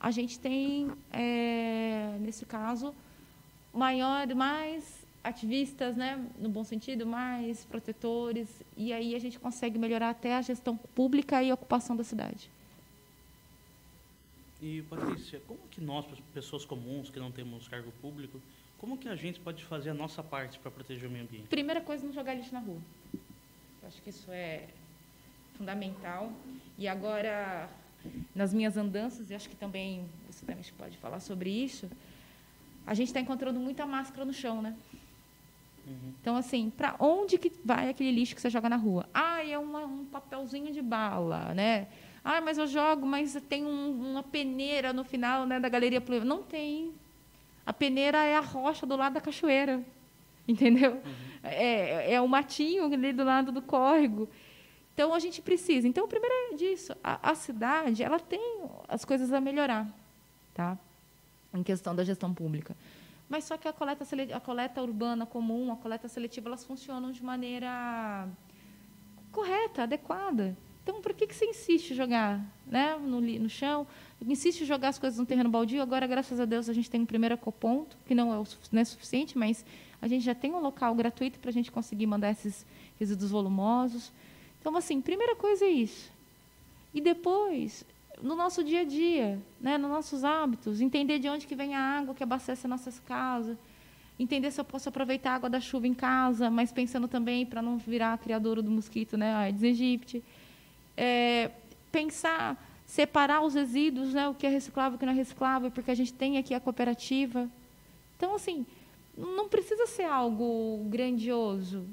a 0.00 0.10
gente 0.10 0.40
tem, 0.40 0.90
é, 1.12 2.18
nesse 2.18 2.44
caso, 2.44 2.92
maior, 3.72 4.26
mais 4.34 5.03
ativistas, 5.24 5.96
né, 5.96 6.22
no 6.38 6.50
bom 6.50 6.62
sentido, 6.62 7.06
mais 7.06 7.64
protetores, 7.64 8.48
e 8.76 8.92
aí 8.92 9.14
a 9.14 9.18
gente 9.18 9.40
consegue 9.40 9.78
melhorar 9.78 10.10
até 10.10 10.36
a 10.36 10.42
gestão 10.42 10.76
pública 10.76 11.42
e 11.42 11.50
a 11.50 11.54
ocupação 11.54 11.96
da 11.96 12.04
cidade. 12.04 12.50
E, 14.60 14.82
Patrícia, 14.82 15.40
como 15.48 15.60
que 15.70 15.80
nós, 15.80 16.04
pessoas 16.32 16.64
comuns, 16.66 17.10
que 17.10 17.18
não 17.18 17.32
temos 17.32 17.66
cargo 17.68 17.90
público, 18.02 18.40
como 18.78 18.98
que 18.98 19.08
a 19.08 19.16
gente 19.16 19.40
pode 19.40 19.64
fazer 19.64 19.90
a 19.90 19.94
nossa 19.94 20.22
parte 20.22 20.58
para 20.58 20.70
proteger 20.70 21.08
o 21.08 21.12
meio 21.12 21.24
ambiente? 21.24 21.48
Primeira 21.48 21.80
coisa, 21.80 22.04
não 22.04 22.12
jogar 22.12 22.34
lixo 22.34 22.52
na 22.52 22.60
rua. 22.60 22.80
Eu 23.14 23.88
acho 23.88 24.02
que 24.02 24.10
isso 24.10 24.30
é 24.30 24.68
fundamental. 25.56 26.30
E 26.78 26.86
agora, 26.86 27.68
nas 28.34 28.52
minhas 28.52 28.76
andanças, 28.76 29.30
e 29.30 29.34
acho 29.34 29.48
que 29.48 29.56
também 29.56 30.04
você 30.30 30.44
também 30.44 30.64
pode 30.76 30.98
falar 30.98 31.20
sobre 31.20 31.48
isso, 31.48 31.90
a 32.86 32.92
gente 32.92 33.08
está 33.08 33.20
encontrando 33.20 33.58
muita 33.58 33.86
máscara 33.86 34.24
no 34.26 34.32
chão, 34.32 34.60
né? 34.60 34.76
Uhum. 35.86 36.14
Então, 36.20 36.36
assim, 36.36 36.70
para 36.70 36.96
onde 36.98 37.36
que 37.38 37.52
vai 37.64 37.90
aquele 37.90 38.10
lixo 38.10 38.34
que 38.34 38.40
você 38.40 38.50
joga 38.50 38.68
na 38.68 38.76
rua? 38.76 39.06
Ah, 39.12 39.44
é 39.46 39.58
uma, 39.58 39.80
um 39.80 40.04
papelzinho 40.04 40.72
de 40.72 40.80
bala, 40.80 41.54
né? 41.54 41.88
Ah, 42.24 42.40
mas 42.40 42.56
eu 42.56 42.66
jogo, 42.66 43.06
mas 43.06 43.38
tem 43.48 43.64
um, 43.66 44.10
uma 44.12 44.22
peneira 44.22 44.92
no 44.92 45.04
final 45.04 45.46
né, 45.46 45.60
da 45.60 45.68
galeria. 45.68 46.02
Não 46.24 46.42
tem. 46.42 46.92
A 47.66 47.72
peneira 47.72 48.24
é 48.24 48.36
a 48.36 48.40
rocha 48.40 48.86
do 48.86 48.96
lado 48.96 49.14
da 49.14 49.20
cachoeira, 49.20 49.82
entendeu? 50.48 50.92
Uhum. 50.92 51.00
É, 51.42 52.14
é 52.14 52.20
o 52.20 52.26
matinho 52.26 52.84
ali 52.84 53.12
do 53.12 53.24
lado 53.24 53.52
do 53.52 53.60
córrego. 53.60 54.28
Então, 54.94 55.12
a 55.12 55.18
gente 55.18 55.42
precisa. 55.42 55.86
Então, 55.86 56.04
o 56.04 56.08
primeiro 56.08 56.34
é 56.52 56.56
disso. 56.56 56.96
A, 57.02 57.30
a 57.30 57.34
cidade, 57.34 58.02
ela 58.02 58.18
tem 58.18 58.62
as 58.88 59.04
coisas 59.04 59.32
a 59.32 59.40
melhorar, 59.40 59.86
tá? 60.54 60.78
Em 61.52 61.62
questão 61.62 61.94
da 61.94 62.04
gestão 62.04 62.32
pública. 62.32 62.74
Mas 63.28 63.44
só 63.44 63.56
que 63.56 63.66
a 63.66 63.72
coleta, 63.72 64.04
a 64.34 64.40
coleta 64.40 64.82
urbana 64.82 65.24
comum, 65.26 65.72
a 65.72 65.76
coleta 65.76 66.08
seletiva, 66.08 66.48
elas 66.48 66.64
funcionam 66.64 67.10
de 67.10 67.24
maneira 67.24 68.28
correta, 69.32 69.82
adequada. 69.82 70.56
Então, 70.82 71.00
por 71.00 71.14
que, 71.14 71.26
que 71.26 71.34
você 71.34 71.46
insiste 71.46 71.92
em 71.92 71.94
jogar 71.94 72.44
né, 72.66 72.96
no, 72.96 73.20
no 73.20 73.48
chão? 73.48 73.86
Insiste 74.20 74.60
em 74.60 74.66
jogar 74.66 74.88
as 74.88 74.98
coisas 74.98 75.18
no 75.18 75.24
terreno 75.24 75.48
baldio. 75.48 75.80
Agora, 75.80 76.06
graças 76.06 76.38
a 76.38 76.44
Deus, 76.44 76.68
a 76.68 76.74
gente 76.74 76.90
tem 76.90 77.00
um 77.00 77.06
primeiro 77.06 77.34
ecoponto, 77.34 77.96
que 78.06 78.14
não 78.14 78.32
é, 78.32 78.38
o, 78.38 78.44
não 78.70 78.82
é 78.82 78.84
suficiente, 78.84 79.36
mas 79.36 79.64
a 80.00 80.06
gente 80.06 80.22
já 80.22 80.34
tem 80.34 80.52
um 80.52 80.60
local 80.60 80.94
gratuito 80.94 81.38
para 81.38 81.48
a 81.48 81.52
gente 81.52 81.72
conseguir 81.72 82.06
mandar 82.06 82.30
esses 82.30 82.66
resíduos 83.00 83.30
volumosos. 83.30 84.12
Então, 84.60 84.76
assim, 84.76 85.00
primeira 85.00 85.34
coisa 85.34 85.64
é 85.64 85.70
isso. 85.70 86.12
E 86.92 87.00
depois, 87.00 87.84
no 88.22 88.34
nosso 88.34 88.62
dia 88.62 88.80
a 88.80 88.84
dia, 88.84 89.38
né, 89.60 89.76
nos 89.78 89.90
nossos 89.90 90.24
hábitos, 90.24 90.80
entender 90.80 91.18
de 91.18 91.28
onde 91.28 91.46
que 91.46 91.54
vem 91.54 91.74
a 91.74 91.80
água 91.80 92.14
que 92.14 92.22
abastece 92.22 92.66
nossas 92.66 92.98
casas, 93.00 93.56
entender 94.18 94.50
se 94.50 94.60
eu 94.60 94.64
posso 94.64 94.88
aproveitar 94.88 95.32
a 95.32 95.34
água 95.34 95.50
da 95.50 95.60
chuva 95.60 95.86
em 95.86 95.94
casa, 95.94 96.50
mas 96.50 96.70
pensando 96.70 97.08
também 97.08 97.44
para 97.44 97.60
não 97.60 97.76
virar 97.76 98.16
criadouro 98.18 98.62
do 98.62 98.70
mosquito, 98.70 99.16
né, 99.16 99.34
Aedes 99.34 99.62
aegypti. 99.62 100.22
É, 100.96 101.50
pensar, 101.90 102.56
separar 102.86 103.42
os 103.42 103.54
resíduos, 103.54 104.14
né, 104.14 104.28
o 104.28 104.34
que 104.34 104.46
é 104.46 104.50
reciclável 104.50 104.92
e 104.92 104.96
o 104.96 104.98
que 104.98 105.06
não 105.06 105.12
é 105.12 105.16
reciclável, 105.16 105.70
porque 105.70 105.90
a 105.90 105.94
gente 105.94 106.12
tem 106.12 106.38
aqui 106.38 106.54
a 106.54 106.60
cooperativa. 106.60 107.48
Então, 108.16 108.34
assim, 108.34 108.64
não 109.16 109.48
precisa 109.48 109.86
ser 109.86 110.04
algo 110.04 110.84
grandioso. 110.88 111.86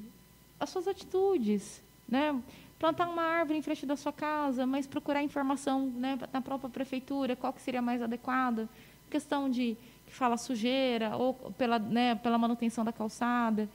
As 0.60 0.70
suas 0.70 0.88
atitudes, 0.88 1.82
né? 2.08 2.40
Plantar 2.82 3.08
uma 3.08 3.22
árvore 3.22 3.60
em 3.60 3.62
frente 3.62 3.86
da 3.86 3.96
sua 3.96 4.12
casa, 4.12 4.66
mas 4.66 4.88
procurar 4.88 5.22
informação 5.22 5.86
né, 5.86 6.18
na 6.34 6.42
própria 6.42 6.68
prefeitura, 6.68 7.36
qual 7.36 7.54
que 7.54 7.62
seria 7.62 7.80
mais 7.80 8.02
adequada, 8.02 8.68
questão 9.08 9.48
de 9.48 9.78
que 10.08 10.12
fala 10.12 10.36
sujeira 10.36 11.16
ou 11.16 11.36
pela, 11.60 11.78
né, 11.78 12.16
pela 12.16 12.40
manutenção 12.40 12.84
da 12.84 12.92
calçada. 12.92 13.70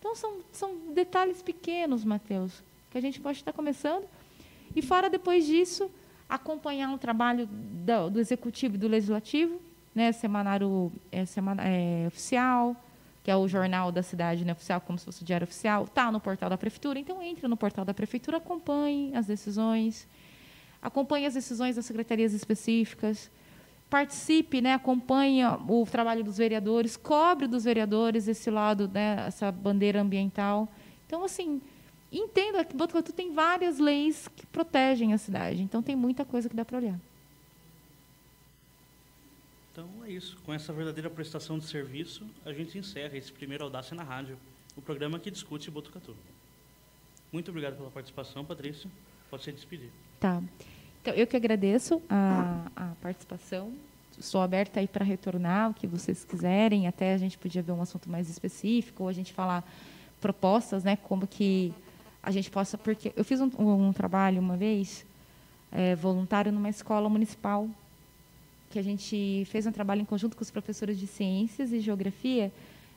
Então 0.00 0.12
são, 0.16 0.40
são 0.50 0.76
detalhes 0.92 1.40
pequenos, 1.40 2.04
Mateus, 2.04 2.60
que 2.90 2.98
a 2.98 3.00
gente 3.00 3.20
pode 3.20 3.38
estar 3.38 3.52
começando. 3.52 4.04
E 4.74 4.82
fora 4.82 5.08
depois 5.08 5.46
disso, 5.46 5.88
acompanhar 6.28 6.88
um 6.88 6.98
trabalho 6.98 7.46
do, 7.46 8.10
do 8.10 8.18
executivo 8.18 8.74
e 8.74 8.78
do 8.78 8.88
legislativo, 8.88 9.60
né, 9.94 10.10
semanário 10.10 10.90
é, 11.12 11.24
semana, 11.24 11.62
é, 11.64 12.08
oficial, 12.08 12.74
que 13.28 13.32
é 13.32 13.36
o 13.36 13.46
jornal 13.46 13.92
da 13.92 14.02
cidade 14.02 14.42
né, 14.42 14.52
oficial, 14.52 14.80
como 14.80 14.98
se 14.98 15.04
fosse 15.04 15.20
o 15.20 15.24
diário 15.26 15.44
oficial, 15.44 15.84
está 15.84 16.10
no 16.10 16.18
portal 16.18 16.48
da 16.48 16.56
prefeitura. 16.56 16.98
Então, 16.98 17.22
entre 17.22 17.46
no 17.46 17.58
portal 17.58 17.84
da 17.84 17.92
prefeitura, 17.92 18.38
acompanhe 18.38 19.14
as 19.14 19.26
decisões, 19.26 20.08
acompanhe 20.80 21.26
as 21.26 21.34
decisões 21.34 21.76
das 21.76 21.84
secretarias 21.84 22.32
específicas, 22.32 23.30
participe, 23.90 24.62
né, 24.62 24.72
acompanhe 24.72 25.42
o 25.44 25.84
trabalho 25.84 26.24
dos 26.24 26.38
vereadores, 26.38 26.96
cobre 26.96 27.46
dos 27.46 27.64
vereadores 27.64 28.28
esse 28.28 28.50
lado, 28.50 28.88
né, 28.88 29.26
essa 29.26 29.52
bandeira 29.52 30.00
ambiental. 30.00 30.66
Então, 31.06 31.22
assim, 31.22 31.60
entenda 32.10 32.64
que 32.64 32.74
Botucatu 32.74 33.12
tem 33.12 33.34
várias 33.34 33.78
leis 33.78 34.26
que 34.28 34.46
protegem 34.46 35.12
a 35.12 35.18
cidade. 35.18 35.62
Então, 35.62 35.82
tem 35.82 35.94
muita 35.94 36.24
coisa 36.24 36.48
que 36.48 36.56
dá 36.56 36.64
para 36.64 36.78
olhar. 36.78 36.98
Então 39.78 40.04
é 40.04 40.10
isso. 40.10 40.36
Com 40.44 40.52
essa 40.52 40.72
verdadeira 40.72 41.08
prestação 41.08 41.56
de 41.56 41.64
serviço, 41.64 42.26
a 42.44 42.52
gente 42.52 42.76
encerra 42.76 43.16
esse 43.16 43.30
primeiro 43.30 43.62
Audácia 43.62 43.94
na 43.94 44.02
Rádio, 44.02 44.36
o 44.76 44.82
programa 44.82 45.20
que 45.20 45.30
discute 45.30 45.70
Botucatu. 45.70 46.16
Muito 47.32 47.52
obrigado 47.52 47.76
pela 47.76 47.88
participação, 47.88 48.44
Patrícia. 48.44 48.90
Pode 49.30 49.44
se 49.44 49.52
despedir. 49.52 49.88
Tá. 50.18 50.42
Então, 51.00 51.14
eu 51.14 51.28
que 51.28 51.36
agradeço 51.36 52.02
a, 52.10 52.66
a 52.74 52.86
participação. 53.00 53.72
Estou 54.18 54.42
aberta 54.42 54.80
aí 54.80 54.88
para 54.88 55.04
retornar 55.04 55.70
o 55.70 55.74
que 55.74 55.86
vocês 55.86 56.24
quiserem. 56.24 56.88
Até 56.88 57.14
a 57.14 57.18
gente 57.18 57.38
podia 57.38 57.62
ver 57.62 57.70
um 57.70 57.80
assunto 57.80 58.10
mais 58.10 58.28
específico, 58.28 59.04
ou 59.04 59.08
a 59.08 59.12
gente 59.12 59.32
falar 59.32 59.62
propostas, 60.20 60.82
né? 60.82 60.96
Como 60.96 61.24
que 61.24 61.72
a 62.20 62.32
gente 62.32 62.50
possa... 62.50 62.76
Porque 62.76 63.12
eu 63.14 63.24
fiz 63.24 63.40
um, 63.40 63.48
um 63.56 63.92
trabalho 63.92 64.40
uma 64.40 64.56
vez, 64.56 65.06
é, 65.70 65.94
voluntário, 65.94 66.50
numa 66.50 66.68
escola 66.68 67.08
municipal 67.08 67.70
que 68.70 68.78
a 68.78 68.82
gente 68.82 69.44
fez 69.50 69.66
um 69.66 69.72
trabalho 69.72 70.02
em 70.02 70.04
conjunto 70.04 70.36
com 70.36 70.42
os 70.42 70.50
professores 70.50 70.98
de 70.98 71.06
ciências 71.06 71.72
e 71.72 71.80
geografia 71.80 72.52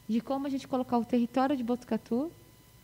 de 0.07 0.19
como 0.19 0.47
a 0.47 0.49
gente 0.49 0.67
colocar 0.67 0.97
o 0.97 1.05
território 1.05 1.55
de 1.55 1.63
Botucatu 1.63 2.31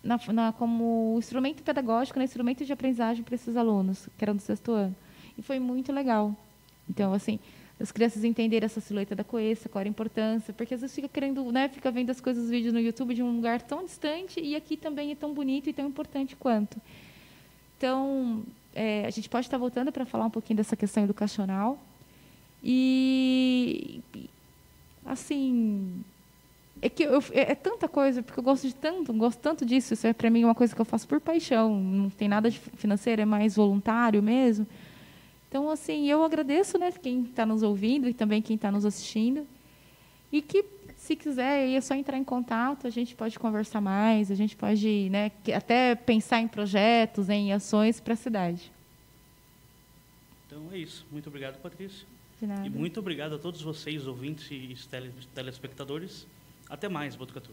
na, 0.03 0.19
na, 0.31 0.53
como 0.53 1.15
instrumento 1.17 1.61
pedagógico, 1.63 2.17
né, 2.17 2.25
instrumento 2.25 2.63
de 2.63 2.71
aprendizagem 2.71 3.23
para 3.23 3.35
esses 3.35 3.57
alunos, 3.57 4.07
que 4.17 4.23
eram 4.23 4.35
do 4.35 4.41
sexto 4.41 4.71
ano. 4.71 4.95
E 5.37 5.41
foi 5.41 5.59
muito 5.59 5.91
legal. 5.91 6.35
Então, 6.89 7.13
assim, 7.13 7.39
as 7.79 7.91
crianças 7.91 8.23
entenderem 8.23 8.65
essa 8.65 8.79
silhueta 8.79 9.13
da 9.13 9.23
coeça, 9.23 9.67
qual 9.67 9.83
a 9.83 9.87
importância, 9.87 10.53
porque 10.53 10.73
às 10.73 10.81
vezes 10.81 10.95
fica 10.95 11.07
querendo, 11.07 11.51
né, 11.51 11.67
fica 11.67 11.91
vendo 11.91 12.09
as 12.09 12.21
coisas, 12.21 12.45
os 12.45 12.49
vídeos 12.49 12.73
no 12.73 12.79
YouTube 12.79 13.13
de 13.13 13.21
um 13.21 13.35
lugar 13.35 13.61
tão 13.61 13.83
distante 13.83 14.39
e 14.39 14.55
aqui 14.55 14.77
também 14.77 15.11
é 15.11 15.15
tão 15.15 15.33
bonito 15.33 15.69
e 15.69 15.73
tão 15.73 15.87
importante 15.87 16.35
quanto. 16.35 16.81
Então, 17.77 18.43
é, 18.73 19.05
a 19.05 19.09
gente 19.09 19.29
pode 19.29 19.45
estar 19.45 19.57
voltando 19.57 19.91
para 19.91 20.05
falar 20.05 20.25
um 20.25 20.29
pouquinho 20.29 20.57
dessa 20.57 20.75
questão 20.75 21.03
educacional, 21.03 21.77
e 22.63 24.01
assim, 25.05 26.03
é 26.81 26.89
que 26.89 27.03
eu, 27.03 27.19
é, 27.31 27.51
é, 27.51 27.55
tanta 27.55 27.87
coisa, 27.87 28.21
porque 28.21 28.39
eu 28.39 28.43
gosto 28.43 28.67
de 28.67 28.75
tanto, 28.75 29.11
gosto 29.13 29.39
tanto 29.39 29.65
disso. 29.65 29.93
Isso 29.93 30.05
é 30.05 30.13
para 30.13 30.29
mim 30.29 30.43
uma 30.43 30.55
coisa 30.55 30.75
que 30.75 30.81
eu 30.81 30.85
faço 30.85 31.07
por 31.07 31.19
paixão. 31.19 31.81
Não 31.81 32.09
tem 32.09 32.27
nada 32.27 32.49
de 32.51 32.59
financeiro, 32.59 33.21
é 33.21 33.25
mais 33.25 33.55
voluntário 33.55 34.21
mesmo. 34.21 34.67
Então, 35.49 35.69
assim, 35.69 36.07
eu 36.09 36.23
agradeço, 36.23 36.77
né, 36.77 36.91
quem 36.91 37.23
está 37.23 37.45
nos 37.45 37.63
ouvindo 37.63 38.07
e 38.09 38.13
também 38.13 38.41
quem 38.41 38.55
está 38.55 38.69
nos 38.69 38.85
assistindo. 38.85 39.47
E 40.31 40.41
que, 40.41 40.63
se 40.97 41.15
quiser, 41.15 41.69
é 41.69 41.79
só 41.79 41.95
entrar 41.95 42.17
em 42.17 42.23
contato, 42.23 42.85
a 42.85 42.89
gente 42.89 43.15
pode 43.15 43.39
conversar 43.39 43.79
mais, 43.79 44.29
a 44.29 44.35
gente 44.35 44.57
pode, 44.57 45.09
né, 45.09 45.31
até 45.55 45.95
pensar 45.95 46.41
em 46.41 46.47
projetos, 46.47 47.29
em 47.29 47.53
ações 47.53 47.99
para 47.99 48.13
a 48.13 48.17
cidade. 48.17 48.71
Então 50.45 50.61
é 50.73 50.77
isso. 50.77 51.05
Muito 51.11 51.27
obrigado, 51.27 51.61
Patrícia. 51.61 52.05
E 52.65 52.69
muito 52.69 52.99
obrigado 52.99 53.35
a 53.35 53.39
todos 53.39 53.61
vocês, 53.61 54.05
ouvintes 54.05 54.51
e 54.51 54.75
telespectadores. 55.33 56.27
Até 56.69 56.87
mais, 56.87 57.15
Botucatu. 57.15 57.51